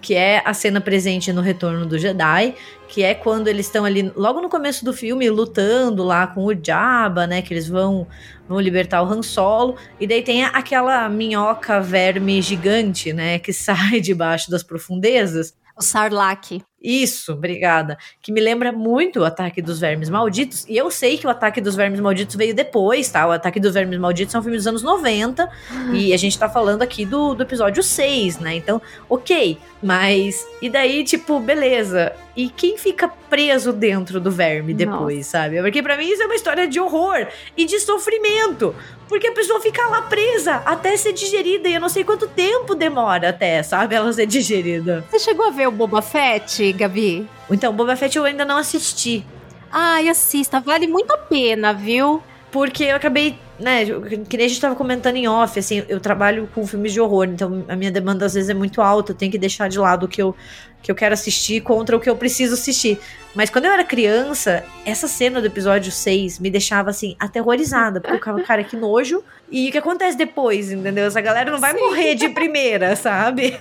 que 0.00 0.14
é 0.14 0.42
a 0.44 0.54
cena 0.54 0.80
presente 0.80 1.32
no 1.32 1.40
Retorno 1.40 1.86
do 1.86 1.98
Jedi, 1.98 2.54
que 2.88 3.02
é 3.02 3.14
quando 3.14 3.48
eles 3.48 3.66
estão 3.66 3.84
ali 3.84 4.10
logo 4.16 4.40
no 4.40 4.48
começo 4.48 4.84
do 4.84 4.92
filme 4.92 5.28
lutando 5.28 6.04
lá 6.04 6.26
com 6.26 6.44
o 6.44 6.54
Jabba, 6.54 7.26
né, 7.26 7.42
que 7.42 7.52
eles 7.52 7.68
vão 7.68 8.06
vão 8.48 8.58
libertar 8.58 9.02
o 9.02 9.06
Han 9.06 9.22
Solo, 9.22 9.76
e 10.00 10.06
daí 10.06 10.22
tem 10.22 10.42
aquela 10.42 11.06
minhoca 11.08 11.80
verme 11.80 12.40
gigante, 12.40 13.12
né, 13.12 13.38
que 13.38 13.52
sai 13.54 14.00
debaixo 14.00 14.50
das 14.50 14.62
profundezas. 14.62 15.54
O 15.76 15.82
Sarlacc. 15.82 16.62
Isso, 16.82 17.32
obrigada. 17.32 17.98
Que 18.22 18.30
me 18.30 18.40
lembra 18.40 18.70
muito 18.70 19.20
o 19.20 19.24
Ataque 19.24 19.60
dos 19.60 19.80
Vermes 19.80 20.08
Malditos. 20.08 20.64
E 20.68 20.76
eu 20.76 20.90
sei 20.90 21.18
que 21.18 21.26
o 21.26 21.30
Ataque 21.30 21.60
dos 21.60 21.74
Vermes 21.74 21.98
Malditos 21.98 22.36
veio 22.36 22.54
depois, 22.54 23.08
tá? 23.08 23.26
O 23.26 23.32
Ataque 23.32 23.58
dos 23.58 23.74
Vermes 23.74 23.98
Malditos 23.98 24.34
é 24.34 24.38
um 24.38 24.42
filme 24.42 24.56
dos 24.56 24.66
anos 24.66 24.82
90. 24.82 25.48
e 25.92 26.12
a 26.12 26.16
gente 26.16 26.38
tá 26.38 26.48
falando 26.48 26.82
aqui 26.82 27.04
do, 27.04 27.34
do 27.34 27.42
episódio 27.42 27.82
6, 27.82 28.38
né? 28.38 28.56
Então, 28.56 28.80
ok. 29.08 29.58
Mas, 29.82 30.46
e 30.62 30.68
daí, 30.68 31.04
tipo, 31.04 31.40
beleza. 31.40 32.12
E 32.36 32.48
quem 32.48 32.78
fica 32.78 33.08
preso 33.08 33.72
dentro 33.72 34.20
do 34.20 34.30
verme 34.30 34.72
depois, 34.72 35.26
sabe? 35.26 35.60
Porque 35.60 35.82
pra 35.82 35.96
mim 35.96 36.08
isso 36.08 36.22
é 36.22 36.26
uma 36.26 36.34
história 36.34 36.68
de 36.68 36.78
horror 36.78 37.26
e 37.56 37.64
de 37.64 37.80
sofrimento. 37.80 38.74
Porque 39.08 39.28
a 39.28 39.32
pessoa 39.32 39.60
fica 39.60 39.86
lá 39.88 40.02
presa 40.02 40.56
até 40.66 40.96
ser 40.96 41.12
digerida. 41.12 41.68
E 41.68 41.74
eu 41.74 41.80
não 41.80 41.88
sei 41.88 42.04
quanto 42.04 42.28
tempo 42.28 42.74
demora 42.74 43.30
até, 43.30 43.62
sabe? 43.62 43.94
Ela 43.94 44.12
ser 44.12 44.26
digerida. 44.26 45.04
Você 45.10 45.18
chegou 45.18 45.46
a 45.46 45.50
ver 45.50 45.66
o 45.66 45.72
Boba 45.72 46.02
Fett, 46.02 46.72
Gabi? 46.74 47.26
Então, 47.50 47.72
Boba 47.72 47.96
Fett 47.96 48.16
eu 48.16 48.24
ainda 48.24 48.44
não 48.44 48.58
assisti. 48.58 49.24
Ai, 49.70 50.08
assista, 50.08 50.60
vale 50.60 50.86
muito 50.86 51.12
a 51.12 51.18
pena, 51.18 51.72
viu? 51.72 52.22
Porque 52.50 52.84
eu 52.84 52.96
acabei, 52.96 53.38
né, 53.58 53.84
que 54.28 54.36
nem 54.36 54.46
a 54.46 54.48
gente 54.48 54.60
tava 54.60 54.74
comentando 54.76 55.16
em 55.16 55.26
off, 55.28 55.58
assim, 55.58 55.82
eu 55.88 55.98
trabalho 56.00 56.48
com 56.54 56.66
filmes 56.66 56.92
de 56.92 57.00
horror, 57.00 57.26
então 57.26 57.64
a 57.68 57.74
minha 57.76 57.90
demanda 57.90 58.24
às 58.26 58.34
vezes 58.34 58.48
é 58.50 58.54
muito 58.54 58.80
alta, 58.80 59.12
eu 59.12 59.16
tenho 59.16 59.32
que 59.32 59.38
deixar 59.38 59.68
de 59.68 59.78
lado 59.78 60.04
o 60.06 60.08
que 60.08 60.22
eu, 60.22 60.34
que 60.82 60.90
eu 60.90 60.94
quero 60.94 61.12
assistir 61.14 61.60
contra 61.62 61.96
o 61.96 62.00
que 62.00 62.08
eu 62.08 62.14
preciso 62.16 62.54
assistir. 62.54 62.98
Mas 63.34 63.50
quando 63.50 63.64
eu 63.66 63.72
era 63.72 63.84
criança, 63.84 64.64
essa 64.84 65.06
cena 65.08 65.40
do 65.40 65.46
episódio 65.46 65.90
6 65.92 66.38
me 66.38 66.50
deixava, 66.50 66.90
assim, 66.90 67.16
aterrorizada, 67.18 68.00
porque 68.00 68.14
eu 68.14 68.18
ficava, 68.18 68.40
cara, 68.42 68.64
que 68.64 68.76
nojo. 68.76 69.22
E 69.50 69.68
o 69.68 69.72
que 69.72 69.78
acontece 69.78 70.16
depois, 70.16 70.70
entendeu? 70.72 71.06
Essa 71.06 71.20
galera 71.20 71.50
não 71.50 71.58
vai 71.58 71.72
Sim. 71.74 71.80
morrer 71.80 72.14
de 72.14 72.28
primeira, 72.30 72.94
sabe? 72.96 73.56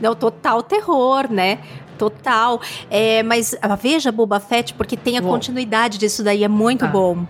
Não, 0.00 0.14
total 0.14 0.62
terror, 0.62 1.30
né? 1.30 1.58
Total. 1.98 2.60
É, 2.90 3.22
mas 3.22 3.56
ah, 3.62 3.76
veja 3.76 4.10
Boba 4.10 4.40
Fett, 4.40 4.74
porque 4.74 4.96
tem 4.96 5.16
a 5.16 5.20
Bom. 5.20 5.28
continuidade 5.30 5.98
disso 5.98 6.22
daí, 6.22 6.42
é 6.44 6.48
muito 6.48 6.80
Tá. 6.80 6.86
bom. 6.88 7.24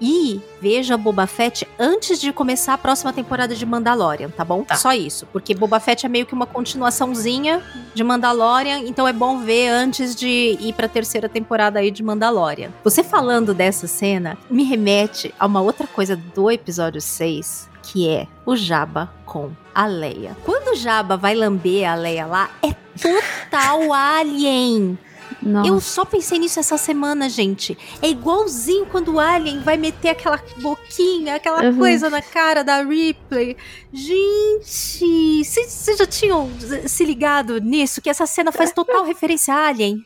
E 0.00 0.40
veja 0.60 0.96
Boba 0.96 1.26
Fett 1.26 1.66
antes 1.78 2.20
de 2.20 2.32
começar 2.32 2.74
a 2.74 2.78
próxima 2.78 3.12
temporada 3.12 3.54
de 3.54 3.64
Mandalorian, 3.64 4.30
tá 4.30 4.44
bom? 4.44 4.62
Tá. 4.62 4.76
Só 4.76 4.92
isso. 4.92 5.26
Porque 5.32 5.54
Boba 5.54 5.80
Fett 5.80 6.04
é 6.04 6.08
meio 6.08 6.26
que 6.26 6.34
uma 6.34 6.46
continuaçãozinha 6.46 7.62
de 7.94 8.04
Mandalorian, 8.04 8.80
então 8.80 9.08
é 9.08 9.12
bom 9.12 9.38
ver 9.38 9.68
antes 9.68 10.14
de 10.14 10.56
ir 10.60 10.74
pra 10.74 10.88
terceira 10.88 11.28
temporada 11.28 11.78
aí 11.78 11.90
de 11.90 12.02
Mandalorian. 12.02 12.70
Você 12.84 13.02
falando 13.02 13.54
dessa 13.54 13.86
cena 13.86 14.36
me 14.50 14.64
remete 14.64 15.34
a 15.38 15.46
uma 15.46 15.60
outra 15.60 15.86
coisa 15.86 16.14
do 16.16 16.50
episódio 16.50 17.00
6, 17.00 17.68
que 17.82 18.08
é 18.08 18.26
o 18.44 18.54
Jabba 18.54 19.10
com 19.24 19.50
a 19.74 19.86
Leia. 19.86 20.36
Quando 20.44 20.72
o 20.72 20.76
Jabba 20.76 21.16
vai 21.16 21.34
lamber 21.34 21.88
a 21.90 21.94
Leia 21.94 22.26
lá, 22.26 22.50
é 22.62 22.74
total 23.00 23.92
alien. 23.94 24.98
Nossa. 25.42 25.68
Eu 25.68 25.80
só 25.80 26.04
pensei 26.04 26.38
nisso 26.38 26.58
essa 26.58 26.76
semana, 26.76 27.28
gente. 27.28 27.76
É 28.02 28.08
igualzinho 28.08 28.86
quando 28.86 29.14
o 29.14 29.20
Alien 29.20 29.60
vai 29.60 29.76
meter 29.76 30.10
aquela 30.10 30.40
boquinha, 30.58 31.36
aquela 31.36 31.62
Uhum. 31.64 31.76
coisa 31.78 32.08
na 32.10 32.22
cara 32.22 32.62
da 32.64 32.82
Ripley. 32.82 33.56
Gente, 33.92 35.44
vocês 35.44 35.98
já 35.98 36.06
tinham 36.06 36.50
se 36.86 37.04
ligado 37.04 37.60
nisso? 37.60 38.00
Que 38.00 38.10
essa 38.10 38.26
cena 38.26 38.50
faz 38.52 38.72
total 38.72 39.04
referência 39.06 39.54
a 39.54 39.68
Alien. 39.68 40.04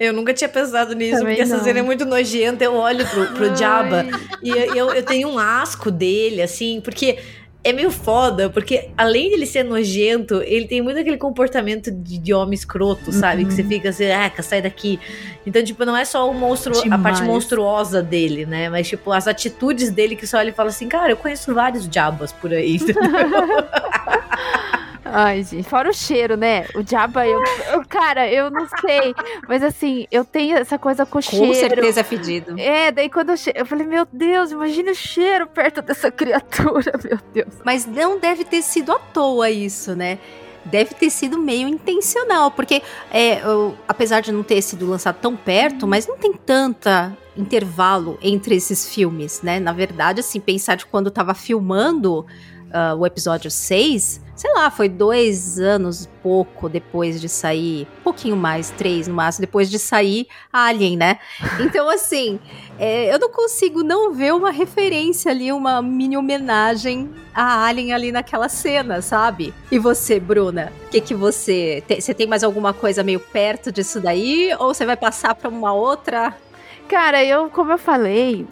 Eu 0.00 0.14
nunca 0.14 0.32
tinha 0.32 0.48
pensado 0.48 0.94
nisso, 0.94 1.18
Também 1.18 1.34
porque 1.36 1.42
essa 1.42 1.58
não. 1.58 1.64
cena 1.64 1.80
é 1.80 1.82
muito 1.82 2.06
nojenta. 2.06 2.64
Eu 2.64 2.74
olho 2.74 3.06
pro, 3.06 3.26
pro 3.34 3.54
Jabba 3.56 4.06
e 4.42 4.48
eu, 4.50 4.94
eu 4.94 5.02
tenho 5.02 5.28
um 5.28 5.38
asco 5.38 5.90
dele, 5.90 6.40
assim, 6.40 6.80
porque 6.82 7.18
é 7.64 7.72
meio 7.72 7.90
foda, 7.90 8.48
porque 8.48 8.88
além 8.96 9.28
de 9.28 9.34
ele 9.34 9.46
ser 9.46 9.64
nojento, 9.64 10.42
ele 10.42 10.66
tem 10.66 10.80
muito 10.80 10.98
aquele 10.98 11.16
comportamento 11.16 11.90
de, 11.90 12.18
de 12.18 12.32
homem 12.32 12.54
escroto, 12.54 13.12
sabe? 13.12 13.44
Que 13.44 13.52
você 13.52 13.64
fica 13.64 13.88
assim, 13.90 14.06
ah, 14.10 14.30
sai 14.42 14.62
daqui. 14.62 14.98
Então, 15.46 15.62
tipo, 15.62 15.84
não 15.84 15.96
é 15.96 16.04
só 16.04 16.30
o 16.30 16.34
monstro, 16.34 16.72
a 16.72 16.98
parte 16.98 17.18
Demais. 17.18 17.20
monstruosa 17.20 18.02
dele, 18.02 18.46
né? 18.46 18.68
Mas, 18.68 18.88
tipo, 18.88 19.12
as 19.12 19.26
atitudes 19.26 19.90
dele 19.90 20.14
que 20.14 20.26
você 20.26 20.36
olha 20.36 20.50
e 20.50 20.52
fala 20.52 20.68
assim, 20.68 20.88
cara, 20.88 21.12
eu 21.12 21.16
conheço 21.16 21.52
vários 21.52 21.84
Jabas 21.90 22.32
por 22.32 22.52
aí. 22.52 22.78
Ai, 25.04 25.42
gente, 25.42 25.68
fora 25.68 25.88
o 25.88 25.92
cheiro, 25.94 26.36
né? 26.36 26.66
O 26.74 26.82
diabo, 26.82 27.20
eu, 27.20 27.40
eu- 27.72 27.84
cara, 27.88 28.28
eu 28.30 28.50
não 28.50 28.66
sei. 28.80 29.14
Mas 29.48 29.62
assim, 29.62 30.06
eu 30.10 30.24
tenho 30.24 30.56
essa 30.56 30.78
coisa 30.78 31.06
com 31.06 31.18
o 31.18 31.22
cheiro. 31.22 31.46
Com 31.46 31.54
certeza 31.54 32.00
é 32.00 32.04
fedido. 32.04 32.54
É, 32.58 32.90
daí 32.92 33.08
quando 33.08 33.30
eu, 33.30 33.36
che... 33.36 33.52
eu 33.54 33.64
falei, 33.64 33.86
meu 33.86 34.06
Deus, 34.12 34.50
imagina 34.50 34.90
o 34.90 34.94
cheiro 34.94 35.46
perto 35.46 35.80
dessa 35.80 36.10
criatura, 36.10 36.92
meu 37.02 37.18
Deus. 37.32 37.54
Mas 37.64 37.86
não 37.86 38.18
deve 38.18 38.44
ter 38.44 38.60
sido 38.62 38.92
à 38.92 38.98
toa 38.98 39.50
isso, 39.50 39.94
né? 39.96 40.18
Deve 40.64 40.92
ter 40.94 41.08
sido 41.08 41.38
meio 41.38 41.66
intencional, 41.66 42.50
porque 42.50 42.82
é, 43.10 43.40
eu- 43.42 43.74
apesar 43.86 44.20
de 44.20 44.30
não 44.32 44.42
ter 44.42 44.60
sido 44.60 44.86
lançado 44.90 45.16
tão 45.20 45.34
perto, 45.34 45.86
mas 45.86 46.06
não 46.06 46.18
tem 46.18 46.32
tanta 46.34 47.16
intervalo 47.36 48.18
entre 48.20 48.56
esses 48.56 48.86
filmes, 48.92 49.40
né? 49.42 49.58
Na 49.60 49.72
verdade, 49.72 50.20
assim, 50.20 50.40
pensar 50.40 50.74
de 50.76 50.84
quando 50.84 51.10
tava 51.10 51.32
filmando 51.34 52.26
ah, 52.72 52.94
o 52.94 53.04
episódio 53.06 53.50
6, 53.50 54.20
sei 54.36 54.52
lá, 54.54 54.70
foi 54.70 54.88
dois 54.88 55.58
anos 55.58 56.08
pouco 56.22 56.68
depois 56.68 57.20
de 57.20 57.28
sair, 57.28 57.86
um 58.00 58.02
pouquinho 58.04 58.36
mais, 58.36 58.70
três 58.70 59.08
no 59.08 59.14
máximo, 59.14 59.40
depois 59.46 59.68
de 59.70 59.78
sair 59.78 60.26
Alien, 60.52 60.96
né? 60.96 61.18
Então, 61.60 61.88
assim, 61.90 62.38
é, 62.78 63.12
eu 63.12 63.18
não 63.18 63.30
consigo 63.30 63.82
não 63.82 64.12
ver 64.14 64.32
uma 64.34 64.50
referência 64.50 65.30
ali, 65.32 65.50
uma 65.52 65.82
mini 65.82 66.16
homenagem 66.16 67.10
a 67.34 67.64
Alien 67.66 67.92
ali 67.92 68.12
naquela 68.12 68.48
cena, 68.48 69.02
sabe? 69.02 69.52
E 69.72 69.78
você, 69.78 70.20
Bruna? 70.20 70.72
O 70.86 70.90
que 70.90 71.00
que 71.00 71.14
você... 71.14 71.82
te- 71.86 72.00
Você 72.00 72.14
tem 72.14 72.26
mais 72.26 72.44
alguma 72.44 72.72
coisa 72.72 73.02
meio 73.02 73.20
perto 73.20 73.72
disso 73.72 74.00
daí? 74.00 74.50
Ou 74.58 74.72
você 74.72 74.86
vai 74.86 74.96
passar 74.96 75.34
pra 75.34 75.48
uma 75.48 75.72
outra? 75.72 76.34
Cara, 76.88 77.22
eu, 77.24 77.50
como 77.50 77.72
eu 77.72 77.78
falei, 77.78 78.46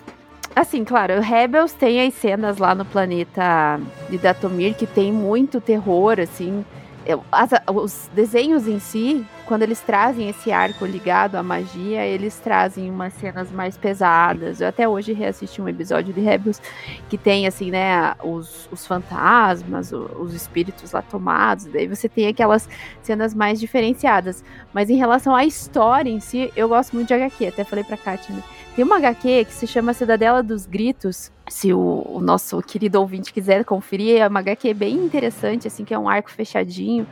assim, 0.56 0.84
claro, 0.84 1.20
Rebels 1.20 1.72
tem 1.72 2.04
as 2.06 2.14
cenas 2.14 2.58
lá 2.58 2.74
no 2.74 2.84
planeta 2.84 3.78
de 4.10 4.18
Datomir 4.18 4.74
que 4.74 4.86
tem 4.86 5.12
muito 5.12 5.60
terror, 5.60 6.18
assim. 6.18 6.64
Eu- 7.04 7.22
as- 7.30 7.50
os 7.72 8.10
desenhos 8.12 8.66
em 8.66 8.80
si, 8.80 9.24
quando 9.46 9.62
eles 9.62 9.78
trazem 9.80 10.28
esse 10.28 10.50
arco 10.50 10.84
ligado 10.84 11.36
à 11.36 11.42
magia, 11.42 12.04
eles 12.04 12.36
trazem 12.40 12.90
umas 12.90 13.12
cenas 13.12 13.48
mais 13.52 13.76
pesadas. 13.76 14.60
Eu 14.60 14.66
até 14.66 14.88
hoje 14.88 15.12
reassisti 15.12 15.62
um 15.62 15.68
episódio 15.68 16.12
de 16.12 16.20
Rebels 16.20 16.60
que 17.08 17.16
tem, 17.16 17.46
assim, 17.46 17.70
né, 17.70 18.12
os, 18.24 18.68
os 18.72 18.84
fantasmas, 18.84 19.92
o- 19.92 20.10
os 20.18 20.34
espíritos 20.34 20.90
lá 20.90 21.00
tomados. 21.00 21.66
Daí 21.66 21.86
você 21.86 22.08
tem 22.08 22.26
aquelas 22.26 22.68
cenas 23.02 23.32
mais 23.34 23.60
diferenciadas. 23.60 24.42
Mas 24.74 24.90
em 24.90 24.96
relação 24.96 25.32
à 25.32 25.44
história 25.44 26.10
em 26.10 26.18
si, 26.18 26.52
eu 26.56 26.68
gosto 26.68 26.96
muito 26.96 27.06
de 27.06 27.14
HQ. 27.14 27.46
Até 27.46 27.62
falei 27.62 27.84
pra 27.84 27.96
Kátia, 27.96 28.34
né? 28.34 28.42
Tem 28.76 28.84
uma 28.84 28.98
HQ 28.98 29.46
que 29.46 29.54
se 29.54 29.66
chama 29.66 29.94
Cidadela 29.94 30.42
dos 30.42 30.66
Gritos. 30.66 31.32
Se 31.48 31.72
o, 31.72 32.06
o 32.06 32.20
nosso 32.20 32.60
querido 32.60 33.00
ouvinte 33.00 33.32
quiser 33.32 33.64
conferir, 33.64 34.20
é 34.20 34.28
uma 34.28 34.40
HQ 34.40 34.74
bem 34.74 34.96
interessante, 34.96 35.66
assim, 35.66 35.82
que 35.82 35.94
é 35.94 35.98
um 35.98 36.06
arco 36.06 36.30
fechadinho. 36.30 37.06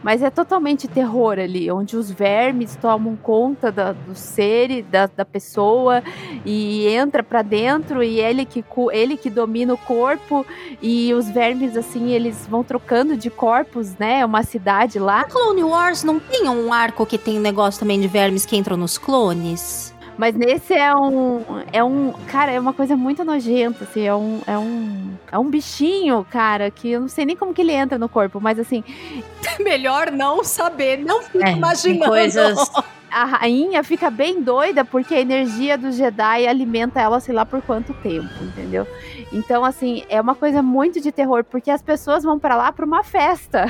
Mas 0.00 0.22
é 0.22 0.30
totalmente 0.30 0.86
terror 0.86 1.36
ali, 1.40 1.68
onde 1.72 1.96
os 1.96 2.08
vermes 2.08 2.76
tomam 2.76 3.16
conta 3.16 3.72
da- 3.72 3.90
do 3.94 4.14
ser, 4.14 4.84
da, 4.84 5.06
da 5.06 5.24
pessoa, 5.24 6.04
e 6.46 6.86
entra 6.86 7.20
pra 7.24 7.42
dentro, 7.42 8.00
e 8.00 8.20
ele 8.20 8.44
que, 8.44 8.64
ele 8.92 9.16
que 9.16 9.28
domina 9.28 9.74
o 9.74 9.78
corpo, 9.78 10.46
e 10.80 11.12
os 11.14 11.28
vermes, 11.28 11.76
assim, 11.76 12.10
eles 12.10 12.46
vão 12.46 12.62
trocando 12.62 13.16
de 13.16 13.28
corpos, 13.28 13.96
né? 13.98 14.20
É 14.20 14.24
uma 14.24 14.44
cidade 14.44 15.00
lá. 15.00 15.24
Clone 15.24 15.64
Wars 15.64 16.04
não 16.04 16.20
tem 16.20 16.48
um 16.48 16.72
arco 16.72 17.04
que 17.04 17.18
tem 17.18 17.38
um 17.38 17.42
negócio 17.42 17.80
também 17.80 18.00
de 18.00 18.06
vermes 18.06 18.46
que 18.46 18.56
entram 18.56 18.76
nos 18.76 18.96
clones? 18.98 19.97
Mas 20.18 20.34
nesse 20.34 20.74
é 20.74 20.92
um. 20.94 21.42
É 21.72 21.82
um. 21.82 22.12
Cara, 22.26 22.50
é 22.50 22.58
uma 22.58 22.72
coisa 22.72 22.96
muito 22.96 23.24
nojenta, 23.24 23.84
assim. 23.84 24.02
É 24.02 24.14
um. 24.14 24.40
É 24.46 24.58
um. 24.58 25.10
É 25.30 25.38
um 25.38 25.48
bichinho, 25.48 26.26
cara, 26.28 26.70
que 26.70 26.90
eu 26.90 27.00
não 27.02 27.08
sei 27.08 27.24
nem 27.24 27.36
como 27.36 27.54
que 27.54 27.62
ele 27.62 27.72
entra 27.72 27.96
no 27.98 28.08
corpo, 28.08 28.40
mas 28.40 28.58
assim, 28.58 28.82
Melhor 29.60 30.10
não 30.10 30.42
saber, 30.42 30.98
não 30.98 31.22
fico 31.22 31.44
É, 31.44 31.52
imaginando. 31.52 32.04
coisas. 32.06 32.58
a 33.10 33.24
rainha 33.24 33.82
fica 33.84 34.10
bem 34.10 34.42
doida 34.42 34.84
porque 34.84 35.14
a 35.14 35.20
energia 35.20 35.78
do 35.78 35.90
Jedi 35.92 36.46
alimenta 36.46 37.00
ela, 37.00 37.20
sei 37.20 37.34
lá 37.34 37.46
por 37.46 37.62
quanto 37.62 37.94
tempo, 37.94 38.28
entendeu? 38.42 38.86
Então, 39.32 39.64
assim, 39.64 40.02
é 40.08 40.20
uma 40.20 40.34
coisa 40.34 40.62
muito 40.62 41.00
de 41.00 41.12
terror, 41.12 41.44
porque 41.44 41.70
as 41.70 41.80
pessoas 41.82 42.24
vão 42.24 42.38
pra 42.38 42.56
lá 42.56 42.72
pra 42.72 42.84
uma 42.84 43.04
festa. 43.04 43.66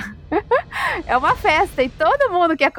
É 1.07 1.17
uma 1.17 1.35
festa 1.37 1.83
e 1.83 1.89
todo 1.89 2.31
mundo 2.33 2.57
quer, 2.57 2.71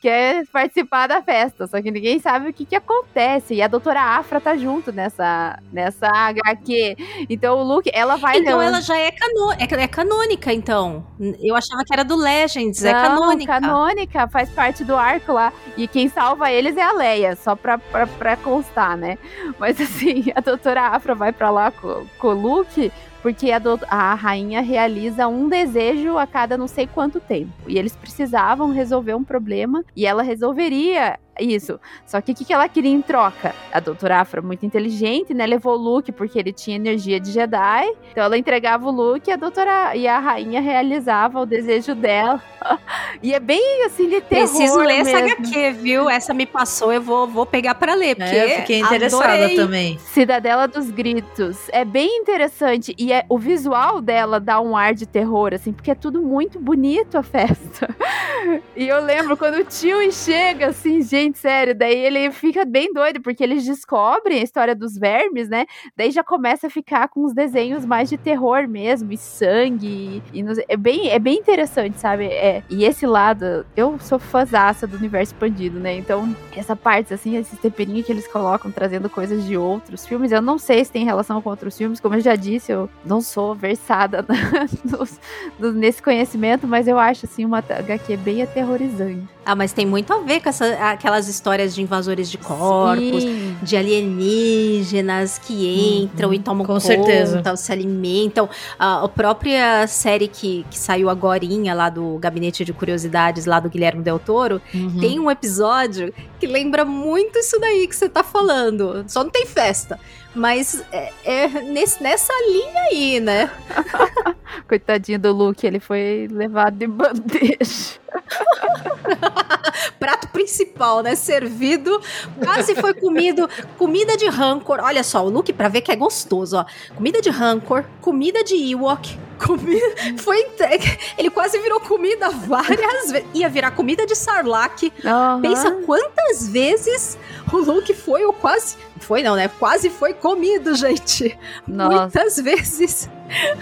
quer 0.00 0.46
participar 0.48 1.06
da 1.08 1.22
festa, 1.22 1.66
só 1.66 1.80
que 1.80 1.90
ninguém 1.90 2.18
sabe 2.18 2.48
o 2.48 2.52
que, 2.52 2.64
que 2.64 2.76
acontece. 2.76 3.54
E 3.54 3.62
a 3.62 3.68
doutora 3.68 4.00
Afra 4.00 4.40
tá 4.40 4.56
junto 4.56 4.92
nessa, 4.92 5.58
nessa 5.72 6.06
HQ. 6.08 6.96
Então, 7.28 7.58
o 7.58 7.62
Luke, 7.62 7.90
ela 7.92 8.16
vai. 8.16 8.38
Então 8.38 8.58
levando- 8.58 8.74
ela 8.74 8.80
já 8.82 8.96
é, 8.98 9.10
cano 9.10 9.52
é, 9.52 9.82
é 9.82 9.88
canônica, 9.88 10.52
então. 10.52 11.06
Eu 11.40 11.54
achava 11.56 11.82
que 11.84 11.92
era 11.92 12.04
do 12.04 12.16
Legends, 12.16 12.84
é 12.84 12.92
Não, 12.92 13.02
canônica. 13.20 13.60
canônica, 13.60 14.28
faz 14.28 14.50
parte 14.50 14.84
do 14.84 14.96
arco 14.96 15.32
lá. 15.32 15.52
E 15.76 15.86
quem 15.88 16.08
salva 16.08 16.50
eles 16.50 16.76
é 16.76 16.82
a 16.82 16.92
Leia, 16.92 17.36
só 17.36 17.54
pra, 17.56 17.78
pra, 17.78 18.06
pra 18.06 18.36
constar, 18.36 18.96
né? 18.96 19.18
Mas 19.58 19.80
assim, 19.80 20.24
a 20.34 20.40
doutora 20.40 20.82
Afra 20.88 21.14
vai 21.14 21.32
pra 21.32 21.50
lá 21.50 21.70
com, 21.70 22.06
com 22.18 22.28
o 22.28 22.32
Luke, 22.34 22.92
porque 23.22 23.52
a, 23.52 23.58
dou- 23.58 23.78
a 23.88 24.14
rainha 24.14 24.60
realiza 24.60 25.28
um 25.28 25.48
desejo 25.48 26.18
a 26.18 26.26
cada 26.26 26.58
não 26.58 26.66
sei 26.66 26.86
quanto 26.86 27.20
tempo. 27.20 27.52
E 27.68 27.78
eles 27.78 27.94
precisavam 27.96 28.72
resolver 28.72 29.14
um 29.14 29.24
problema 29.24 29.84
e 29.96 30.04
ela 30.04 30.22
resolveria 30.22 31.18
isso. 31.40 31.80
Só 32.06 32.20
que 32.20 32.32
o 32.32 32.34
que, 32.34 32.44
que 32.44 32.52
ela 32.52 32.68
queria 32.68 32.90
em 32.90 33.00
troca? 33.00 33.54
A 33.72 33.80
doutora 33.80 34.20
Afra, 34.20 34.42
muito 34.42 34.66
inteligente, 34.66 35.32
né? 35.32 35.46
Levou 35.46 35.74
o 35.74 35.76
Luke 35.76 36.12
porque 36.12 36.38
ele 36.38 36.52
tinha 36.52 36.76
energia 36.76 37.18
de 37.18 37.32
Jedi. 37.32 37.92
Então 38.10 38.24
ela 38.24 38.36
entregava 38.36 38.86
o 38.86 38.90
Luke 38.90 39.30
e 39.30 39.32
a 39.32 39.36
doutora 39.36 39.96
e 39.96 40.06
a 40.06 40.18
rainha 40.18 40.60
realizava 40.60 41.40
o 41.40 41.46
desejo 41.46 41.94
dela. 41.94 42.42
e 43.22 43.32
é 43.32 43.40
bem 43.40 43.84
assim 43.86 44.08
de 44.08 44.20
terror 44.20 44.48
Preciso 44.48 44.78
ler 44.78 45.00
essa 45.00 45.20
mesmo. 45.22 45.38
HQ, 45.38 45.70
viu? 45.72 46.10
Essa 46.10 46.34
me 46.34 46.46
passou, 46.46 46.92
eu 46.92 47.00
vou, 47.00 47.26
vou 47.26 47.46
pegar 47.46 47.74
pra 47.74 47.94
ler, 47.94 48.14
porque 48.16 48.34
É, 48.36 48.44
eu 48.44 48.60
fiquei 48.60 48.80
interessada 48.80 49.34
adorei. 49.34 49.56
também. 49.56 49.98
Cidadela 49.98 50.68
dos 50.68 50.90
Gritos. 50.90 51.68
É 51.72 51.84
bem 51.84 52.18
interessante. 52.18 52.94
E 52.98 53.12
é, 53.12 53.24
o 53.28 53.38
visual 53.38 54.00
dela 54.00 54.38
dá 54.38 54.60
um 54.60 54.76
ar 54.76 54.94
de 54.94 55.06
terror, 55.06 55.54
assim, 55.54 55.72
porque 55.72 55.90
é 55.90 55.94
tudo 55.94 56.20
muito 56.20 56.58
bonito 56.60 57.16
a 57.16 57.22
festa. 57.22 57.88
e 58.76 58.86
eu 58.86 59.02
lembro 59.02 59.36
quando 59.36 59.56
o 59.56 59.64
tio 59.64 60.02
chega, 60.12 60.68
assim, 60.68 61.02
gente, 61.02 61.21
sério, 61.32 61.74
daí 61.74 61.94
ele 61.96 62.30
fica 62.32 62.64
bem 62.64 62.92
doido, 62.92 63.20
porque 63.20 63.44
eles 63.44 63.64
descobrem 63.66 64.40
a 64.40 64.42
história 64.42 64.74
dos 64.74 64.96
vermes, 64.96 65.48
né? 65.48 65.66
Daí 65.94 66.10
já 66.10 66.24
começa 66.24 66.66
a 66.68 66.70
ficar 66.70 67.08
com 67.08 67.24
os 67.24 67.34
desenhos 67.34 67.84
mais 67.84 68.08
de 68.08 68.16
terror 68.16 68.66
mesmo, 68.66 69.12
e 69.12 69.16
sangue. 69.18 70.22
E, 70.32 70.42
nos- 70.42 70.58
é, 70.66 70.76
bem, 70.76 71.10
é 71.10 71.18
bem 71.18 71.36
interessante, 71.38 71.98
sabe? 72.00 72.24
É, 72.24 72.62
e 72.70 72.84
esse 72.84 73.06
lado, 73.06 73.66
eu 73.76 73.98
sou 74.00 74.18
fãzaça 74.18 74.86
do 74.86 74.96
universo 74.96 75.34
expandido, 75.34 75.78
né? 75.78 75.94
Então, 75.96 76.34
essa 76.56 76.74
parte, 76.74 77.12
assim, 77.12 77.36
esses 77.36 77.58
temperinhos 77.58 78.06
que 78.06 78.12
eles 78.12 78.26
colocam, 78.26 78.70
trazendo 78.70 79.10
coisas 79.10 79.44
de 79.44 79.56
outros 79.56 80.06
filmes, 80.06 80.32
eu 80.32 80.40
não 80.40 80.58
sei 80.58 80.84
se 80.84 80.90
tem 80.90 81.04
relação 81.04 81.42
com 81.42 81.50
outros 81.50 81.76
filmes, 81.76 82.00
como 82.00 82.14
eu 82.14 82.20
já 82.20 82.34
disse, 82.34 82.72
eu 82.72 82.88
não 83.04 83.20
sou 83.20 83.54
versada 83.54 84.24
na- 84.26 84.32
nos- 84.98 85.20
no- 85.58 85.72
nesse 85.72 86.02
conhecimento, 86.02 86.66
mas 86.66 86.88
eu 86.88 86.98
acho, 86.98 87.26
assim, 87.26 87.44
uma 87.44 87.58
HQ 87.58 88.16
bem 88.16 88.42
aterrorizante. 88.42 89.22
Ah, 89.44 89.56
mas 89.56 89.72
tem 89.72 89.84
muito 89.84 90.12
a 90.12 90.20
ver 90.20 90.40
com 90.40 90.48
essa- 90.48 90.90
aquelas 90.90 91.26
histórias 91.26 91.74
de 91.74 91.82
invasores 91.82 92.30
de 92.30 92.38
corpos, 92.38 93.22
Sim. 93.24 93.56
de 93.60 93.76
alienígenas 93.76 95.36
que 95.38 95.98
entram 96.04 96.32
e 96.32 96.38
tomam 96.38 96.64
com 96.64 96.74
conta, 96.74 96.86
certeza. 96.86 97.56
se 97.56 97.72
alimentam. 97.72 98.48
A, 98.78 99.04
a 99.04 99.08
própria 99.08 99.84
série 99.88 100.28
que, 100.28 100.64
que 100.70 100.78
saiu 100.78 101.10
agorinha 101.10 101.74
lá 101.74 101.90
do 101.90 102.18
Gabinete 102.18 102.64
de 102.64 102.72
Curiosidades, 102.72 103.44
lá 103.44 103.58
do 103.58 103.68
Guilherme 103.68 104.02
Del 104.02 104.18
Toro, 104.20 104.60
Uhum. 104.72 105.00
tem 105.00 105.18
um 105.18 105.28
episódio 105.30 106.14
que 106.38 106.46
lembra 106.46 106.84
muito 106.84 107.38
isso 107.38 107.58
daí 107.58 107.88
que 107.88 107.96
você 107.96 108.08
tá 108.08 108.22
falando. 108.22 109.04
Só 109.08 109.24
não 109.24 109.30
tem 109.30 109.44
festa. 109.46 109.98
Mas 110.34 110.82
é, 110.92 111.12
é 111.24 111.48
nesse- 111.62 112.02
nessa 112.02 112.32
linha 112.48 112.80
aí, 112.90 113.20
né? 113.20 113.50
Coitadinho 114.68 115.18
do 115.18 115.32
Luke, 115.32 115.66
ele 115.66 115.80
foi 115.80 116.28
levado 116.30 116.76
de 116.76 116.86
bandeja. 116.86 118.00
Prato 119.98 120.28
principal, 120.28 121.02
né? 121.02 121.14
Servido, 121.14 122.00
quase 122.42 122.74
foi 122.74 122.94
comido, 122.94 123.48
comida 123.78 124.16
de 124.16 124.26
rancor. 124.26 124.80
Olha 124.82 125.02
só, 125.02 125.24
o 125.24 125.28
look 125.28 125.52
pra 125.52 125.68
ver 125.68 125.80
que 125.80 125.92
é 125.92 125.96
gostoso, 125.96 126.56
ó. 126.58 126.64
Comida 126.94 127.20
de 127.20 127.30
rancor, 127.30 127.84
comida 128.00 128.42
de 128.42 128.54
Ewok, 128.54 129.18
comida, 129.44 129.86
foi 130.18 130.40
entregue. 130.40 130.98
Ele 131.18 131.30
quase 131.30 131.58
virou 131.58 131.80
comida 131.80 132.30
várias 132.30 133.10
vezes. 133.10 133.28
Ia 133.34 133.48
virar 133.48 133.70
comida 133.72 134.06
de 134.06 134.14
Sarlacc. 134.14 134.92
Aham. 135.04 135.40
Pensa 135.40 135.70
quantas 135.86 136.48
vezes 136.48 137.18
o 137.52 137.58
Luke 137.58 137.92
foi 137.94 138.24
ou 138.24 138.32
quase. 138.32 138.76
Foi 139.00 139.22
não, 139.22 139.34
né? 139.34 139.48
Quase 139.48 139.90
foi 139.90 140.14
comido, 140.14 140.74
gente. 140.74 141.36
Nossa. 141.66 142.00
Muitas 142.00 142.36
vezes. 142.36 143.10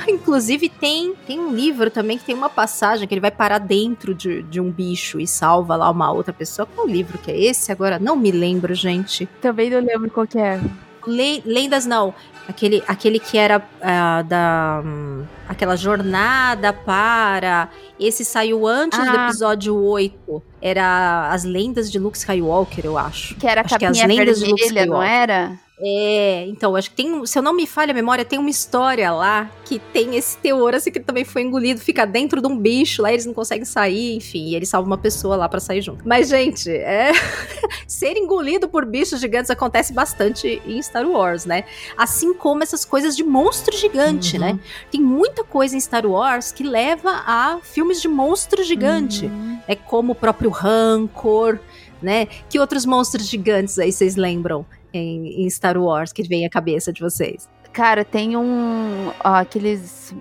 Inclusive, 0.09 0.69
tem, 0.69 1.15
tem 1.27 1.39
um 1.39 1.53
livro 1.55 1.91
também 1.91 2.19
que 2.19 2.25
tem 2.25 2.35
uma 2.35 2.51
passagem 2.51 3.07
que 3.07 3.15
ele 3.15 3.21
vai 3.21 3.31
parar 3.31 3.59
dentro 3.59 4.15
de, 4.15 4.43
de 4.43 4.61
um 4.61 4.71
bicho 4.71 5.21
e 5.21 5.27
salva 5.27 5.77
lá 5.77 5.91
uma 5.91 6.11
outra 6.13 6.33
pessoa. 6.33 6.67
Qual 6.67 6.87
livro 6.87 7.19
que 7.19 7.31
é 7.31 7.41
esse? 7.41 7.71
Agora 7.71 7.99
não 7.99 8.17
me 8.17 8.31
lembro, 8.31 8.75
gente. 8.75 9.27
Também 9.41 9.71
não 9.71 9.81
lembro 9.81 10.11
qual 10.11 10.27
que 10.27 10.39
é. 10.39 10.61
Le- 11.07 11.43
lendas 11.45 11.87
não. 11.87 12.15
Aquele, 12.49 12.83
aquele 12.89 13.19
que 13.21 13.39
era 13.39 13.63
ah, 13.81 14.23
da. 14.23 14.83
hum, 14.85 15.25
aquela 15.49 15.77
jornada 15.77 16.73
para. 16.73 17.69
Esse 17.99 18.25
saiu 18.25 18.67
antes 18.67 18.99
do 18.99 19.09
Ah. 19.19 19.25
episódio 19.27 19.77
8. 19.77 20.43
Era 20.61 21.31
As 21.33 21.45
Lendas 21.45 21.91
de 21.91 21.99
Luke 21.99 22.19
Skywalker, 22.19 22.85
eu 22.85 22.99
acho. 22.99 23.35
Que 23.37 23.47
era 23.47 23.61
a 23.61 23.65
Acho 23.65 23.79
que 23.79 23.85
as 23.85 24.03
lendas 24.03 24.41
de 24.41 24.51
Luke 24.51 24.63
vermelha, 24.65 24.87
não 24.87 25.03
Skywalker. 25.03 25.21
era? 25.21 25.59
É, 25.83 26.45
então, 26.47 26.77
acho 26.77 26.91
que 26.91 26.97
tem, 26.97 27.25
se 27.25 27.39
eu 27.39 27.43
não 27.43 27.55
me 27.55 27.67
falha 27.67 27.93
a 27.93 27.95
memória, 27.95 28.23
tem 28.25 28.39
uma 28.39 28.51
história 28.51 29.11
lá 29.11 29.51
que 29.65 29.79
tem 29.79 30.15
esse 30.17 30.37
teor, 30.37 30.75
assim, 30.75 30.91
que 30.91 31.01
também 31.01 31.25
foi 31.25 31.41
engolido, 31.43 31.81
fica 31.81 32.05
dentro 32.07 32.43
de 32.43 32.47
um 32.47 32.59
bicho, 32.59 33.01
lá 33.01 33.11
eles 33.11 33.25
não 33.25 33.33
conseguem 33.33 33.65
sair, 33.65 34.15
enfim, 34.15 34.49
e 34.49 34.55
ele 34.55 34.67
salva 34.67 34.87
uma 34.87 34.99
pessoa 34.99 35.37
lá 35.37 35.49
pra 35.49 35.59
sair 35.59 35.81
junto. 35.81 36.07
Mas, 36.07 36.29
gente, 36.29 36.69
é... 36.71 37.13
ser 37.87 38.17
engolido 38.19 38.69
por 38.69 38.85
bichos 38.85 39.21
gigantes 39.21 39.51
acontece 39.51 39.93
bastante 39.95 40.61
em 40.67 40.83
Star 40.83 41.07
Wars, 41.09 41.47
né? 41.47 41.65
Assim 41.97 42.35
como 42.35 42.63
essas 42.63 42.85
coisas 42.85 43.17
de 43.17 43.25
monstro 43.25 43.75
gigante, 43.77 44.35
Uhum. 44.37 44.41
né? 44.43 44.61
Tem 44.91 45.01
muita 45.01 45.43
coisa 45.45 45.75
em 45.77 45.81
Star 45.81 46.05
Wars 46.05 46.53
que 46.53 46.63
leva 46.63 47.23
a 47.27 47.59
filmes 47.63 48.03
de 48.03 48.09
monstro 48.09 48.63
gigante. 48.63 49.27
Uhum. 49.27 49.59
É 49.67 49.75
como 49.75 50.13
o 50.13 50.15
próprio 50.15 50.51
Rancor, 50.51 51.59
né? 52.03 52.27
Que 52.49 52.59
outros 52.59 52.85
monstros 52.85 53.27
gigantes 53.29 53.79
aí 53.79 53.93
vocês 53.93 54.17
lembram 54.17 54.67
em, 54.93 55.45
em 55.45 55.51
Star 55.51 55.77
Wars 55.77 56.13
que 56.13 56.23
vem 56.23 56.47
à 56.47 56.51
cabeça 56.51 56.93
de 56.93 57.01
vocês? 57.01 57.49
Cara, 57.73 58.05
tem 58.05 58.37
um. 58.37 59.13
ó, 59.25 59.35
aqueles. 59.35 60.15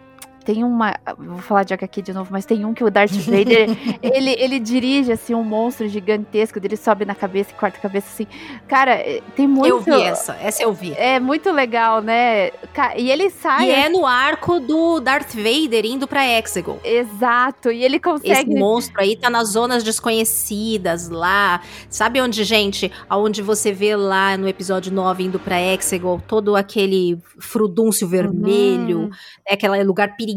Tem 0.45 0.63
uma. 0.63 0.95
Vou 1.17 1.37
falar 1.39 1.63
de 1.63 1.73
HQ 1.73 2.01
de 2.01 2.13
novo, 2.13 2.29
mas 2.31 2.45
tem 2.45 2.65
um 2.65 2.73
que 2.73 2.83
o 2.83 2.89
Darth 2.89 3.11
Vader. 3.11 3.69
ele, 4.01 4.31
ele 4.39 4.59
dirige, 4.59 5.11
assim, 5.11 5.35
um 5.35 5.43
monstro 5.43 5.87
gigantesco, 5.87 6.59
ele 6.63 6.75
sobe 6.75 7.05
na 7.05 7.13
cabeça 7.13 7.51
e 7.51 7.53
corta 7.53 7.77
a 7.77 7.81
cabeça, 7.81 8.07
assim. 8.07 8.27
Cara, 8.67 8.93
eh, 8.95 9.21
tem 9.35 9.47
muito. 9.47 9.67
Eu 9.67 9.79
vi 9.81 10.01
essa, 10.01 10.33
essa 10.41 10.63
eu 10.63 10.73
vi. 10.73 10.93
É 10.93 11.19
muito 11.19 11.51
legal, 11.51 12.01
né? 12.01 12.51
E 12.95 13.11
ele 13.11 13.29
sai. 13.29 13.67
E 13.67 13.71
é 13.71 13.89
no 13.89 14.05
arco 14.05 14.59
do 14.59 14.99
Darth 14.99 15.33
Vader 15.35 15.85
indo 15.85 16.07
pra 16.07 16.25
Exegol. 16.27 16.79
Exato. 16.83 17.71
E 17.71 17.83
ele 17.83 17.95
Esse 17.97 18.03
consegue. 18.03 18.55
monstro 18.55 18.99
aí 19.01 19.15
tá 19.15 19.29
nas 19.29 19.49
zonas 19.49 19.83
desconhecidas 19.83 21.09
lá. 21.09 21.61
Sabe 21.89 22.21
onde, 22.21 22.43
gente? 22.43 22.91
Aonde 23.09 23.41
você 23.41 23.71
vê 23.71 23.95
lá 23.95 24.37
no 24.37 24.47
episódio 24.47 24.91
9 24.91 25.23
indo 25.23 25.39
pra 25.39 25.61
Exegol, 25.61 26.21
todo 26.27 26.55
aquele 26.55 27.17
frudúncio 27.39 28.07
vermelho, 28.07 28.99
Uhum. 28.99 29.09
é 29.47 29.53
aquele 29.53 29.83
lugar 29.83 30.15
perigoso 30.15 30.28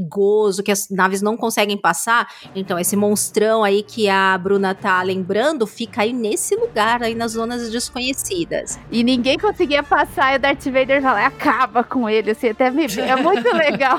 que 0.62 0.70
as 0.70 0.88
naves 0.90 1.22
não 1.22 1.36
conseguem 1.36 1.76
passar. 1.76 2.28
Então, 2.54 2.78
esse 2.78 2.96
monstrão 2.96 3.64
aí 3.64 3.82
que 3.82 4.08
a 4.08 4.36
Bruna 4.38 4.74
tá 4.74 5.02
lembrando 5.02 5.66
fica 5.66 6.02
aí 6.02 6.12
nesse 6.12 6.54
lugar, 6.56 7.02
aí 7.02 7.14
nas 7.14 7.32
zonas 7.32 7.70
desconhecidas. 7.70 8.78
E 8.90 9.02
ninguém 9.02 9.38
conseguia 9.38 9.82
passar, 9.82 10.34
e 10.34 10.36
o 10.36 10.40
Darth 10.40 10.64
Vader 10.64 11.00
vai 11.00 11.12
lá 11.12 11.22
e 11.22 11.26
acaba 11.26 11.84
com 11.84 12.08
ele, 12.08 12.30
assim, 12.30 12.50
até 12.50 12.70
me... 12.70 12.86
É 12.86 13.16
muito 13.16 13.48
legal. 13.54 13.98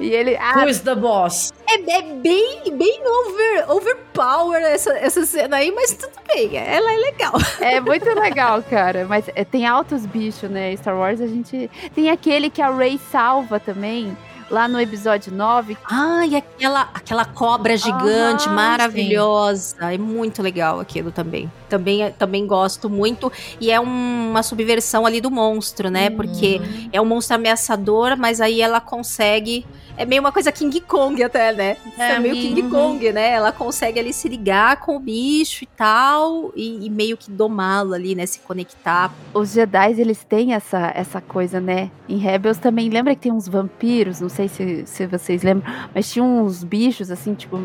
E 0.00 0.08
ele. 0.08 0.36
Ah, 0.36 0.64
Who's 0.64 0.80
the 0.80 0.94
boss? 0.94 1.52
É, 1.68 1.74
é 1.74 2.02
bem, 2.02 2.62
bem 2.72 3.00
over, 3.06 3.70
overpower 3.70 4.62
essa, 4.62 4.92
essa 4.92 5.24
cena 5.26 5.56
aí, 5.56 5.70
mas 5.72 5.92
tudo 5.92 6.12
bem, 6.32 6.56
ela 6.56 6.92
é 6.92 6.96
legal. 6.96 7.32
É 7.60 7.80
muito 7.80 8.08
legal, 8.18 8.62
cara. 8.62 9.06
Mas 9.08 9.28
é, 9.34 9.44
tem 9.44 9.66
altos 9.66 10.06
bichos, 10.06 10.48
né? 10.50 10.74
Star 10.76 10.96
Wars 10.96 11.20
a 11.20 11.26
gente. 11.26 11.70
Tem 11.94 12.10
aquele 12.10 12.50
que 12.50 12.62
a 12.62 12.70
Rey 12.70 12.98
salva 13.10 13.58
também. 13.58 14.16
Lá 14.48 14.68
no 14.68 14.80
episódio 14.80 15.32
9. 15.34 15.76
Ah, 15.84 16.24
e 16.24 16.36
aquela, 16.36 16.88
aquela 16.94 17.24
cobra 17.24 17.76
gigante, 17.76 18.46
Aham, 18.46 18.54
maravilhosa. 18.54 19.76
É 19.80 19.98
muito 19.98 20.40
legal 20.40 20.78
aquilo 20.78 21.10
também. 21.10 21.50
Também, 21.68 22.12
também 22.12 22.46
gosto 22.46 22.88
muito. 22.88 23.30
E 23.60 23.70
é 23.72 23.80
um- 23.80 24.30
uma 24.30 24.42
subversão 24.44 25.04
ali 25.04 25.20
do 25.20 25.30
monstro, 25.32 25.90
né? 25.90 26.10
Porque 26.10 26.60
é 26.92 27.00
um 27.00 27.04
monstro 27.04 27.34
ameaçador, 27.34 28.16
mas 28.16 28.40
aí 28.40 28.60
ela 28.60 28.80
consegue. 28.80 29.66
É 29.96 30.04
meio 30.04 30.20
uma 30.20 30.30
coisa 30.30 30.52
King 30.52 30.80
Kong 30.80 31.22
até, 31.22 31.52
né? 31.52 31.76
É, 31.98 32.12
É, 32.12 32.18
meio 32.18 32.34
King 32.34 32.62
uhum. 32.62 32.70
Kong, 32.70 33.12
né? 33.12 33.30
Ela 33.32 33.50
consegue 33.50 33.98
ali 33.98 34.12
se 34.12 34.28
ligar 34.28 34.78
com 34.80 34.96
o 34.96 35.00
bicho 35.00 35.64
e 35.64 35.66
tal. 35.66 36.52
E, 36.54 36.86
e 36.86 36.90
meio 36.90 37.16
que 37.16 37.30
domá-lo 37.30 37.94
ali, 37.94 38.14
né? 38.14 38.26
Se 38.26 38.40
conectar. 38.40 39.12
Os 39.32 39.52
Jedi, 39.52 39.98
eles 39.98 40.22
têm 40.22 40.52
essa, 40.52 40.92
essa 40.94 41.20
coisa, 41.20 41.60
né? 41.60 41.90
Em 42.08 42.18
Rebels 42.18 42.58
também. 42.58 42.90
Lembra 42.90 43.14
que 43.14 43.22
tem 43.22 43.32
uns 43.32 43.48
vampiros? 43.48 44.20
Não 44.20 44.28
sei 44.28 44.48
se, 44.48 44.84
se 44.86 45.06
vocês 45.06 45.42
lembram. 45.42 45.72
Mas 45.94 46.12
tinha 46.12 46.24
uns 46.24 46.62
bichos, 46.62 47.10
assim, 47.10 47.34
tipo, 47.34 47.58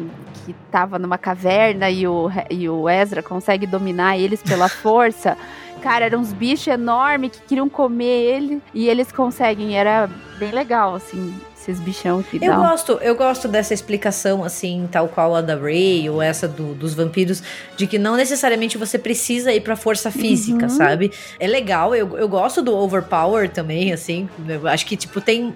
que 0.46 0.54
tava 0.72 0.98
numa 0.98 1.18
caverna 1.18 1.90
e 1.90 2.08
o, 2.08 2.30
e 2.50 2.70
o 2.70 2.90
Ezra 2.90 3.22
consegue 3.22 3.68
dominar 3.68 4.18
eles 4.18 4.42
pela 4.42 4.68
força. 4.70 5.38
Cara, 5.82 6.06
eram 6.06 6.20
uns 6.20 6.32
bichos 6.32 6.68
enormes 6.68 7.32
que 7.32 7.42
queriam 7.42 7.68
comer 7.68 8.06
ele. 8.06 8.62
E 8.74 8.88
eles 8.88 9.12
conseguem. 9.12 9.78
Era 9.78 10.10
bem 10.38 10.52
legal, 10.52 10.96
assim, 10.96 11.34
esses 11.62 11.80
bichão 11.80 12.24
que 12.24 12.38
Eu 12.38 12.52
dão. 12.54 12.62
gosto, 12.64 12.94
eu 13.02 13.16
gosto 13.16 13.48
dessa 13.48 13.74
explicação, 13.74 14.44
assim, 14.44 14.88
tal 14.92 15.08
qual 15.08 15.36
a 15.36 15.42
da 15.42 15.56
Ray 15.56 16.10
ou 16.10 16.22
essa 16.22 16.48
do- 16.48 16.74
dos 16.74 16.94
vampiros, 16.94 17.44
de 17.78 17.86
que 17.88 17.98
não 18.00 18.16
necessariamente 18.16 18.78
você 18.78 18.98
precisa 18.98 19.54
ir 19.54 19.62
pra 19.62 19.76
força 19.76 20.10
física, 20.12 20.64
Uhum. 20.64 20.70
sabe? 20.70 21.12
É 21.40 21.48
legal, 21.48 21.96
eu, 21.96 22.18
eu 22.18 22.28
gosto 22.28 22.62
do 22.62 22.76
overpower 22.76 23.50
também, 23.50 23.94
assim. 23.94 24.28
Eu 24.48 24.68
acho 24.68 24.86
que, 24.86 24.96
tipo, 24.98 25.22
tem. 25.22 25.54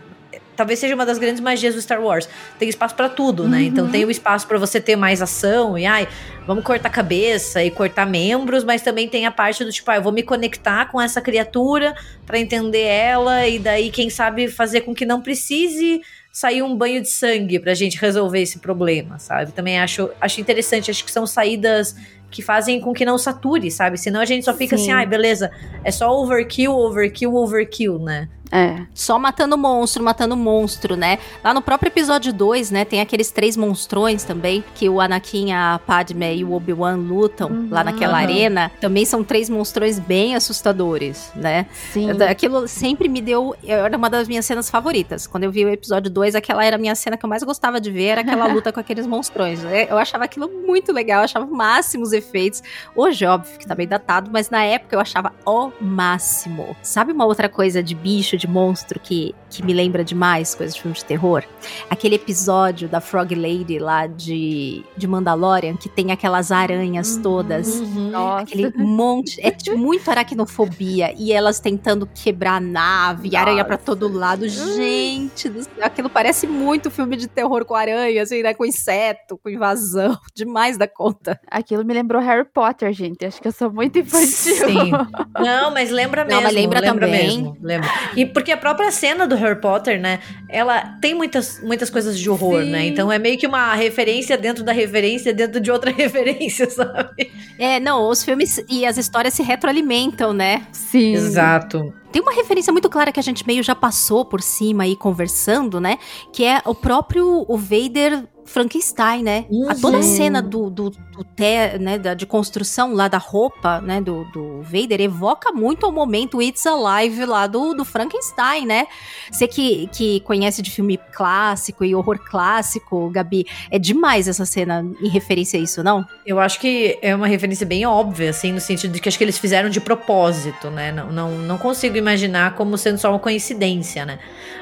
Talvez 0.56 0.80
seja 0.80 0.96
uma 0.96 1.06
das 1.06 1.18
grandes 1.18 1.42
magias 1.42 1.76
do 1.76 1.82
Star 1.82 2.02
Wars. 2.02 2.28
Tem 2.58 2.70
espaço 2.70 2.96
pra 2.96 3.10
tudo, 3.10 3.48
né? 3.48 3.58
Uhum. 3.58 3.64
Então 3.64 3.90
tem 3.90 4.06
o 4.06 4.12
espaço 4.12 4.48
pra 4.48 4.58
você 4.58 4.80
ter 4.80 4.96
mais 4.96 5.22
ação 5.22 5.78
e 5.78 5.86
ai, 5.86 6.08
vamos 6.46 6.64
cortar 6.64 6.90
cabeça 6.90 7.64
e 7.64 7.72
cortar 7.72 8.06
membros, 8.06 8.64
mas 8.64 8.82
também 8.82 9.08
tem 9.08 9.26
a 9.26 9.32
parte 9.32 9.64
do 9.64 9.72
tipo, 9.72 9.90
ah, 9.92 9.96
eu 9.96 10.02
vou 10.02 10.12
me 10.12 10.24
conectar 10.24 10.86
com 10.92 11.02
essa 11.02 11.22
criatura 11.22 11.96
pra 12.26 12.40
entender 12.40 12.84
ela 12.84 13.48
e 13.48 13.60
daí 13.60 13.90
quem 13.90 14.10
sabe 14.10 14.48
fazer 14.48 14.82
com 14.82 14.94
que 14.94 15.06
não 15.06 15.22
precise 15.22 16.02
sair 16.32 16.62
um 16.62 16.76
banho 16.76 17.02
de 17.02 17.10
sangue 17.10 17.60
pra 17.60 17.74
gente 17.74 17.98
resolver 17.98 18.42
esse 18.42 18.60
problema, 18.60 19.18
sabe? 19.20 19.54
Também 19.54 19.80
acho, 19.80 20.10
acho 20.20 20.42
interessante, 20.42 20.92
acho 20.92 21.06
que 21.06 21.12
são 21.12 21.26
saídas 21.26 21.96
que 22.30 22.42
fazem 22.42 22.82
com 22.82 22.94
que 22.94 23.06
não 23.06 23.18
sature, 23.18 23.72
sabe? 23.72 23.98
Senão 23.98 24.20
a 24.20 24.26
gente 24.26 24.44
só 24.44 24.54
fica 24.54 24.76
Sim. 24.76 24.84
assim, 24.84 24.92
ai, 24.92 25.06
beleza, 25.06 25.50
é 25.82 25.92
só 25.92 26.12
overkill, 26.12 26.74
overkill, 26.74 27.34
overkill, 27.34 28.00
né? 28.00 28.28
É. 28.52 28.82
Só 28.94 29.18
matando 29.20 29.58
monstro, 29.58 30.04
matando 30.04 30.36
monstro, 30.38 30.96
né? 30.96 31.18
Lá 31.44 31.54
no 31.54 31.62
próprio 31.62 31.90
episódio 31.90 32.32
2, 32.32 32.72
né, 32.72 32.86
tem 32.86 33.02
aqueles 33.02 33.32
três 33.32 33.58
monstrões 33.58 34.24
também, 34.24 34.64
que 34.76 34.88
o 34.88 35.02
Anakin, 35.02 35.52
a 35.52 35.80
Padme 35.86 36.36
e 36.38 36.44
o 36.44 36.54
Obi-Wan 36.54 36.96
lutam 36.96 37.50
Uhum. 37.50 37.68
lá 37.72 37.84
naquela 37.84 38.18
arena. 38.18 38.72
Também 38.80 39.06
são 39.06 39.24
três 39.24 39.50
monstrões 39.50 40.00
bem 40.00 40.36
assustadores, 40.36 41.32
né? 41.36 41.66
Sim. 41.92 42.10
Aquilo 42.24 42.68
sempre 42.68 43.08
me 43.08 43.22
deu. 43.22 43.56
Era 43.64 43.98
uma 43.98 44.10
das 44.10 44.28
minhas 44.28 44.46
cenas 44.46 44.70
favoritas. 44.70 45.28
Quando 45.28 45.44
eu 45.44 45.52
vi 45.52 45.66
o 45.66 45.70
episódio 45.70 46.10
2, 46.12 46.36
aquela 46.36 46.64
era 46.64 46.76
a 46.76 46.80
minha 46.80 46.96
cena 46.96 47.18
que 47.18 47.26
eu 47.26 47.30
mais 47.30 47.44
gostava 47.44 47.80
de 47.82 47.92
ver, 47.92 48.06
era 48.06 48.22
aquela 48.22 48.48
luta 48.48 48.72
com 48.72 48.80
aqueles 48.80 49.06
monstrões. 49.08 49.62
né? 49.64 49.88
Eu 49.90 49.98
achava 49.98 50.24
aquilo 50.26 50.50
muito 50.66 50.92
legal, 50.92 51.20
eu 51.20 51.26
achava 51.26 51.46
o 51.46 51.54
máximo 51.56 52.04
os 52.04 52.14
efeitos. 52.14 52.62
Hoje, 52.96 53.26
óbvio, 53.26 53.58
que 53.58 53.66
tá 53.68 53.76
meio 53.76 53.90
datado, 53.90 54.30
mas 54.32 54.50
na 54.50 54.64
época 54.64 54.96
eu 54.96 55.00
achava 55.00 55.34
o 55.46 55.72
máximo. 55.82 56.76
Sabe 56.82 57.12
uma 57.12 57.26
outra 57.26 57.50
coisa 57.50 57.82
de 57.82 57.96
bicho, 57.96 58.35
de 58.38 58.48
monstro 58.48 59.00
que, 59.00 59.34
que 59.50 59.64
me 59.64 59.74
lembra 59.74 60.04
demais 60.04 60.54
coisas 60.56 60.76
de 60.76 60.82
filme 60.82 60.96
de 60.96 61.06
terror? 61.06 61.44
Aquele 61.90 62.16
episódio 62.16 62.88
da 62.88 63.02
Frog 63.02 63.34
Lady 63.36 63.80
lá 63.80 64.08
de, 64.08 64.84
de 64.96 65.08
Mandalorian, 65.08 65.76
que 65.76 65.90
tem 65.90 66.12
aquelas 66.12 66.52
aranhas 66.52 67.18
todas. 67.18 67.80
Nossa. 67.82 68.44
Aquele 68.44 68.72
monte. 68.78 69.40
É 69.42 69.52
tipo, 69.52 69.78
muito 69.78 70.10
aracnofobia. 70.10 71.14
E 71.18 71.32
elas 71.32 71.60
tentando 71.60 72.08
quebrar 72.14 72.56
a 72.56 72.60
nave, 72.60 73.30
e 73.32 73.36
aranha 73.36 73.64
pra 73.66 73.78
todo 73.78 74.12
lado. 74.12 74.48
Gente, 74.48 75.50
do 75.50 75.64
céu, 75.64 75.72
aquilo 75.82 76.10
parece 76.10 76.48
muito 76.48 76.90
filme 76.92 77.16
de 77.16 77.28
terror 77.28 77.66
com 77.66 77.76
aranha, 77.76 78.24
assim, 78.24 78.42
né? 78.42 78.54
Com 78.54 78.66
inseto, 78.66 79.38
com 79.38 79.50
invasão. 79.50 80.18
Demais 80.36 80.78
da 80.78 80.88
conta. 80.88 81.40
Aquilo 81.50 81.84
me 81.84 81.94
lembrou 81.94 82.22
Harry 82.22 82.46
Potter, 82.46 82.92
gente. 82.94 83.26
Acho 83.26 83.42
que 83.42 83.48
eu 83.48 83.52
sou 83.52 83.72
muito 83.72 84.00
infantil. 84.00 84.28
Sim. 84.28 84.92
Não, 85.40 85.72
mas 85.72 85.90
lembra 85.92 86.24
Não, 86.24 86.30
mesmo. 86.30 86.44
mas 86.44 86.54
lembra 86.54 86.82
também. 86.82 87.10
mesmo. 87.12 87.58
Lembra. 87.62 87.90
E, 88.16 88.25
E 88.26 88.28
porque 88.28 88.52
a 88.52 88.58
própria 88.58 88.92
cena 88.92 89.28
do 89.28 89.36
Harry 89.36 89.60
Potter, 89.60 90.00
né? 90.00 90.20
Ela 90.50 90.98
tem 91.02 91.14
muitas, 91.14 91.62
muitas 91.62 91.90
coisas 91.90 92.18
de 92.20 92.30
horror, 92.30 92.64
Sim. 92.64 92.72
né? 92.72 92.86
Então 92.86 93.12
é 93.12 93.20
meio 93.20 93.38
que 93.38 93.48
uma 93.48 93.74
referência 93.76 94.38
dentro 94.38 94.64
da 94.64 94.72
referência, 94.72 95.34
dentro 95.34 95.60
de 95.60 95.72
outra 95.72 95.92
referência, 95.96 96.70
sabe? 96.70 97.32
É, 97.58 97.80
não, 97.80 98.10
os 98.10 98.24
filmes 98.24 98.64
e 98.70 98.86
as 98.86 98.98
histórias 98.98 99.34
se 99.34 99.44
retroalimentam, 99.44 100.34
né? 100.34 100.68
Sim. 100.72 101.14
Exato. 101.14 101.94
Tem 102.12 102.22
uma 102.22 102.34
referência 102.34 102.72
muito 102.72 102.90
clara 102.90 103.12
que 103.12 103.20
a 103.20 103.24
gente 103.24 103.46
meio 103.46 103.62
já 103.62 103.76
passou 103.76 104.24
por 104.24 104.42
cima 104.42 104.84
aí 104.84 104.96
conversando, 104.96 105.82
né? 105.82 105.98
Que 106.32 106.46
é 106.46 106.62
o 106.66 106.74
próprio 106.74 107.46
o 107.48 107.58
Vader 107.58 108.24
Frankenstein, 108.46 109.24
né? 109.24 109.46
Uhum. 109.50 109.70
A 109.70 109.76
toda 109.76 109.98
a 109.98 110.04
cena 110.04 110.42
do, 110.42 110.70
do, 110.70 110.90
do 110.90 111.24
te, 111.36 111.78
né, 111.80 111.98
da, 111.98 112.14
de 112.14 112.26
construção 112.26 112.94
lá 112.94 113.08
da 113.08 113.18
roupa, 113.18 113.82
né, 113.82 114.00
do, 114.00 114.24
do 114.26 114.62
Vader, 114.62 115.02
evoca 115.02 115.52
muito 115.52 115.88
o 115.88 115.92
momento 115.92 116.42
It's 116.42 116.66
Alive 116.66 117.26
lá 117.26 117.48
do, 117.48 117.74
do 117.74 117.84
Frankenstein, 117.84 118.66
né? 118.66 118.88
Você 119.32 119.48
que, 119.48 119.90
que 119.92 120.20
conhece 120.22 120.62
de 120.62 120.70
filme 120.70 121.00
clássico 121.12 121.84
e 121.84 121.96
horror 121.96 122.20
clássico, 122.20 123.10
Gabi, 123.10 123.46
é 123.72 123.80
demais 123.80 124.28
essa 124.28 124.46
cena 124.46 124.86
em 125.02 125.10
referência 125.10 125.60
a 125.60 125.64
isso, 125.64 125.84
não? 125.84 126.06
Eu 126.26 126.40
acho 126.40 126.60
que 126.60 126.98
é 127.02 127.16
uma 127.16 127.28
referência 127.28 127.66
bem 127.66 127.86
óbvia, 127.86 128.30
assim, 128.30 128.52
no 128.52 128.62
sentido 128.62 128.94
de 128.94 129.02
que 129.02 129.10
acho 129.10 129.18
que 129.18 129.24
eles 129.24 129.38
fizeram 129.38 129.70
de 129.70 129.82
propósito, 129.82 130.70
né? 130.70 130.92
Não, 130.92 131.12
não, 131.12 131.32
não 131.40 131.58
consigo 131.58 131.98
imaginar 131.98 132.56
como 132.56 132.78
sendo 132.78 132.98
só 133.00 133.10
uma 133.10 133.20
coincidência, 133.20 134.06
né? 134.06 134.20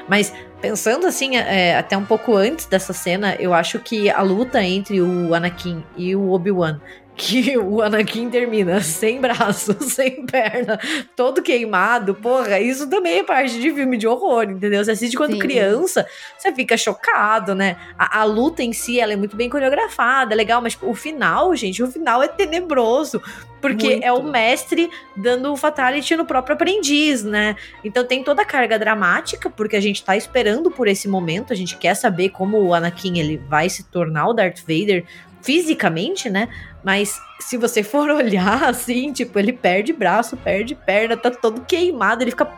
Mas 0.08 0.32
pensando 0.64 1.06
assim, 1.06 1.36
é, 1.36 1.76
até 1.76 1.94
um 1.94 2.06
pouco 2.06 2.34
antes 2.34 2.64
dessa 2.64 2.94
cena, 2.94 3.36
eu 3.38 3.52
acho 3.52 3.78
que 3.78 4.08
a 4.08 4.22
luta 4.22 4.62
entre 4.62 4.98
o 5.02 5.34
Anakin 5.34 5.84
e 5.94 6.16
o 6.16 6.30
Obi-Wan. 6.30 6.80
Que 7.16 7.56
o 7.56 7.80
Anakin 7.80 8.28
termina 8.28 8.80
sem 8.82 9.20
braço, 9.20 9.76
sem 9.82 10.26
perna, 10.26 10.78
todo 11.14 11.42
queimado, 11.42 12.14
porra, 12.14 12.58
isso 12.58 12.88
também 12.88 13.18
é 13.18 13.22
parte 13.22 13.60
de 13.60 13.72
filme 13.72 13.96
de 13.96 14.06
horror, 14.06 14.44
entendeu? 14.44 14.84
Você 14.84 14.90
assiste 14.90 15.16
quando 15.16 15.32
Sim. 15.32 15.38
criança, 15.38 16.06
você 16.36 16.52
fica 16.52 16.76
chocado, 16.76 17.54
né? 17.54 17.76
A, 17.96 18.20
a 18.20 18.24
luta 18.24 18.62
em 18.62 18.72
si, 18.72 18.98
ela 18.98 19.12
é 19.12 19.16
muito 19.16 19.36
bem 19.36 19.48
coreografada, 19.48 20.34
é 20.34 20.36
legal, 20.36 20.60
mas 20.60 20.72
tipo, 20.72 20.90
o 20.90 20.94
final, 20.94 21.54
gente, 21.54 21.82
o 21.82 21.86
final 21.90 22.22
é 22.22 22.28
tenebroso. 22.28 23.22
Porque 23.60 23.92
Muito. 23.92 24.04
é 24.04 24.12
o 24.12 24.22
mestre 24.22 24.90
dando 25.16 25.50
o 25.50 25.56
fatality 25.56 26.14
no 26.16 26.26
próprio 26.26 26.52
aprendiz, 26.52 27.24
né? 27.24 27.56
Então 27.82 28.04
tem 28.04 28.22
toda 28.22 28.42
a 28.42 28.44
carga 28.44 28.78
dramática, 28.78 29.48
porque 29.48 29.74
a 29.74 29.80
gente 29.80 30.04
tá 30.04 30.14
esperando 30.14 30.70
por 30.70 30.86
esse 30.86 31.08
momento, 31.08 31.50
a 31.50 31.56
gente 31.56 31.78
quer 31.78 31.94
saber 31.94 32.28
como 32.28 32.62
o 32.62 32.74
Anakin 32.74 33.18
ele 33.18 33.38
vai 33.38 33.70
se 33.70 33.84
tornar 33.84 34.28
o 34.28 34.34
Darth 34.34 34.60
Vader 34.68 35.06
fisicamente, 35.44 36.30
né? 36.30 36.48
Mas 36.82 37.20
se 37.38 37.56
você 37.56 37.82
for 37.82 38.08
olhar 38.10 38.64
assim, 38.64 39.12
tipo, 39.12 39.38
ele 39.38 39.52
perde 39.52 39.92
braço, 39.92 40.36
perde 40.36 40.74
perna, 40.74 41.16
tá 41.16 41.30
todo 41.30 41.60
queimado, 41.60 42.24
ele 42.24 42.30
fica. 42.30 42.50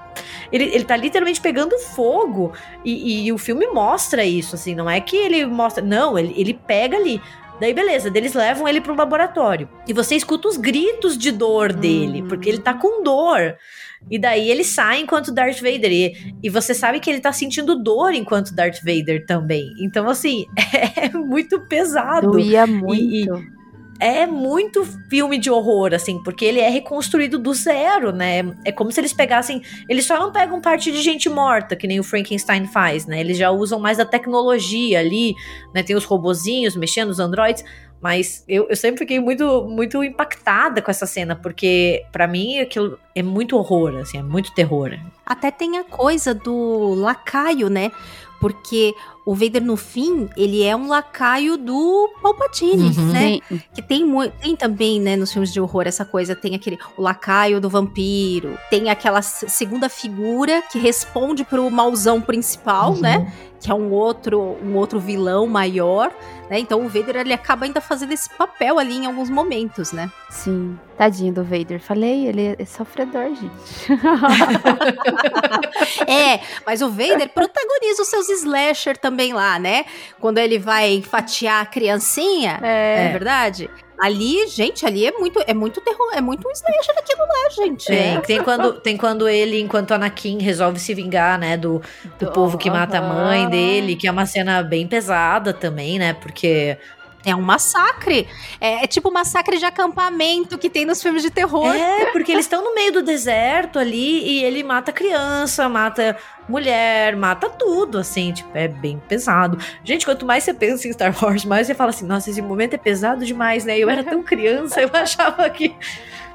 Ele, 0.53 0.65
ele 0.65 0.85
tá 0.85 0.97
literalmente 0.97 1.41
pegando 1.41 1.77
fogo. 1.79 2.53
E, 2.85 3.27
e 3.27 3.33
o 3.33 3.39
filme 3.39 3.67
mostra 3.67 4.25
isso, 4.25 4.55
assim, 4.55 4.75
não 4.75 4.89
é 4.89 5.01
que 5.01 5.17
ele 5.17 5.45
mostra. 5.45 5.85
Não, 5.85 6.19
ele, 6.19 6.33
ele 6.37 6.55
pega 6.55 6.97
ali. 6.97 7.21
Daí, 7.61 7.73
beleza, 7.73 8.11
eles 8.15 8.35
levam 8.35 8.69
ele 8.69 8.81
pro 8.81 8.95
laboratório. 8.95 9.69
E 9.89 9.93
você 9.93 10.15
escuta 10.15 10.49
os 10.49 10.57
gritos 10.57 11.17
de 11.17 11.31
dor 11.33 11.73
dele, 11.73 12.23
Hum. 12.23 12.29
porque 12.29 12.49
ele 12.49 12.59
tá 12.59 12.75
com 12.75 13.03
dor. 13.03 13.57
E 14.11 14.19
daí 14.19 14.51
ele 14.51 14.63
sai 14.63 15.01
enquanto 15.01 15.33
Darth 15.33 15.57
Vader. 15.61 15.91
E, 15.91 16.35
e 16.43 16.51
você 16.51 16.75
sabe 16.75 17.01
que 17.01 17.09
ele 17.11 17.21
tá 17.21 17.33
sentindo 17.33 17.83
dor 17.83 18.13
enquanto 18.13 18.55
Darth 18.55 18.81
Vader 18.85 19.25
também. 19.27 19.73
Então, 19.81 20.09
assim, 20.09 20.45
é 20.97 21.09
muito 21.11 21.61
pesado. 21.67 22.31
Doía 22.33 22.67
muito. 22.67 23.56
É 23.99 24.27
muito 24.27 24.85
filme 25.09 25.39
de 25.39 25.51
horror, 25.51 25.95
assim, 25.95 26.23
porque 26.23 26.45
ele 26.45 26.61
é 26.61 26.69
reconstruído 26.69 27.39
do 27.39 27.55
zero, 27.55 28.13
né? 28.13 28.55
É 28.65 28.71
como 28.71 28.93
se 28.93 29.01
eles 29.01 29.13
pegassem. 29.13 29.63
Eles 29.89 30.05
só 30.05 30.19
não 30.19 30.31
pegam 30.33 30.61
parte 30.61 30.93
de 30.93 31.03
gente 31.03 31.29
morta, 31.29 31.75
que 31.75 31.87
nem 31.87 31.99
o 31.99 32.05
Frankenstein 32.05 32.67
faz, 32.67 33.07
né? 33.07 33.21
Eles 33.21 33.39
já 33.39 33.51
usam 33.51 33.81
mais 33.81 33.99
a 33.99 34.05
tecnologia 34.05 35.01
ali, 35.01 35.35
né? 35.75 35.83
Tem 35.83 35.97
os 35.97 36.05
robozinhos 36.05 36.77
mexendo, 36.77 37.11
os 37.11 37.19
androids. 37.19 37.65
Mas 38.01 38.45
eu, 38.47 38.67
eu 38.69 38.77
sempre 38.77 38.99
fiquei 38.99 39.19
muito, 39.19 39.65
muito 39.65 40.05
impactada 40.05 40.83
com 40.83 40.91
essa 40.91 41.07
cena, 41.07 41.35
porque 41.35 42.05
pra 42.13 42.27
mim 42.27 42.59
aquilo 42.61 42.99
é 43.15 43.23
muito 43.23 43.57
horror, 43.57 43.97
assim, 43.97 44.19
é 44.19 44.23
muito 44.23 44.55
terror. 44.55 44.93
Até 45.25 45.51
tem 45.51 45.79
a 45.79 45.85
coisa 45.85 46.35
do 46.35 46.95
lacaio, 46.95 47.71
né? 47.71 47.91
Porque 48.39 48.95
o 49.27 49.35
Vader, 49.35 49.61
no 49.63 49.77
fim, 49.77 50.29
ele 50.37 50.63
é 50.63 50.77
um 50.77 50.87
lacaio 50.89 51.57
do 51.57 52.09
Palpatine, 52.23 52.97
Uhum. 52.97 53.13
né? 53.13 53.41
Sim. 53.49 53.61
Que 53.75 53.83
tem, 53.83 54.05
mu- 54.07 54.31
tem 54.31 54.55
também, 54.55 55.01
né, 55.01 55.17
nos 55.17 55.33
filmes 55.33 55.53
de 55.53 55.61
horror, 55.61 55.83
essa 55.87 56.05
coisa, 56.05 56.37
tem 56.37 56.55
aquele, 56.55 56.79
o 56.97 57.03
lacaio 57.03 57.61
do 57.61 57.69
vampiro, 57.69 58.57
tem 58.71 58.89
aquela 58.89 59.21
segunda 59.23 59.89
figura 59.89 60.63
que 60.71 60.79
responde 60.79 61.43
pro 61.45 61.69
mauzão 61.71 62.21
principal, 62.21 62.93
Uhum. 62.93 63.01
né? 63.01 63.33
Que 63.61 63.71
é 63.71 63.75
um 63.75 63.91
outro, 63.91 64.57
um 64.63 64.77
outro 64.77 65.01
vilão 65.01 65.47
maior, 65.49 66.13
né? 66.51 66.59
Então 66.59 66.85
o 66.85 66.89
Vader, 66.89 67.17
ele 67.17 67.33
acaba 67.33 67.65
ainda 67.65 67.81
fazendo 67.81 68.13
esse 68.13 68.29
papel 68.31 68.79
ali 68.79 68.97
em 68.97 69.07
alguns 69.07 69.31
momentos, 69.31 69.93
né? 69.93 70.11
Sim. 70.31 70.79
Tadinho 70.97 71.33
do 71.33 71.45
Vader. 71.45 71.81
Falei, 71.81 72.27
ele 72.27 72.57
é 72.59 72.65
sofredor, 72.65 73.35
gente. 73.35 73.89
É, 76.07 76.41
mas 76.65 76.83
o 76.83 76.91
Vader 76.91 77.29
protagoniza 77.29 78.03
os 78.03 78.09
seus 78.09 78.29
slasher 78.29 78.97
também 78.97 79.33
lá, 79.33 79.59
né? 79.59 79.85
Quando 80.21 80.39
ele 80.39 80.59
vai 80.59 81.03
fatiar 81.03 81.63
a 81.63 81.67
criancinha, 81.67 82.59
é, 82.63 83.07
É. 83.07 83.13
verdade? 83.13 83.71
Ali, 83.99 84.47
gente, 84.49 84.85
ali 84.85 85.07
é 85.07 85.13
muito, 85.13 85.43
é 85.47 85.55
muito 85.55 85.81
terror, 85.81 86.11
é 86.15 86.21
muito 86.21 86.47
um 86.47 86.51
slasher 86.53 86.95
aquilo 86.99 87.21
lá, 87.21 87.51
gente. 87.51 87.87
Tem, 87.87 88.21
tem, 88.21 88.43
quando, 88.43 88.73
tem 88.75 88.97
quando 88.97 89.29
ele, 89.29 89.61
enquanto 89.61 89.93
Anakin, 89.93 90.39
resolve 90.39 90.79
se 90.79 90.93
vingar, 90.95 91.39
né, 91.39 91.57
do, 91.57 91.81
do 92.19 92.31
povo 92.33 92.59
que 92.59 92.71
mata 92.71 92.99
a 92.99 93.03
mãe 93.03 93.49
dele, 93.49 93.97
que 93.97 94.07
é 94.07 94.11
uma 94.11 94.27
cena 94.27 94.63
bem 94.63 94.87
pesada 94.87 95.53
também, 95.53 95.99
né, 95.99 96.13
porque... 96.13 96.77
É 97.27 97.35
um 97.35 97.43
massacre. 97.43 98.29
É, 98.61 98.85
é 98.85 98.87
tipo 98.87 99.11
massacre 99.11 99.59
de 99.59 99.65
acampamento 99.65 100.57
que 100.57 100.71
tem 100.71 100.87
nos 100.87 101.03
filmes 101.03 101.23
de 101.23 101.31
terror. 101.31 101.75
É, 101.75 102.13
porque 102.13 102.31
eles 102.31 102.45
estão 102.45 102.63
no 102.63 102.73
meio 102.73 102.93
do 102.93 103.03
deserto 103.03 103.81
ali 103.81 104.23
e 104.25 104.45
ele 104.45 104.63
mata 104.63 104.93
criança, 104.93 105.69
mata 105.69 106.17
mulher, 106.49 107.17
mata 107.17 107.51
tudo, 107.51 107.99
assim, 107.99 108.33
tipo, 108.33 108.51
é 108.55 108.69
bem 108.69 109.03
pesado. 109.09 109.59
Gente, 109.83 110.05
quanto 110.05 110.25
mais 110.25 110.45
você 110.45 110.55
pensa 110.55 110.87
em 110.87 110.93
Star 110.93 111.13
Wars, 111.21 111.45
mais 111.45 111.67
você 111.67 111.75
fala 111.75 111.91
assim, 111.91 112.07
nossa, 112.07 112.31
esse 112.31 112.41
momento 112.41 112.75
é 112.75 112.79
pesado 112.79 113.27
demais, 113.27 113.65
né? 113.65 113.77
Eu 113.77 113.91
era 113.91 114.05
tão 114.05 114.23
criança, 114.23 114.81
eu 114.81 114.91
achava 114.95 115.51
que... 115.51 115.75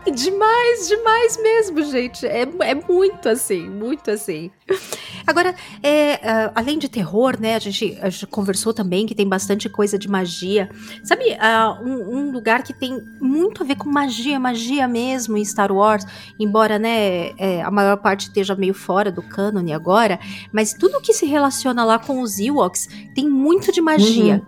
Demais, 0.09 0.87
demais 0.87 1.37
mesmo, 1.37 1.83
gente. 1.83 2.25
É, 2.25 2.41
é 2.41 2.75
muito 2.75 3.29
assim, 3.29 3.69
muito 3.69 4.09
assim. 4.09 4.49
Agora, 5.27 5.53
é, 5.83 6.15
ah, 6.27 6.51
além 6.55 6.79
de 6.79 6.89
terror, 6.89 7.39
né? 7.39 7.55
A 7.55 7.59
gente, 7.59 7.97
a 8.01 8.09
gente 8.09 8.25
conversou 8.25 8.73
também 8.73 9.05
que 9.05 9.13
tem 9.13 9.27
bastante 9.27 9.69
coisa 9.69 9.99
de 9.99 10.09
magia. 10.09 10.69
Sabe, 11.03 11.37
ah, 11.39 11.79
um, 11.83 12.17
um 12.17 12.31
lugar 12.31 12.63
que 12.63 12.73
tem 12.73 12.99
muito 13.21 13.61
a 13.61 13.65
ver 13.65 13.75
com 13.75 13.89
magia, 13.89 14.39
magia 14.39 14.87
mesmo 14.87 15.37
em 15.37 15.45
Star 15.45 15.71
Wars, 15.71 16.05
embora, 16.39 16.79
né, 16.79 17.31
é, 17.37 17.61
a 17.61 17.69
maior 17.69 17.97
parte 17.97 18.27
esteja 18.27 18.55
meio 18.55 18.73
fora 18.73 19.11
do 19.11 19.21
cânone 19.21 19.71
agora, 19.71 20.19
mas 20.51 20.73
tudo 20.73 21.01
que 21.01 21.13
se 21.13 21.25
relaciona 21.27 21.83
lá 21.85 21.99
com 21.99 22.21
os 22.21 22.39
Ewoks 22.39 22.87
tem 23.13 23.29
muito 23.29 23.71
de 23.71 23.81
magia. 23.81 24.41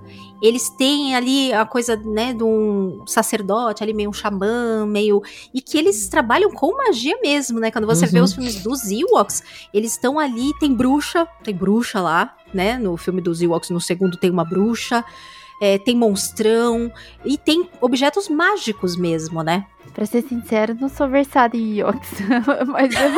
Eles 0.43 0.69
têm 0.69 1.15
ali 1.15 1.53
a 1.53 1.65
coisa, 1.65 1.95
né, 1.95 2.33
de 2.33 2.43
um 2.43 3.01
sacerdote 3.07 3.81
ali, 3.81 3.93
meio 3.93 4.09
um 4.09 4.13
xamã, 4.13 4.85
meio 4.85 5.21
e 5.53 5.61
que 5.61 5.77
eles 5.77 6.09
trabalham 6.09 6.51
com 6.51 6.75
magia 6.75 7.17
mesmo, 7.21 7.61
né? 7.61 7.71
Quando 7.71 7.87
você 7.87 8.05
vê 8.05 8.19
Uhum. 8.19 8.25
os 8.25 8.33
filmes 8.33 8.61
dos 8.61 8.91
Ewoks, 8.91 9.41
eles 9.73 9.93
estão 9.93 10.19
ali, 10.19 10.51
tem 10.59 10.73
bruxa, 10.73 11.25
tem 11.43 11.55
bruxa 11.55 12.01
lá, 12.01 12.35
né? 12.53 12.77
No 12.77 12.97
filme 12.97 13.21
dos 13.21 13.41
Ewoks, 13.41 13.69
no 13.69 13.79
segundo 13.79 14.17
tem 14.17 14.29
uma 14.29 14.43
bruxa, 14.43 15.05
é, 15.61 15.77
tem 15.77 15.95
monstrão 15.95 16.91
e 17.23 17.37
tem 17.37 17.69
objetos 17.79 18.27
mágicos 18.27 18.97
mesmo, 18.97 19.41
né? 19.43 19.65
Pra 19.93 20.05
ser 20.05 20.23
sincero, 20.23 20.75
não 20.79 20.89
sou 20.89 21.07
versada 21.07 21.55
em 21.55 21.79
Yoks. 21.79 22.09
mas 22.67 22.93
eu... 22.95 23.11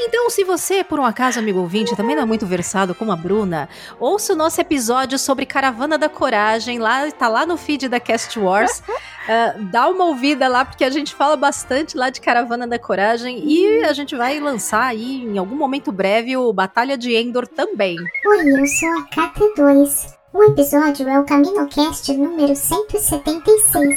Então, 0.00 0.28
se 0.28 0.44
você, 0.44 0.84
por 0.84 1.00
um 1.00 1.04
acaso, 1.04 1.38
amigo 1.38 1.60
ouvinte, 1.60 1.96
também 1.96 2.14
não 2.14 2.24
é 2.24 2.26
muito 2.26 2.44
versado 2.44 2.94
como 2.94 3.10
a 3.10 3.16
Bruna, 3.16 3.68
ouça 3.98 4.34
o 4.34 4.36
nosso 4.36 4.60
episódio 4.60 5.18
sobre 5.18 5.46
Caravana 5.46 5.96
da 5.96 6.08
Coragem, 6.08 6.78
lá, 6.78 7.10
tá 7.10 7.28
lá 7.28 7.46
no 7.46 7.56
feed 7.56 7.88
da 7.88 7.98
Cast 7.98 8.38
Wars. 8.38 8.82
Ah, 9.28 9.54
dá 9.70 9.88
uma 9.88 10.06
ouvida 10.06 10.48
lá, 10.48 10.64
porque 10.64 10.84
a 10.84 10.90
gente 10.90 11.14
fala 11.14 11.36
bastante 11.36 11.96
lá 11.96 12.10
de 12.10 12.20
Caravana 12.20 12.66
da 12.66 12.78
Coragem 12.78 13.42
e 13.44 13.84
a 13.84 13.92
gente 13.92 14.16
vai 14.16 14.40
lançar 14.40 14.86
aí, 14.86 15.24
em 15.24 15.38
algum 15.38 15.56
momento 15.56 15.92
breve, 15.92 16.36
o 16.36 16.52
Batalha 16.52 16.98
de 16.98 17.14
Endor 17.14 17.46
também. 17.46 17.96
Oi, 18.26 18.60
eu 18.60 18.66
sou 18.66 18.88
a 18.88 19.06
KT2. 19.08 20.14
O 20.32 20.44
episódio 20.44 21.08
é 21.08 21.18
o 21.18 21.24
CaminoCast 21.24 22.12
número 22.16 22.54
176. 22.54 23.96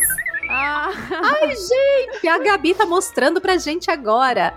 Ah, 0.54 0.91
Ai, 1.41 1.49
gente, 1.56 2.28
a 2.28 2.38
Gabi 2.38 2.74
tá 2.74 2.86
mostrando 2.86 3.41
pra 3.41 3.58
gente 3.58 3.89
agora. 3.91 4.54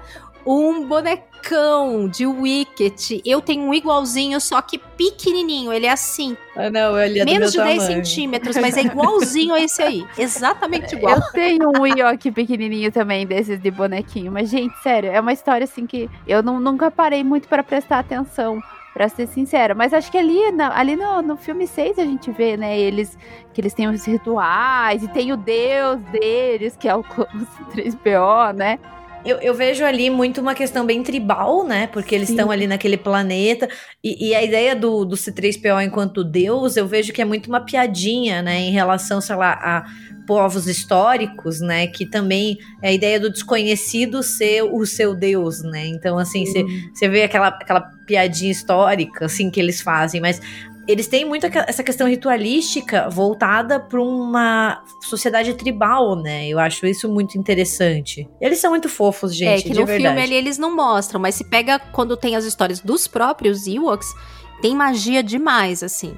um 0.48 0.86
bonecão 0.86 2.08
de 2.08 2.24
Wicket. 2.24 3.20
Eu 3.24 3.40
tenho 3.40 3.64
um 3.64 3.74
igualzinho, 3.74 4.40
só 4.40 4.62
que 4.62 4.78
pequenininho. 4.78 5.72
Ele 5.72 5.86
é 5.86 5.90
assim, 5.90 6.36
Ah, 6.54 6.70
não, 6.70 6.96
ele 6.96 7.18
é 7.20 7.24
menos 7.24 7.50
de 7.50 7.58
do 7.58 7.64
meu 7.64 7.72
10 7.72 7.82
tamanho. 7.82 8.04
centímetros, 8.06 8.56
mas 8.56 8.76
é 8.76 8.82
igualzinho 8.82 9.54
a 9.54 9.60
esse 9.60 9.82
aí. 9.82 10.06
Exatamente 10.16 10.94
igual. 10.94 11.16
Eu 11.16 11.22
tenho 11.32 11.68
um 11.70 11.84
Yoki 11.86 12.30
pequenininho 12.30 12.92
também, 12.92 13.26
desses 13.26 13.60
de 13.60 13.70
bonequinho. 13.72 14.30
Mas, 14.30 14.48
gente, 14.48 14.72
sério, 14.82 15.10
é 15.10 15.20
uma 15.20 15.32
história 15.32 15.64
assim 15.64 15.84
que 15.86 16.08
eu 16.28 16.42
não- 16.44 16.60
nunca 16.60 16.90
parei 16.92 17.24
muito 17.24 17.48
pra 17.48 17.64
prestar 17.64 17.98
atenção, 17.98 18.60
pra 18.96 19.10
ser 19.10 19.26
sincera. 19.26 19.74
Mas 19.74 19.92
acho 19.92 20.10
que 20.10 20.16
ali, 20.16 20.50
na- 20.52 20.74
ali 20.74 20.96
no, 20.96 21.20
no 21.20 21.36
filme 21.36 21.66
6 21.66 21.98
a 21.98 22.04
gente 22.04 22.30
vê, 22.32 22.56
né, 22.56 22.78
eles 22.78 23.18
que 23.52 23.60
eles 23.60 23.74
têm 23.74 23.88
os 23.88 24.06
rituais 24.06 25.02
e 25.02 25.08
tem 25.08 25.32
o 25.32 25.36
deus 25.36 26.00
deles, 26.10 26.76
que 26.78 26.88
é 26.88 26.96
o, 26.96 27.00
o 27.60 27.64
3PO, 27.72 28.54
né? 28.54 28.78
Eu, 29.26 29.38
eu 29.38 29.54
vejo 29.54 29.84
ali 29.84 30.08
muito 30.08 30.40
uma 30.40 30.54
questão 30.54 30.86
bem 30.86 31.02
tribal, 31.02 31.66
né? 31.66 31.88
Porque 31.88 32.14
eles 32.14 32.30
estão 32.30 32.50
ali 32.50 32.66
naquele 32.66 32.96
planeta. 32.96 33.68
E, 34.02 34.28
e 34.28 34.34
a 34.34 34.42
ideia 34.42 34.74
do, 34.76 35.04
do 35.04 35.16
C3PO 35.16 35.84
enquanto 35.84 36.22
deus, 36.22 36.76
eu 36.76 36.86
vejo 36.86 37.12
que 37.12 37.20
é 37.20 37.24
muito 37.24 37.48
uma 37.48 37.60
piadinha, 37.60 38.40
né? 38.40 38.60
Em 38.60 38.70
relação, 38.70 39.20
sei 39.20 39.34
lá, 39.36 39.52
a 39.52 39.86
povos 40.26 40.66
históricos, 40.66 41.60
né? 41.60 41.86
Que 41.86 42.08
também 42.08 42.56
é 42.82 42.88
a 42.88 42.92
ideia 42.92 43.18
do 43.18 43.30
desconhecido 43.30 44.22
ser 44.22 44.62
o 44.62 44.86
seu 44.86 45.14
deus, 45.14 45.62
né? 45.62 45.86
Então, 45.86 46.18
assim, 46.18 46.46
você 46.46 46.64
você 46.94 47.08
vê 47.08 47.24
aquela, 47.24 47.48
aquela 47.48 47.80
piadinha 48.06 48.52
histórica, 48.52 49.26
assim, 49.26 49.50
que 49.50 49.60
eles 49.60 49.80
fazem, 49.80 50.20
mas 50.20 50.40
eles 50.86 51.06
têm 51.06 51.24
muito 51.24 51.46
essa 51.46 51.82
questão 51.82 52.08
ritualística 52.08 53.08
voltada 53.10 53.80
para 53.80 54.00
uma 54.00 54.82
sociedade 55.02 55.54
tribal, 55.54 56.14
né? 56.16 56.46
Eu 56.48 56.58
acho 56.58 56.86
isso 56.86 57.08
muito 57.08 57.36
interessante. 57.36 58.28
Eles 58.40 58.58
são 58.58 58.70
muito 58.70 58.88
fofos, 58.88 59.34
gente, 59.34 59.60
é 59.60 59.62
que 59.62 59.70
no 59.70 59.86
verdade. 59.86 60.02
filme 60.02 60.22
ali 60.22 60.34
eles 60.34 60.58
não 60.58 60.74
mostram, 60.74 61.20
mas 61.20 61.34
se 61.34 61.44
pega 61.44 61.78
quando 61.78 62.16
tem 62.16 62.36
as 62.36 62.44
histórias 62.44 62.80
dos 62.80 63.06
próprios 63.08 63.66
Ewoks, 63.66 64.14
tem 64.62 64.74
magia 64.74 65.22
demais, 65.22 65.82
assim. 65.82 66.16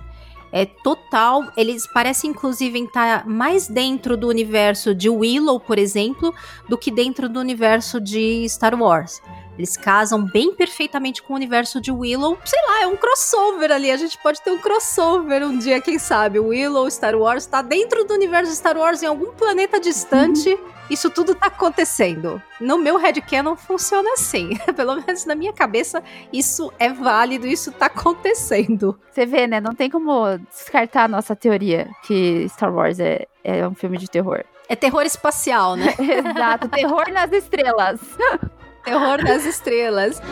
É 0.51 0.65
total. 0.65 1.45
Eles 1.57 1.87
parecem, 1.87 2.31
inclusive, 2.31 2.79
estar 2.79 3.27
mais 3.27 3.69
dentro 3.69 4.17
do 4.17 4.29
universo 4.29 4.95
de 4.95 5.09
Willow, 5.11 5.61
por 5.61 5.79
exemplo, 5.79 6.35
do 6.69 6.79
que 6.79 6.91
dentro 6.91 7.29
do 7.29 7.39
universo 7.39 8.01
de 8.01 8.49
Star 8.49 8.75
Wars. 8.75 9.21
Eles 9.59 9.77
casam 9.77 10.25
bem 10.25 10.55
perfeitamente 10.55 11.21
com 11.21 11.33
o 11.33 11.37
universo 11.37 11.81
de 11.81 11.91
Willow. 11.91 12.39
Sei 12.45 12.61
lá, 12.69 12.83
é 12.83 12.87
um 12.87 12.97
crossover 12.97 13.73
ali. 13.73 13.91
A 13.91 13.97
gente 13.97 14.17
pode 14.19 14.41
ter 14.41 14.53
um 14.53 14.59
crossover 14.59 15.45
um 15.45 15.59
dia, 15.59 15.81
quem 15.81 15.99
sabe? 15.99 16.39
Willow, 16.39 16.89
Star 16.89 17.17
Wars, 17.17 17.45
tá 17.45 17.61
dentro 17.61 18.05
do 18.05 18.15
universo 18.15 18.53
de 18.53 18.57
Star 18.57 18.79
Wars 18.79 19.03
em 19.03 19.07
algum 19.07 19.33
planeta 19.33 19.81
distante. 19.81 20.57
Isso 20.89 21.11
tudo 21.11 21.35
tá 21.35 21.47
acontecendo. 21.47 22.41
No 22.61 22.79
meu 22.79 22.97
headcanon 22.97 23.57
funciona 23.57 24.13
assim. 24.15 24.57
Pelo 24.75 24.97
menos 24.97 25.27
na 25.27 25.35
minha 25.35 25.53
cabeça, 25.53 26.03
isso 26.33 26.73
é 26.79 26.91
válido, 26.91 27.47
isso 27.47 27.73
tá 27.73 27.87
acontecendo. 27.87 28.99
Você 29.11 29.27
vê, 29.27 29.47
né? 29.47 29.61
Não 29.61 29.75
tem 29.75 29.91
como 29.91 30.39
descartar 30.51 31.05
a 31.05 31.09
nossa 31.09 31.37
teoria 31.37 31.89
que 32.05 32.49
Star 32.49 32.73
Wars 32.73 32.99
é, 33.01 33.27
é 33.43 33.67
um 33.67 33.75
filme 33.75 33.99
de 33.99 34.09
terror. 34.09 34.45
É 34.69 34.77
terror 34.77 35.03
espacial, 35.03 35.77
né? 35.77 35.95
Exato, 35.99 36.69
terror 36.69 37.11
nas 37.11 37.33
estrelas. 37.33 38.01
terror 38.89 39.23
das 39.23 39.45
estrelas. 39.45 40.23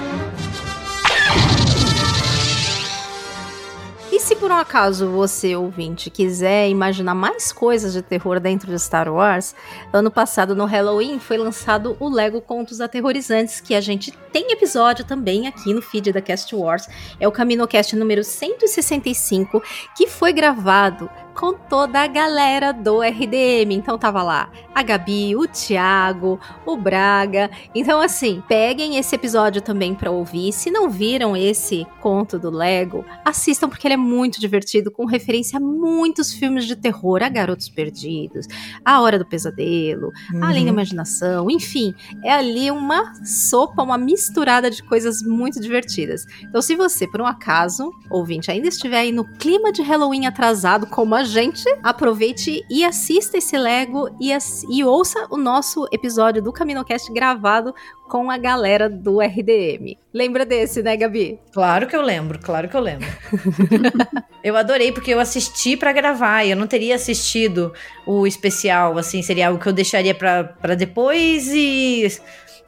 E 4.11 4.19
se 4.19 4.35
por 4.37 4.51
um 4.51 4.55
acaso 4.55 5.11
você, 5.11 5.55
ouvinte, 5.55 6.09
quiser 6.09 6.71
imaginar 6.71 7.15
mais 7.15 7.53
coisas 7.53 7.93
de 7.93 8.01
terror 8.01 8.41
dentro 8.41 8.71
de 8.71 8.79
Star 8.79 9.13
Wars, 9.13 9.55
ano 9.93 10.11
passado 10.11 10.57
no 10.57 10.65
Halloween 10.65 11.19
foi 11.19 11.37
lançado 11.37 11.99
o 12.01 12.09
Lego 12.09 12.41
Contos 12.41 12.81
Aterrorizantes, 12.81 13.61
que 13.61 13.75
a 13.75 13.81
gente 13.81 14.13
tem 14.33 14.53
episódio 14.53 15.05
também 15.05 15.47
aqui 15.47 15.75
no 15.75 15.83
feed 15.83 16.13
da 16.13 16.23
Cast 16.23 16.55
Wars. 16.55 16.89
É 17.21 17.29
o 17.29 17.33
CaminoCast 17.33 17.95
número 17.95 18.25
165, 18.25 19.63
que 19.95 20.07
foi 20.07 20.33
gravado 20.33 21.11
com 21.37 21.53
toda 21.53 22.01
a 22.01 22.07
galera 22.07 22.73
do 22.73 23.01
RDM. 23.01 23.73
Então 23.73 23.99
tava 23.99 24.23
lá 24.23 24.51
a 24.75 24.83
Gabi, 24.83 25.37
o 25.37 25.47
Thiago, 25.47 26.41
o 26.65 26.77
Braga. 26.77 27.51
Então 27.75 28.01
assim, 28.01 28.43
peguem 28.49 28.97
esse 28.97 29.15
episódio 29.15 29.61
também 29.61 29.95
para 29.95 30.11
ouvir. 30.11 30.53
Se 30.53 30.71
não 30.71 30.89
viram 30.89 31.37
esse 31.37 31.87
conto 32.01 32.39
do 32.39 32.51
Lego, 32.51 33.05
assistam 33.25 33.69
porque 33.69 33.87
ele 33.87 33.95
é 33.95 33.99
muito 33.99 34.41
divertido, 34.41 34.91
com 34.91 35.05
referência 35.05 35.59
a 35.59 35.61
muitos 35.61 36.33
filmes 36.33 36.65
de 36.67 36.75
terror, 36.75 37.23
a 37.23 37.29
Garotos 37.29 37.69
Perdidos, 37.69 38.47
A 38.85 39.01
Hora 39.01 39.19
do 39.19 39.27
Pesadelo, 39.27 40.13
Além 40.41 40.65
da 40.65 40.71
Imaginação, 40.71 41.51
enfim, 41.51 41.95
é 42.25 42.33
ali 42.33 42.71
uma 42.71 43.13
sopa, 43.25 43.83
uma 43.83 43.99
misturada 43.99 44.71
de 44.71 44.83
coisas 44.83 45.23
muito 45.23 45.61
divertidas. 45.61 46.25
Então, 46.43 46.63
se 46.63 46.75
você, 46.75 47.07
por 47.07 47.21
um 47.21 47.27
acaso, 47.27 47.91
ouvinte, 48.11 48.51
ainda 48.51 48.69
estiver 48.69 48.99
aí 48.99 49.13
no 49.13 49.25
clima 49.37 49.73
de 49.73 49.83
Halloween 49.83 50.27
atrasado, 50.27 50.87
como 50.87 51.15
a 51.15 51.26
gente, 51.27 51.65
aproveite 51.83 52.65
e 52.71 52.85
assista 52.85 53.37
esse 53.37 53.57
Lego 53.59 54.09
e, 54.21 54.31
e 54.71 54.85
ouça 54.85 55.27
o 55.31 55.37
nosso 55.37 55.87
episódio 55.93 56.43
do 56.43 56.53
CaminoCast 56.53 57.13
gravado 57.13 57.75
com 58.09 58.31
a 58.31 58.39
galera 58.39 58.89
do 58.89 59.21
RDM. 59.21 59.99
Lembra 60.15 60.47
desse, 60.47 60.83
né, 60.83 60.97
Gabi? 60.97 61.39
Claro 61.53 61.87
que 61.87 61.97
eu 61.97 62.01
lembro, 62.01 62.39
claro 62.39 62.69
que 62.69 62.77
eu 62.77 62.81
lembro. 62.81 63.07
eu 64.43 64.57
adorei 64.57 64.93
porque 64.93 65.13
eu 65.13 65.21
assisti 65.21 65.77
pra 65.77 65.93
gravar, 65.93 66.45
e 66.45 66.51
eu 66.53 66.57
não 66.57 66.67
teria 66.67 66.95
assistido 66.95 67.73
o 68.07 68.27
especial, 68.27 68.97
assim, 68.97 69.21
seria 69.23 69.49
algo 69.49 69.61
que 69.61 69.69
eu 69.69 69.73
deixaria 69.73 70.15
pra 70.15 70.75
depois 70.75 71.49
e 71.49 72.07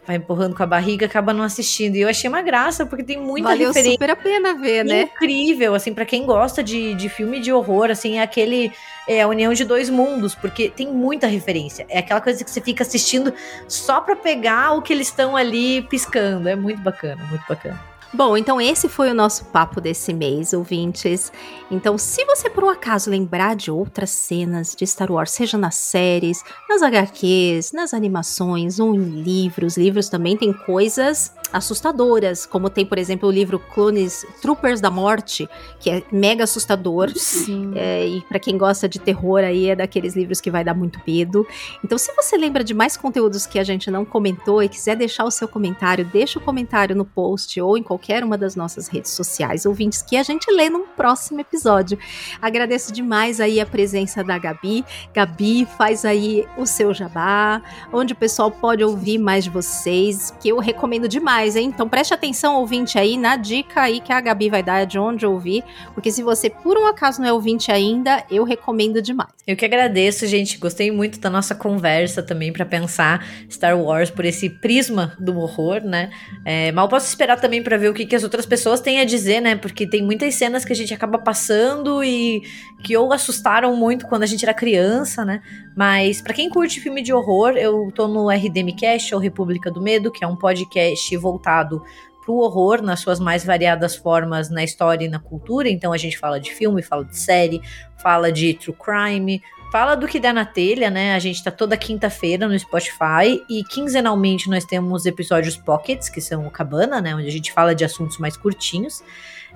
vai 0.09 0.17
empurrando 0.17 0.57
com 0.57 0.63
a 0.63 0.67
barriga, 0.67 1.05
acaba 1.05 1.35
não 1.35 1.45
assistindo. 1.45 1.95
E 1.95 2.01
eu 2.01 2.09
achei 2.09 2.31
uma 2.31 2.41
graça 2.41 2.87
porque 2.87 3.05
tem 3.05 3.21
muita 3.21 3.49
Valeu 3.49 3.69
referência 3.69 3.93
super 3.93 4.09
a 4.11 4.17
pena 4.17 4.55
ver, 4.55 4.83
né? 4.83 5.03
incrível, 5.03 5.75
assim, 5.75 5.93
pra 5.93 6.07
quem 6.07 6.25
gosta 6.25 6.65
de, 6.65 6.95
de 6.95 7.11
filme 7.11 7.39
de 7.39 7.53
horror, 7.53 7.91
assim, 7.91 8.17
é 8.17 8.23
aquele 8.23 8.73
é 9.07 9.21
a 9.21 9.29
união 9.29 9.53
de 9.53 9.65
dois 9.65 9.91
mundos, 9.91 10.35
porque 10.35 10.71
tem 10.71 10.87
muita 10.87 11.27
referência. 11.27 11.87
É 11.91 11.99
aquela 11.99 12.23
coisa 12.23 12.43
que 12.43 12.51
você 12.51 12.61
fica 12.61 12.83
assistindo 12.83 13.35
só 13.69 14.01
pra 14.01 14.17
pegar 14.17 14.73
o 14.73 14.83
que 14.83 14.95
eles 14.95 15.09
estão 15.09 15.37
ali 15.37 15.83
piscando. 15.83 16.49
É 16.49 16.57
muito 16.57 16.81
bacana, 16.81 17.23
muito 17.29 17.45
bacana. 17.47 17.79
Bom, 18.13 18.39
então 18.39 18.59
esse 18.59 18.89
foi 18.89 19.11
o 19.11 19.15
nosso 19.15 19.45
papo 19.47 19.83
desse 19.83 20.15
mês, 20.15 20.55
ouvintes. 20.55 21.31
Então, 21.71 21.99
se 21.99 22.25
você 22.25 22.49
por 22.49 22.65
um 22.65 22.71
acaso 22.71 23.11
lembrar 23.11 23.55
de 23.55 23.71
outras 23.71 24.09
cenas 24.11 24.75
de 24.75 24.87
Star 24.87 25.13
Wars, 25.13 25.31
seja 25.31 25.59
nas 25.59 25.75
séries, 25.75 26.43
nas 26.69 26.83
HQs, 26.83 27.73
nas 27.73 27.93
animações 27.93 28.81
ou 28.81 28.95
em 28.95 29.23
livros, 29.23 29.77
livros 29.77 30.09
também 30.09 30.39
tem 30.39 30.55
coisas 30.55 31.33
assustadoras, 31.53 32.47
como 32.47 32.71
tem, 32.71 32.85
por 32.85 32.99
exemplo, 32.99 33.29
o 33.29 33.33
livro 33.33 33.59
Clones 33.59 34.27
Troopers 34.41 34.81
da 34.81 34.91
Morte, 34.91 35.49
que 35.79 35.91
é 35.91 36.03
mega 36.11 36.45
assustador. 36.45 37.11
Sim. 37.15 37.73
É, 37.75 38.07
e 38.07 38.21
pra 38.23 38.39
quem 38.39 38.57
gosta 38.57 38.89
de 38.89 38.99
terror 38.99 39.41
aí, 39.41 39.69
é 39.69 39.77
daqueles 39.77 40.17
livros 40.17 40.41
que 40.41 40.51
vai 40.51 40.65
dar 40.65 40.75
muito 40.75 41.01
medo. 41.07 41.47
Então, 41.85 41.99
se 41.99 42.13
você 42.15 42.37
lembra 42.37 42.65
de 42.65 42.73
mais 42.73 42.97
conteúdos 42.97 43.47
que 43.47 43.59
a 43.59 43.65
gente 43.65 43.91
não 43.91 44.05
comentou 44.05 44.63
e 44.63 44.69
quiser 44.69 44.97
deixar 44.97 45.25
o 45.25 45.31
seu 45.31 45.47
comentário, 45.47 46.05
deixa 46.07 46.39
o 46.39 46.43
comentário 46.43 46.97
no 46.97 47.05
post 47.05 47.61
ou 47.61 47.77
em 47.77 47.83
qualquer 47.83 47.97
uma 48.24 48.38
das 48.38 48.57
nossas 48.57 48.88
redes 48.88 49.11
sociais, 49.12 49.66
ouvintes, 49.66 50.03
que 50.03 50.16
a 50.16 50.22
gente 50.22 50.51
lê 50.51 50.70
num 50.70 50.86
próximo 50.86 51.40
episódio. 51.40 51.99
Agradeço 52.40 52.92
demais 52.92 53.40
aí 53.40 53.61
a 53.61 53.66
presença 53.66 54.24
da 54.24 54.38
Gabi. 54.38 54.84
Gabi, 55.14 55.66
faz 55.76 56.05
aí 56.05 56.46
o 56.57 56.66
seu 56.66 56.94
jabá, 56.94 57.62
onde 57.92 58.12
o 58.12 58.16
pessoal 58.16 58.51
pode 58.51 58.82
ouvir 58.82 59.18
mais 59.18 59.44
de 59.44 59.51
vocês, 59.51 60.34
que 60.40 60.49
eu 60.49 60.59
recomendo 60.59 61.09
demais, 61.09 61.57
hein? 61.57 61.66
Então 61.66 61.88
preste 61.88 62.14
atenção, 62.14 62.57
ouvinte, 62.57 62.99
aí 62.99 63.16
na 63.16 63.36
dica 63.36 63.82
aí 63.82 64.01
que 64.01 64.12
a 64.12 64.20
Gabi 64.20 64.49
vai 64.49 64.62
dar 64.62 64.84
de 64.84 64.99
onde 64.99 65.26
ouvir, 65.26 65.64
porque 65.94 66.11
se 66.11 66.22
você 66.22 66.49
por 66.49 66.76
um 66.76 66.86
acaso 66.86 67.20
não 67.20 67.28
é 67.28 67.32
ouvinte 67.32 67.70
ainda, 67.70 68.24
eu 68.30 68.44
recomendo 68.44 69.03
demais. 69.03 69.30
Eu 69.46 69.57
que 69.57 69.64
agradeço, 69.64 70.26
gente. 70.26 70.59
Gostei 70.59 70.90
muito 70.90 71.18
da 71.18 71.30
nossa 71.30 71.55
conversa 71.55 72.22
também 72.22 72.53
pra 72.53 72.66
pensar 72.66 73.24
Star 73.51 73.78
Wars 73.78 74.11
por 74.11 74.24
esse 74.24 74.51
prisma 74.51 75.16
do 75.18 75.38
horror, 75.38 75.80
né? 75.82 76.11
É, 76.44 76.70
mal 76.72 76.88
posso 76.88 77.09
esperar 77.09 77.40
também 77.40 77.62
pra 77.62 77.76
ver 77.76 77.88
o 77.89 77.95
que, 77.95 78.07
que 78.07 78.16
as 78.16 78.22
outras 78.22 78.47
pessoas 78.47 78.80
têm 78.80 79.01
a 79.01 79.05
dizer, 79.05 79.41
né? 79.41 79.57
Porque 79.57 79.86
tem 79.86 80.03
muitas 80.03 80.34
cenas 80.34 80.64
que 80.64 80.72
a 80.72 80.76
gente 80.76 80.93
acaba 80.93 81.18
passando 81.18 82.03
e 82.03 82.43
que 82.82 82.97
ou 82.97 83.12
assustaram 83.12 83.74
muito 83.76 84.07
quando 84.07 84.22
a 84.22 84.26
gente 84.26 84.45
era 84.45 84.55
criança, 84.55 85.24
né? 85.24 85.41
Mas 85.76 86.20
pra 86.20 86.34
quem 86.34 86.49
curte 86.49 86.80
filme 86.80 87.03
de 87.03 87.12
horror, 87.12 87.57
eu 87.57 87.91
tô 87.95 88.09
no 88.09 88.30
RDM 88.30 88.74
Cast, 88.76 89.14
ou 89.14 89.20
República 89.20 89.70
do 89.70 89.80
Medo, 89.80 90.11
que 90.11 90.24
é 90.24 90.26
um 90.26 90.36
podcast 90.36 91.16
voltado 91.16 91.82
pro 92.24 92.34
horror 92.34 92.82
nas 92.82 93.01
suas 93.01 93.18
mais 93.18 93.43
variadas 93.43 93.97
formas 93.97 94.51
na 94.51 94.62
história 94.62 95.07
e 95.07 95.09
na 95.09 95.18
cultura. 95.18 95.68
Então 95.68 95.93
a 95.93 95.97
gente 95.97 96.18
fala 96.18 96.39
de 96.39 96.53
filme, 96.53 96.82
fala 96.82 97.05
de 97.05 97.16
série, 97.16 97.61
fala 98.03 98.30
de 98.30 98.53
true 98.55 98.76
crime, 98.76 99.41
fala 99.71 99.95
do 99.95 100.07
que 100.07 100.19
dá 100.19 100.33
na 100.33 100.45
telha, 100.45 100.91
né? 100.91 101.14
A 101.14 101.19
gente 101.19 101.43
tá 101.43 101.51
toda 101.51 101.77
quinta-feira 101.77 102.49
no 102.49 102.59
Spotify 102.59 103.43
e 103.49 103.62
quinzenalmente 103.64 104.49
nós 104.49 104.64
temos 104.64 105.07
episódios 105.07 105.57
pockets, 105.57 106.09
que 106.09 106.21
são 106.21 106.47
o 106.47 106.51
Cabana, 106.51 107.01
né? 107.01 107.14
Onde 107.14 107.29
a 107.29 107.33
gente 107.33 107.53
fala 107.53 107.75
de 107.75 107.85
assuntos 107.85 108.19
mais 108.19 108.37
curtinhos. 108.37 109.03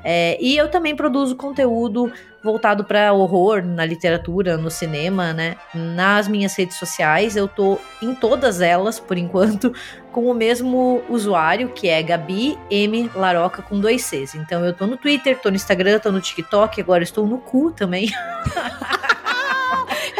É, 0.04 0.36
e 0.40 0.56
eu 0.56 0.68
também 0.68 0.96
produzo 0.96 1.36
conteúdo 1.36 2.12
voltado 2.42 2.82
para 2.84 3.12
horror 3.12 3.62
na 3.62 3.84
literatura, 3.84 4.56
no 4.56 4.70
cinema, 4.70 5.32
né? 5.32 5.56
Nas 5.72 6.26
minhas 6.26 6.56
redes 6.56 6.76
sociais, 6.76 7.36
eu 7.36 7.46
tô 7.46 7.78
em 8.00 8.14
todas 8.14 8.60
elas, 8.60 8.98
por 8.98 9.16
enquanto, 9.16 9.72
com 10.10 10.28
o 10.28 10.34
mesmo 10.34 11.02
usuário, 11.08 11.68
que 11.68 11.88
é 11.88 12.02
Gabi 12.02 12.58
M 12.68 13.10
Laroca 13.14 13.62
com 13.62 13.78
dois 13.78 14.02
Cs. 14.02 14.34
Então 14.34 14.64
eu 14.64 14.72
tô 14.72 14.86
no 14.86 14.96
Twitter, 14.96 15.38
tô 15.40 15.50
no 15.50 15.56
Instagram, 15.56 16.00
tô 16.00 16.10
no 16.10 16.20
TikTok, 16.20 16.80
agora 16.80 17.04
estou 17.04 17.26
no 17.26 17.38
cu 17.38 17.70
também. 17.70 18.10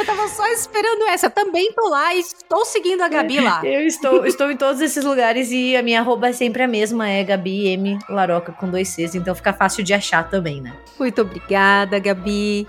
Eu 0.02 0.06
tava 0.06 0.26
só 0.26 0.44
esperando 0.48 1.04
essa. 1.04 1.30
Também 1.30 1.72
tô 1.72 1.88
lá 1.88 2.12
e 2.12 2.18
estou 2.18 2.64
seguindo 2.64 3.02
a 3.02 3.08
Gabi 3.08 3.38
lá. 3.38 3.60
Eu 3.64 3.86
estou, 3.86 4.26
estou 4.26 4.50
em 4.50 4.56
todos 4.56 4.80
esses 4.80 5.04
lugares 5.04 5.52
e 5.52 5.76
a 5.76 5.82
minha 5.82 6.00
arroba 6.00 6.28
é 6.28 6.32
sempre 6.32 6.64
a 6.64 6.66
mesma, 6.66 7.08
é 7.08 7.22
Gabi 7.22 7.68
M 7.68 7.98
Laroca 8.08 8.50
com 8.50 8.68
dois 8.68 8.88
Cs, 8.88 9.14
então 9.14 9.32
fica 9.32 9.52
fácil 9.52 9.84
de 9.84 9.94
achar 9.94 10.28
também, 10.28 10.60
né? 10.60 10.74
Muito 10.98 11.22
obrigada, 11.22 12.00
Gabi. 12.00 12.66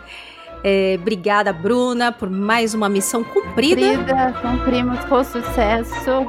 É, 0.63 0.95
obrigada, 1.01 1.51
Bruna, 1.51 2.11
por 2.11 2.29
mais 2.29 2.75
uma 2.75 2.87
missão 2.87 3.23
cumprida. 3.23 3.81
Cumprida, 3.81 4.33
cumprimos 4.39 5.03
com 5.05 5.23
sucesso. 5.23 6.27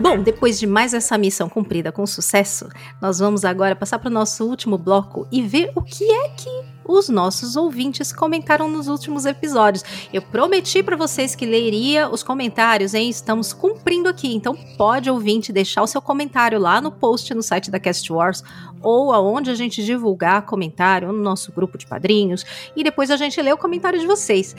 Bom, 0.00 0.18
depois 0.18 0.58
de 0.58 0.66
mais 0.66 0.94
essa 0.94 1.18
missão 1.18 1.48
cumprida 1.48 1.92
com 1.92 2.06
sucesso, 2.06 2.68
nós 3.00 3.18
vamos 3.18 3.44
agora 3.44 3.76
passar 3.76 3.98
para 3.98 4.08
o 4.08 4.12
nosso 4.12 4.44
último 4.44 4.78
bloco 4.78 5.26
e 5.30 5.42
ver 5.42 5.70
o 5.74 5.82
que 5.82 6.04
é 6.04 6.28
que 6.30 6.72
os 6.84 7.08
nossos 7.08 7.56
ouvintes 7.56 8.12
comentaram 8.12 8.68
nos 8.68 8.88
últimos 8.88 9.24
episódios. 9.24 9.84
Eu 10.12 10.22
prometi 10.22 10.82
para 10.82 10.96
vocês 10.96 11.34
que 11.34 11.46
leria 11.46 12.08
os 12.08 12.22
comentários, 12.22 12.94
hein? 12.94 13.08
Estamos 13.08 13.52
cumprindo 13.52 14.08
aqui. 14.08 14.34
Então 14.34 14.56
pode 14.76 15.10
ouvinte 15.10 15.52
deixar 15.52 15.82
o 15.82 15.86
seu 15.86 16.02
comentário 16.02 16.58
lá 16.58 16.80
no 16.80 16.90
post 16.90 17.32
no 17.34 17.42
site 17.42 17.70
da 17.70 17.78
Cast 17.78 18.12
Wars 18.12 18.42
ou 18.82 19.12
aonde 19.12 19.50
a 19.50 19.54
gente 19.54 19.84
divulgar 19.84 20.42
comentário 20.46 21.12
no 21.12 21.22
nosso 21.22 21.52
grupo 21.52 21.78
de 21.78 21.86
padrinhos 21.86 22.44
e 22.76 22.82
depois 22.82 23.10
a 23.10 23.16
gente 23.16 23.40
lê 23.40 23.52
o 23.52 23.58
comentário 23.58 23.98
de 23.98 24.06
vocês. 24.06 24.54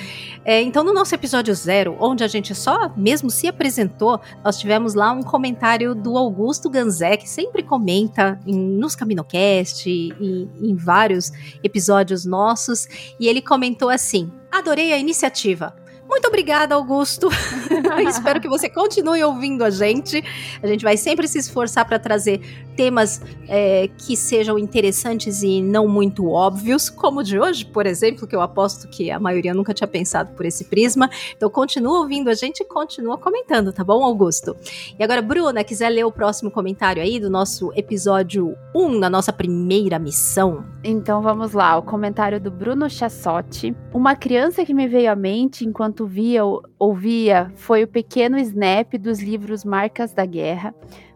É, 0.46 0.62
então 0.62 0.84
no 0.84 0.94
nosso 0.94 1.14
episódio 1.14 1.54
zero, 1.54 1.96
onde 2.00 2.24
a 2.24 2.28
gente 2.28 2.54
só 2.56 2.92
mesmo 2.96 3.30
se 3.30 3.48
apresentou, 3.48 4.20
nós 4.44 4.58
tivemos 4.58 4.94
lá 4.94 5.12
um 5.12 5.22
comentário 5.22 5.94
do 5.94 6.18
Augusto 6.18 6.70
Ganzé 6.70 7.18
que 7.18 7.30
sempre 7.30 7.64
comenta 7.64 8.40
em, 8.46 8.56
nos 8.56 8.96
CaminoCast 8.96 9.90
e 9.90 10.48
em 10.62 10.76
vários 10.76 11.32
episódios 11.64 12.26
nossos, 12.26 12.88
e 13.20 13.28
ele 13.28 13.42
comentou 13.42 13.90
assim: 13.90 14.32
Adorei 14.52 14.94
a 14.94 14.98
iniciativa. 14.98 15.83
Muito 16.14 16.28
obrigada, 16.28 16.76
Augusto. 16.76 17.28
Espero 18.08 18.40
que 18.40 18.48
você 18.48 18.70
continue 18.70 19.24
ouvindo 19.24 19.64
a 19.64 19.72
gente. 19.72 20.24
A 20.62 20.68
gente 20.68 20.84
vai 20.84 20.96
sempre 20.96 21.28
se 21.28 21.40
esforçar 21.40 21.86
para 21.88 21.98
trazer 21.98 22.40
temas 22.76 23.20
é, 23.48 23.90
que 23.98 24.16
sejam 24.16 24.60
interessantes 24.60 25.42
e 25.42 25.60
não 25.60 25.88
muito 25.88 26.28
óbvios, 26.30 26.88
como 26.88 27.22
o 27.22 27.24
de 27.24 27.40
hoje, 27.40 27.66
por 27.66 27.88
exemplo, 27.88 28.28
que 28.28 28.36
eu 28.36 28.42
aposto 28.42 28.88
que 28.88 29.10
a 29.10 29.20
maioria 29.20 29.56
nunca 29.56 29.74
tinha 29.74 29.88
pensado 29.88 30.34
por 30.34 30.46
esse 30.46 30.66
prisma. 30.66 31.10
Então, 31.36 31.50
continua 31.50 32.02
ouvindo 32.02 32.30
a 32.30 32.36
gente 32.36 32.62
e 32.62 32.66
continua 32.66 33.18
comentando, 33.18 33.74
tá 33.74 33.84
bom, 33.84 34.04
Augusto? 34.04 34.56
E 35.00 35.04
agora, 35.04 35.22
Bruna, 35.22 35.64
quiser 35.64 35.90
ler 35.90 36.04
o 36.04 36.12
próximo 36.12 36.52
comentário 36.52 37.02
aí 37.02 37.20
do 37.20 37.30
nosso 37.30 37.74
episódio 37.76 38.56
1, 38.76 39.00
da 39.00 39.10
nossa 39.10 39.34
primeira 39.34 39.98
missão? 39.98 40.64
Então 40.84 41.24
vamos 41.24 41.54
lá, 41.54 41.76
o 41.76 41.82
comentário 41.82 42.40
do 42.40 42.52
Bruno 42.52 42.88
Chassotti. 42.88 43.76
Uma 43.92 44.16
criança 44.16 44.64
que 44.64 44.74
me 44.74 44.88
veio 44.88 45.12
à 45.12 45.16
mente 45.16 45.66
enquanto 45.66 46.03
via 46.06 46.42
ouvia 46.78 47.52
foi 47.56 47.84
o 47.84 47.88
pequeno 47.88 48.38
Snap 48.38 48.94
dos 48.98 49.22
livros 49.22 49.64
Marcas 49.64 50.14
da 50.14 50.26
Guerra. 50.26 50.74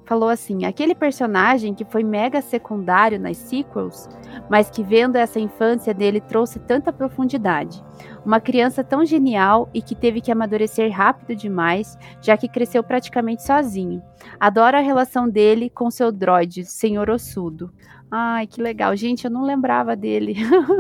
Falou 0.08 0.30
assim: 0.30 0.64
aquele 0.64 0.96
personagem 0.96 1.74
que 1.74 1.84
foi 1.84 2.02
mega 2.02 2.42
secundário 2.42 3.20
nas 3.20 3.36
sequels, 3.36 4.08
mas 4.50 4.70
que 4.70 4.82
vendo 4.82 5.18
essa 5.18 5.38
infância 5.38 5.94
dele 5.94 6.22
trouxe 6.22 6.60
tanta 6.60 6.94
profundidade. 6.94 7.84
Uma 8.26 8.40
criança 8.40 8.86
tão 8.86 9.06
genial 9.06 9.70
e 9.74 9.82
que 9.82 9.94
teve 9.96 10.22
que 10.22 10.32
amadurecer 10.32 10.90
rápido 10.92 11.36
demais, 11.36 11.98
já 12.22 12.38
que 12.38 12.48
cresceu 12.48 12.82
praticamente 12.84 13.44
sozinho. 13.44 14.02
Adoro 14.40 14.78
a 14.78 14.82
relação 14.82 15.28
dele 15.30 15.70
com 15.70 15.92
seu 15.92 16.10
droid, 16.10 16.64
Senhor 16.64 17.10
Ossudo. 17.10 17.70
Ai, 18.10 18.48
que 18.48 18.62
legal. 18.62 18.96
Gente, 18.96 19.26
eu 19.26 19.32
não 19.32 19.44
lembrava 19.44 19.96
dele. 19.96 20.36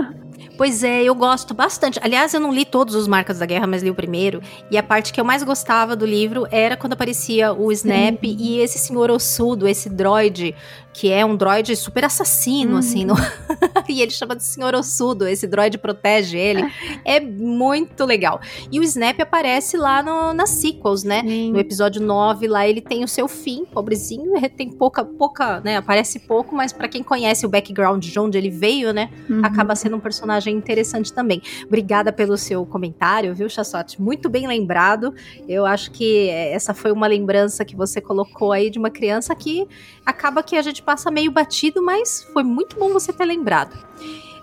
pois 0.57 0.81
é, 0.81 1.03
eu 1.03 1.13
gosto 1.13 1.53
bastante. 1.53 1.99
Aliás, 2.01 2.33
eu 2.33 2.39
não 2.39 2.53
li 2.53 2.63
todos 2.63 2.95
os 2.95 3.07
Marcas 3.07 3.39
da 3.39 3.45
Guerra, 3.45 3.67
mas 3.67 3.83
li 3.83 3.89
o 3.89 3.95
primeiro. 3.95 4.41
E 4.71 4.77
a 4.77 4.83
parte 4.83 5.11
que 5.11 5.19
eu 5.19 5.25
mais 5.25 5.43
gostava 5.43 5.95
do 5.95 6.05
livro 6.05 6.47
era 6.49 6.77
quando 6.77 6.93
aparecia 6.93 7.51
o 7.51 7.71
Snap 7.71 8.23
Sim. 8.23 8.37
e 8.39 8.59
esse 8.59 8.79
senhor 8.79 9.11
ossudo, 9.11 9.67
esse 9.67 9.89
droid 9.89 10.55
que 10.97 11.11
é 11.11 11.23
um 11.23 11.35
droid 11.35 11.75
super 11.75 12.05
assassino, 12.05 12.71
uhum. 12.71 12.77
assim, 12.79 13.05
no... 13.05 13.13
e 13.87 14.01
ele 14.01 14.09
chama 14.09 14.35
de 14.35 14.43
Senhor 14.43 14.73
Ossudo, 14.73 15.27
esse 15.27 15.45
droid 15.45 15.77
protege 15.77 16.39
ele. 16.39 16.63
é 17.05 17.19
muito 17.19 18.03
legal. 18.03 18.41
E 18.71 18.79
o 18.79 18.83
Snap 18.83 19.19
aparece 19.19 19.77
lá 19.77 20.01
no, 20.01 20.33
nas 20.33 20.49
sequels, 20.49 21.03
né? 21.03 21.21
Sim. 21.21 21.51
No 21.51 21.59
episódio 21.59 22.01
9, 22.01 22.47
lá 22.47 22.67
ele 22.67 22.81
tem 22.81 23.03
o 23.03 23.07
seu 23.07 23.27
fim, 23.27 23.63
pobrezinho, 23.63 24.33
tem 24.57 24.71
pouca, 24.71 25.05
pouca, 25.05 25.59
né? 25.59 25.77
Aparece 25.77 26.17
pouco, 26.17 26.55
mas 26.55 26.73
para 26.73 26.87
quem 26.87 27.03
conhece 27.03 27.45
o 27.45 27.49
background 27.49 28.03
de 28.03 28.19
onde 28.19 28.35
ele 28.35 28.49
veio, 28.49 28.91
né? 28.91 29.11
Uhum. 29.29 29.45
Acaba 29.45 29.75
sendo 29.75 29.97
um 29.97 29.99
personagem 29.99 30.55
interessante 30.55 31.13
também. 31.13 31.43
Obrigada 31.67 32.11
pelo 32.11 32.35
seu 32.39 32.65
comentário, 32.65 33.35
viu, 33.35 33.47
Chassote? 33.47 34.01
Muito 34.01 34.29
bem 34.29 34.47
lembrado. 34.47 35.13
Eu 35.47 35.63
acho 35.63 35.91
que 35.91 36.27
essa 36.29 36.73
foi 36.73 36.91
uma 36.91 37.05
lembrança 37.05 37.63
que 37.63 37.75
você 37.75 38.01
colocou 38.01 38.51
aí 38.51 38.71
de 38.71 38.79
uma 38.79 38.89
criança 38.89 39.35
que 39.35 39.67
acaba 40.07 40.41
que 40.41 40.55
a 40.55 40.61
gente 40.61 40.81
passa 40.81 41.11
meio 41.11 41.29
batido, 41.29 41.83
mas 41.83 42.25
foi 42.31 42.41
muito 42.41 42.77
bom 42.79 42.93
você 42.93 43.11
ter 43.11 43.25
lembrado. 43.25 43.77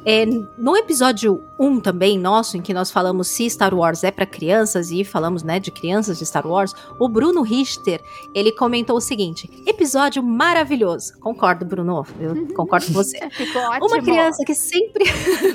É, 0.06 0.26
no 0.58 0.76
episódio 0.76 1.42
1 1.58 1.80
também, 1.80 2.18
nosso, 2.18 2.56
em 2.56 2.62
que 2.62 2.74
nós 2.74 2.90
falamos 2.90 3.28
se 3.28 3.48
Star 3.48 3.74
Wars 3.74 4.04
é 4.04 4.10
para 4.10 4.26
crianças 4.26 4.90
e 4.90 5.02
falamos, 5.02 5.42
né, 5.42 5.58
de 5.58 5.70
crianças 5.70 6.18
de 6.18 6.26
Star 6.26 6.46
Wars, 6.46 6.74
o 6.98 7.08
Bruno 7.08 7.42
Richter, 7.42 8.02
ele 8.34 8.52
comentou 8.52 8.96
o 8.96 9.00
seguinte: 9.00 9.48
episódio 9.66 10.22
maravilhoso. 10.22 11.18
Concordo, 11.20 11.64
Bruno, 11.64 12.04
eu 12.20 12.46
concordo 12.54 12.86
com 12.86 12.92
você. 12.92 13.18
Ficou 13.32 13.62
ótimo. 13.62 13.86
Uma 13.86 14.02
criança 14.02 14.44
que 14.44 14.54
sempre 14.54 15.04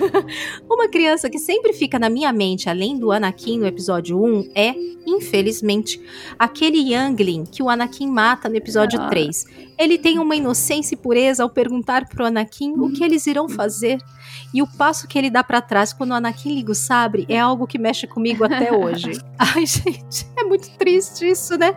Uma 0.69 0.87
criança 0.87 1.29
que 1.29 1.39
sempre 1.39 1.73
fica 1.73 1.99
na 1.99 2.09
minha 2.09 2.31
mente, 2.33 2.69
além 2.69 2.97
do 2.97 3.11
Anakin 3.11 3.59
no 3.59 3.67
episódio 3.67 4.19
1, 4.19 4.51
é, 4.55 4.73
infelizmente, 5.05 6.01
aquele 6.37 6.93
Youngling 6.93 7.45
que 7.45 7.61
o 7.61 7.69
Anakin 7.69 8.07
mata 8.07 8.49
no 8.49 8.55
episódio 8.55 8.99
ah. 8.99 9.09
3. 9.09 9.45
Ele 9.77 9.97
tem 9.97 10.19
uma 10.19 10.35
inocência 10.35 10.95
e 10.95 10.97
pureza 10.97 11.43
ao 11.43 11.49
perguntar 11.49 12.07
pro 12.07 12.25
Anakin 12.25 12.73
o 12.73 12.91
que 12.91 13.03
eles 13.03 13.27
irão 13.27 13.47
fazer. 13.47 13.99
E 14.53 14.61
o 14.61 14.67
passo 14.67 15.07
que 15.07 15.17
ele 15.17 15.29
dá 15.29 15.43
para 15.43 15.61
trás 15.61 15.93
quando 15.93 16.11
o 16.11 16.13
Anakin 16.13 16.55
liga 16.55 16.71
o 16.71 16.75
sabre 16.75 17.25
é 17.29 17.39
algo 17.39 17.67
que 17.67 17.77
mexe 17.77 18.07
comigo 18.07 18.43
até 18.43 18.71
hoje. 18.75 19.19
Ai, 19.37 19.65
gente, 19.65 20.27
é 20.37 20.43
muito 20.43 20.69
triste 20.77 21.29
isso, 21.29 21.57
né? 21.57 21.73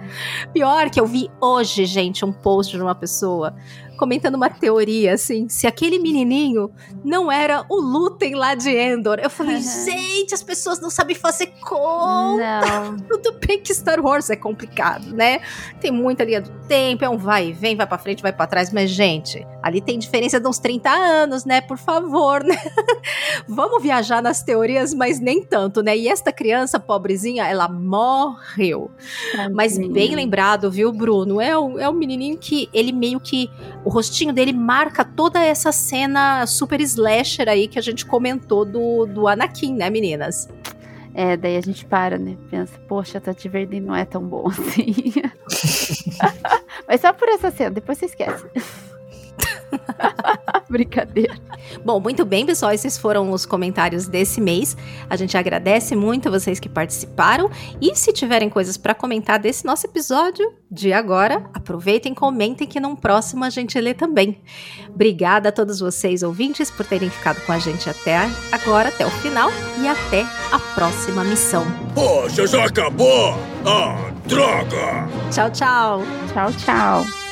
Pior 0.52 0.90
que 0.90 1.00
eu 1.00 1.06
vi 1.06 1.30
hoje, 1.40 1.84
gente, 1.84 2.24
um 2.24 2.32
post 2.32 2.76
de 2.76 2.82
uma 2.82 2.94
pessoa 2.94 3.54
comentando 4.02 4.34
uma 4.34 4.50
teoria, 4.50 5.14
assim, 5.14 5.48
se 5.48 5.64
aquele 5.64 5.96
menininho 5.98 6.72
não 7.04 7.30
era 7.30 7.64
o 7.68 7.76
Lutem 7.76 8.34
lá 8.34 8.54
de 8.54 8.68
Endor. 8.68 9.20
Eu 9.22 9.30
falei, 9.30 9.54
uhum. 9.54 9.84
gente, 9.84 10.34
as 10.34 10.42
pessoas 10.42 10.80
não 10.80 10.90
sabem 10.90 11.14
fazer 11.14 11.52
conta. 11.60 12.60
Não. 12.60 12.96
Tudo 13.06 13.38
bem 13.38 13.60
que 13.60 13.72
Star 13.72 14.00
Wars 14.00 14.28
é 14.28 14.34
complicado, 14.34 15.14
né? 15.14 15.40
Tem 15.80 15.92
muita 15.92 16.24
linha 16.24 16.40
do 16.40 16.50
tempo, 16.66 17.04
é 17.04 17.08
um 17.08 17.16
vai 17.16 17.50
e 17.50 17.52
vem, 17.52 17.76
vai 17.76 17.86
pra 17.86 17.96
frente, 17.96 18.22
vai 18.22 18.32
para 18.32 18.46
trás, 18.48 18.72
mas, 18.72 18.90
gente, 18.90 19.46
ali 19.62 19.80
tem 19.80 19.98
diferença 19.98 20.40
de 20.40 20.48
uns 20.48 20.58
30 20.58 20.90
anos, 20.90 21.44
né? 21.44 21.60
Por 21.60 21.78
favor, 21.78 22.42
né? 22.42 22.56
Vamos 23.46 23.82
viajar 23.82 24.20
nas 24.20 24.42
teorias, 24.42 24.92
mas 24.92 25.20
nem 25.20 25.42
tanto, 25.42 25.82
né? 25.82 25.96
E 25.96 26.08
esta 26.08 26.32
criança, 26.32 26.80
pobrezinha, 26.80 27.46
ela 27.46 27.68
morreu. 27.68 28.90
Mas 29.52 29.78
bem 29.78 30.14
lembrado, 30.14 30.70
viu, 30.70 30.92
Bruno? 30.92 31.40
É 31.40 31.56
o, 31.56 31.78
é 31.78 31.88
o 31.88 31.92
menininho 31.92 32.36
que 32.36 32.68
ele 32.72 32.92
meio 32.92 33.20
que. 33.20 33.48
O 33.84 33.90
rostinho 33.90 34.32
dele 34.32 34.52
marca 34.52 35.04
toda 35.04 35.42
essa 35.42 35.70
cena 35.70 36.46
super 36.46 36.80
slasher 36.80 37.48
aí 37.48 37.68
que 37.68 37.78
a 37.78 37.82
gente 37.82 38.04
comentou 38.04 38.64
do, 38.64 39.06
do 39.06 39.28
Anakin, 39.28 39.74
né, 39.74 39.88
meninas? 39.90 40.48
É, 41.14 41.36
daí 41.36 41.56
a 41.56 41.60
gente 41.60 41.84
para, 41.84 42.18
né? 42.18 42.36
Pensa, 42.50 42.78
poxa, 42.88 43.20
Tati 43.20 43.48
Verde 43.48 43.80
não 43.80 43.94
é 43.94 44.04
tão 44.04 44.22
bom 44.22 44.48
assim. 44.50 45.12
Mas 46.88 47.00
só 47.00 47.12
por 47.12 47.28
essa 47.28 47.50
cena, 47.50 47.70
depois 47.70 47.98
você 47.98 48.06
esquece. 48.06 48.46
Brincadeira. 50.68 51.34
Bom, 51.84 52.00
muito 52.00 52.24
bem, 52.24 52.46
pessoal. 52.46 52.72
Esses 52.72 52.98
foram 52.98 53.30
os 53.30 53.44
comentários 53.44 54.06
desse 54.06 54.40
mês. 54.40 54.76
A 55.08 55.16
gente 55.16 55.36
agradece 55.36 55.94
muito 55.94 56.28
a 56.28 56.30
vocês 56.30 56.58
que 56.58 56.68
participaram. 56.68 57.50
E 57.80 57.94
se 57.94 58.12
tiverem 58.12 58.48
coisas 58.48 58.76
para 58.76 58.94
comentar 58.94 59.38
desse 59.38 59.64
nosso 59.64 59.86
episódio 59.86 60.52
de 60.70 60.92
agora, 60.92 61.44
aproveitem, 61.52 62.14
comentem 62.14 62.66
que 62.66 62.80
num 62.80 62.96
próximo 62.96 63.44
a 63.44 63.50
gente 63.50 63.78
lê 63.78 63.94
também. 63.94 64.40
Obrigada 64.88 65.50
a 65.50 65.52
todos 65.52 65.80
vocês, 65.80 66.22
ouvintes, 66.22 66.70
por 66.70 66.86
terem 66.86 67.10
ficado 67.10 67.40
com 67.44 67.52
a 67.52 67.58
gente 67.58 67.88
até 67.90 68.18
agora, 68.50 68.88
até 68.88 69.06
o 69.06 69.10
final. 69.10 69.50
E 69.78 69.88
até 69.88 70.24
a 70.50 70.58
próxima 70.74 71.24
missão. 71.24 71.66
Poxa, 71.94 72.46
já 72.46 72.66
acabou! 72.66 73.36
Ah, 73.66 74.12
droga! 74.26 75.08
Tchau, 75.30 75.50
tchau. 75.50 76.02
Tchau, 76.32 76.52
tchau. 76.52 77.31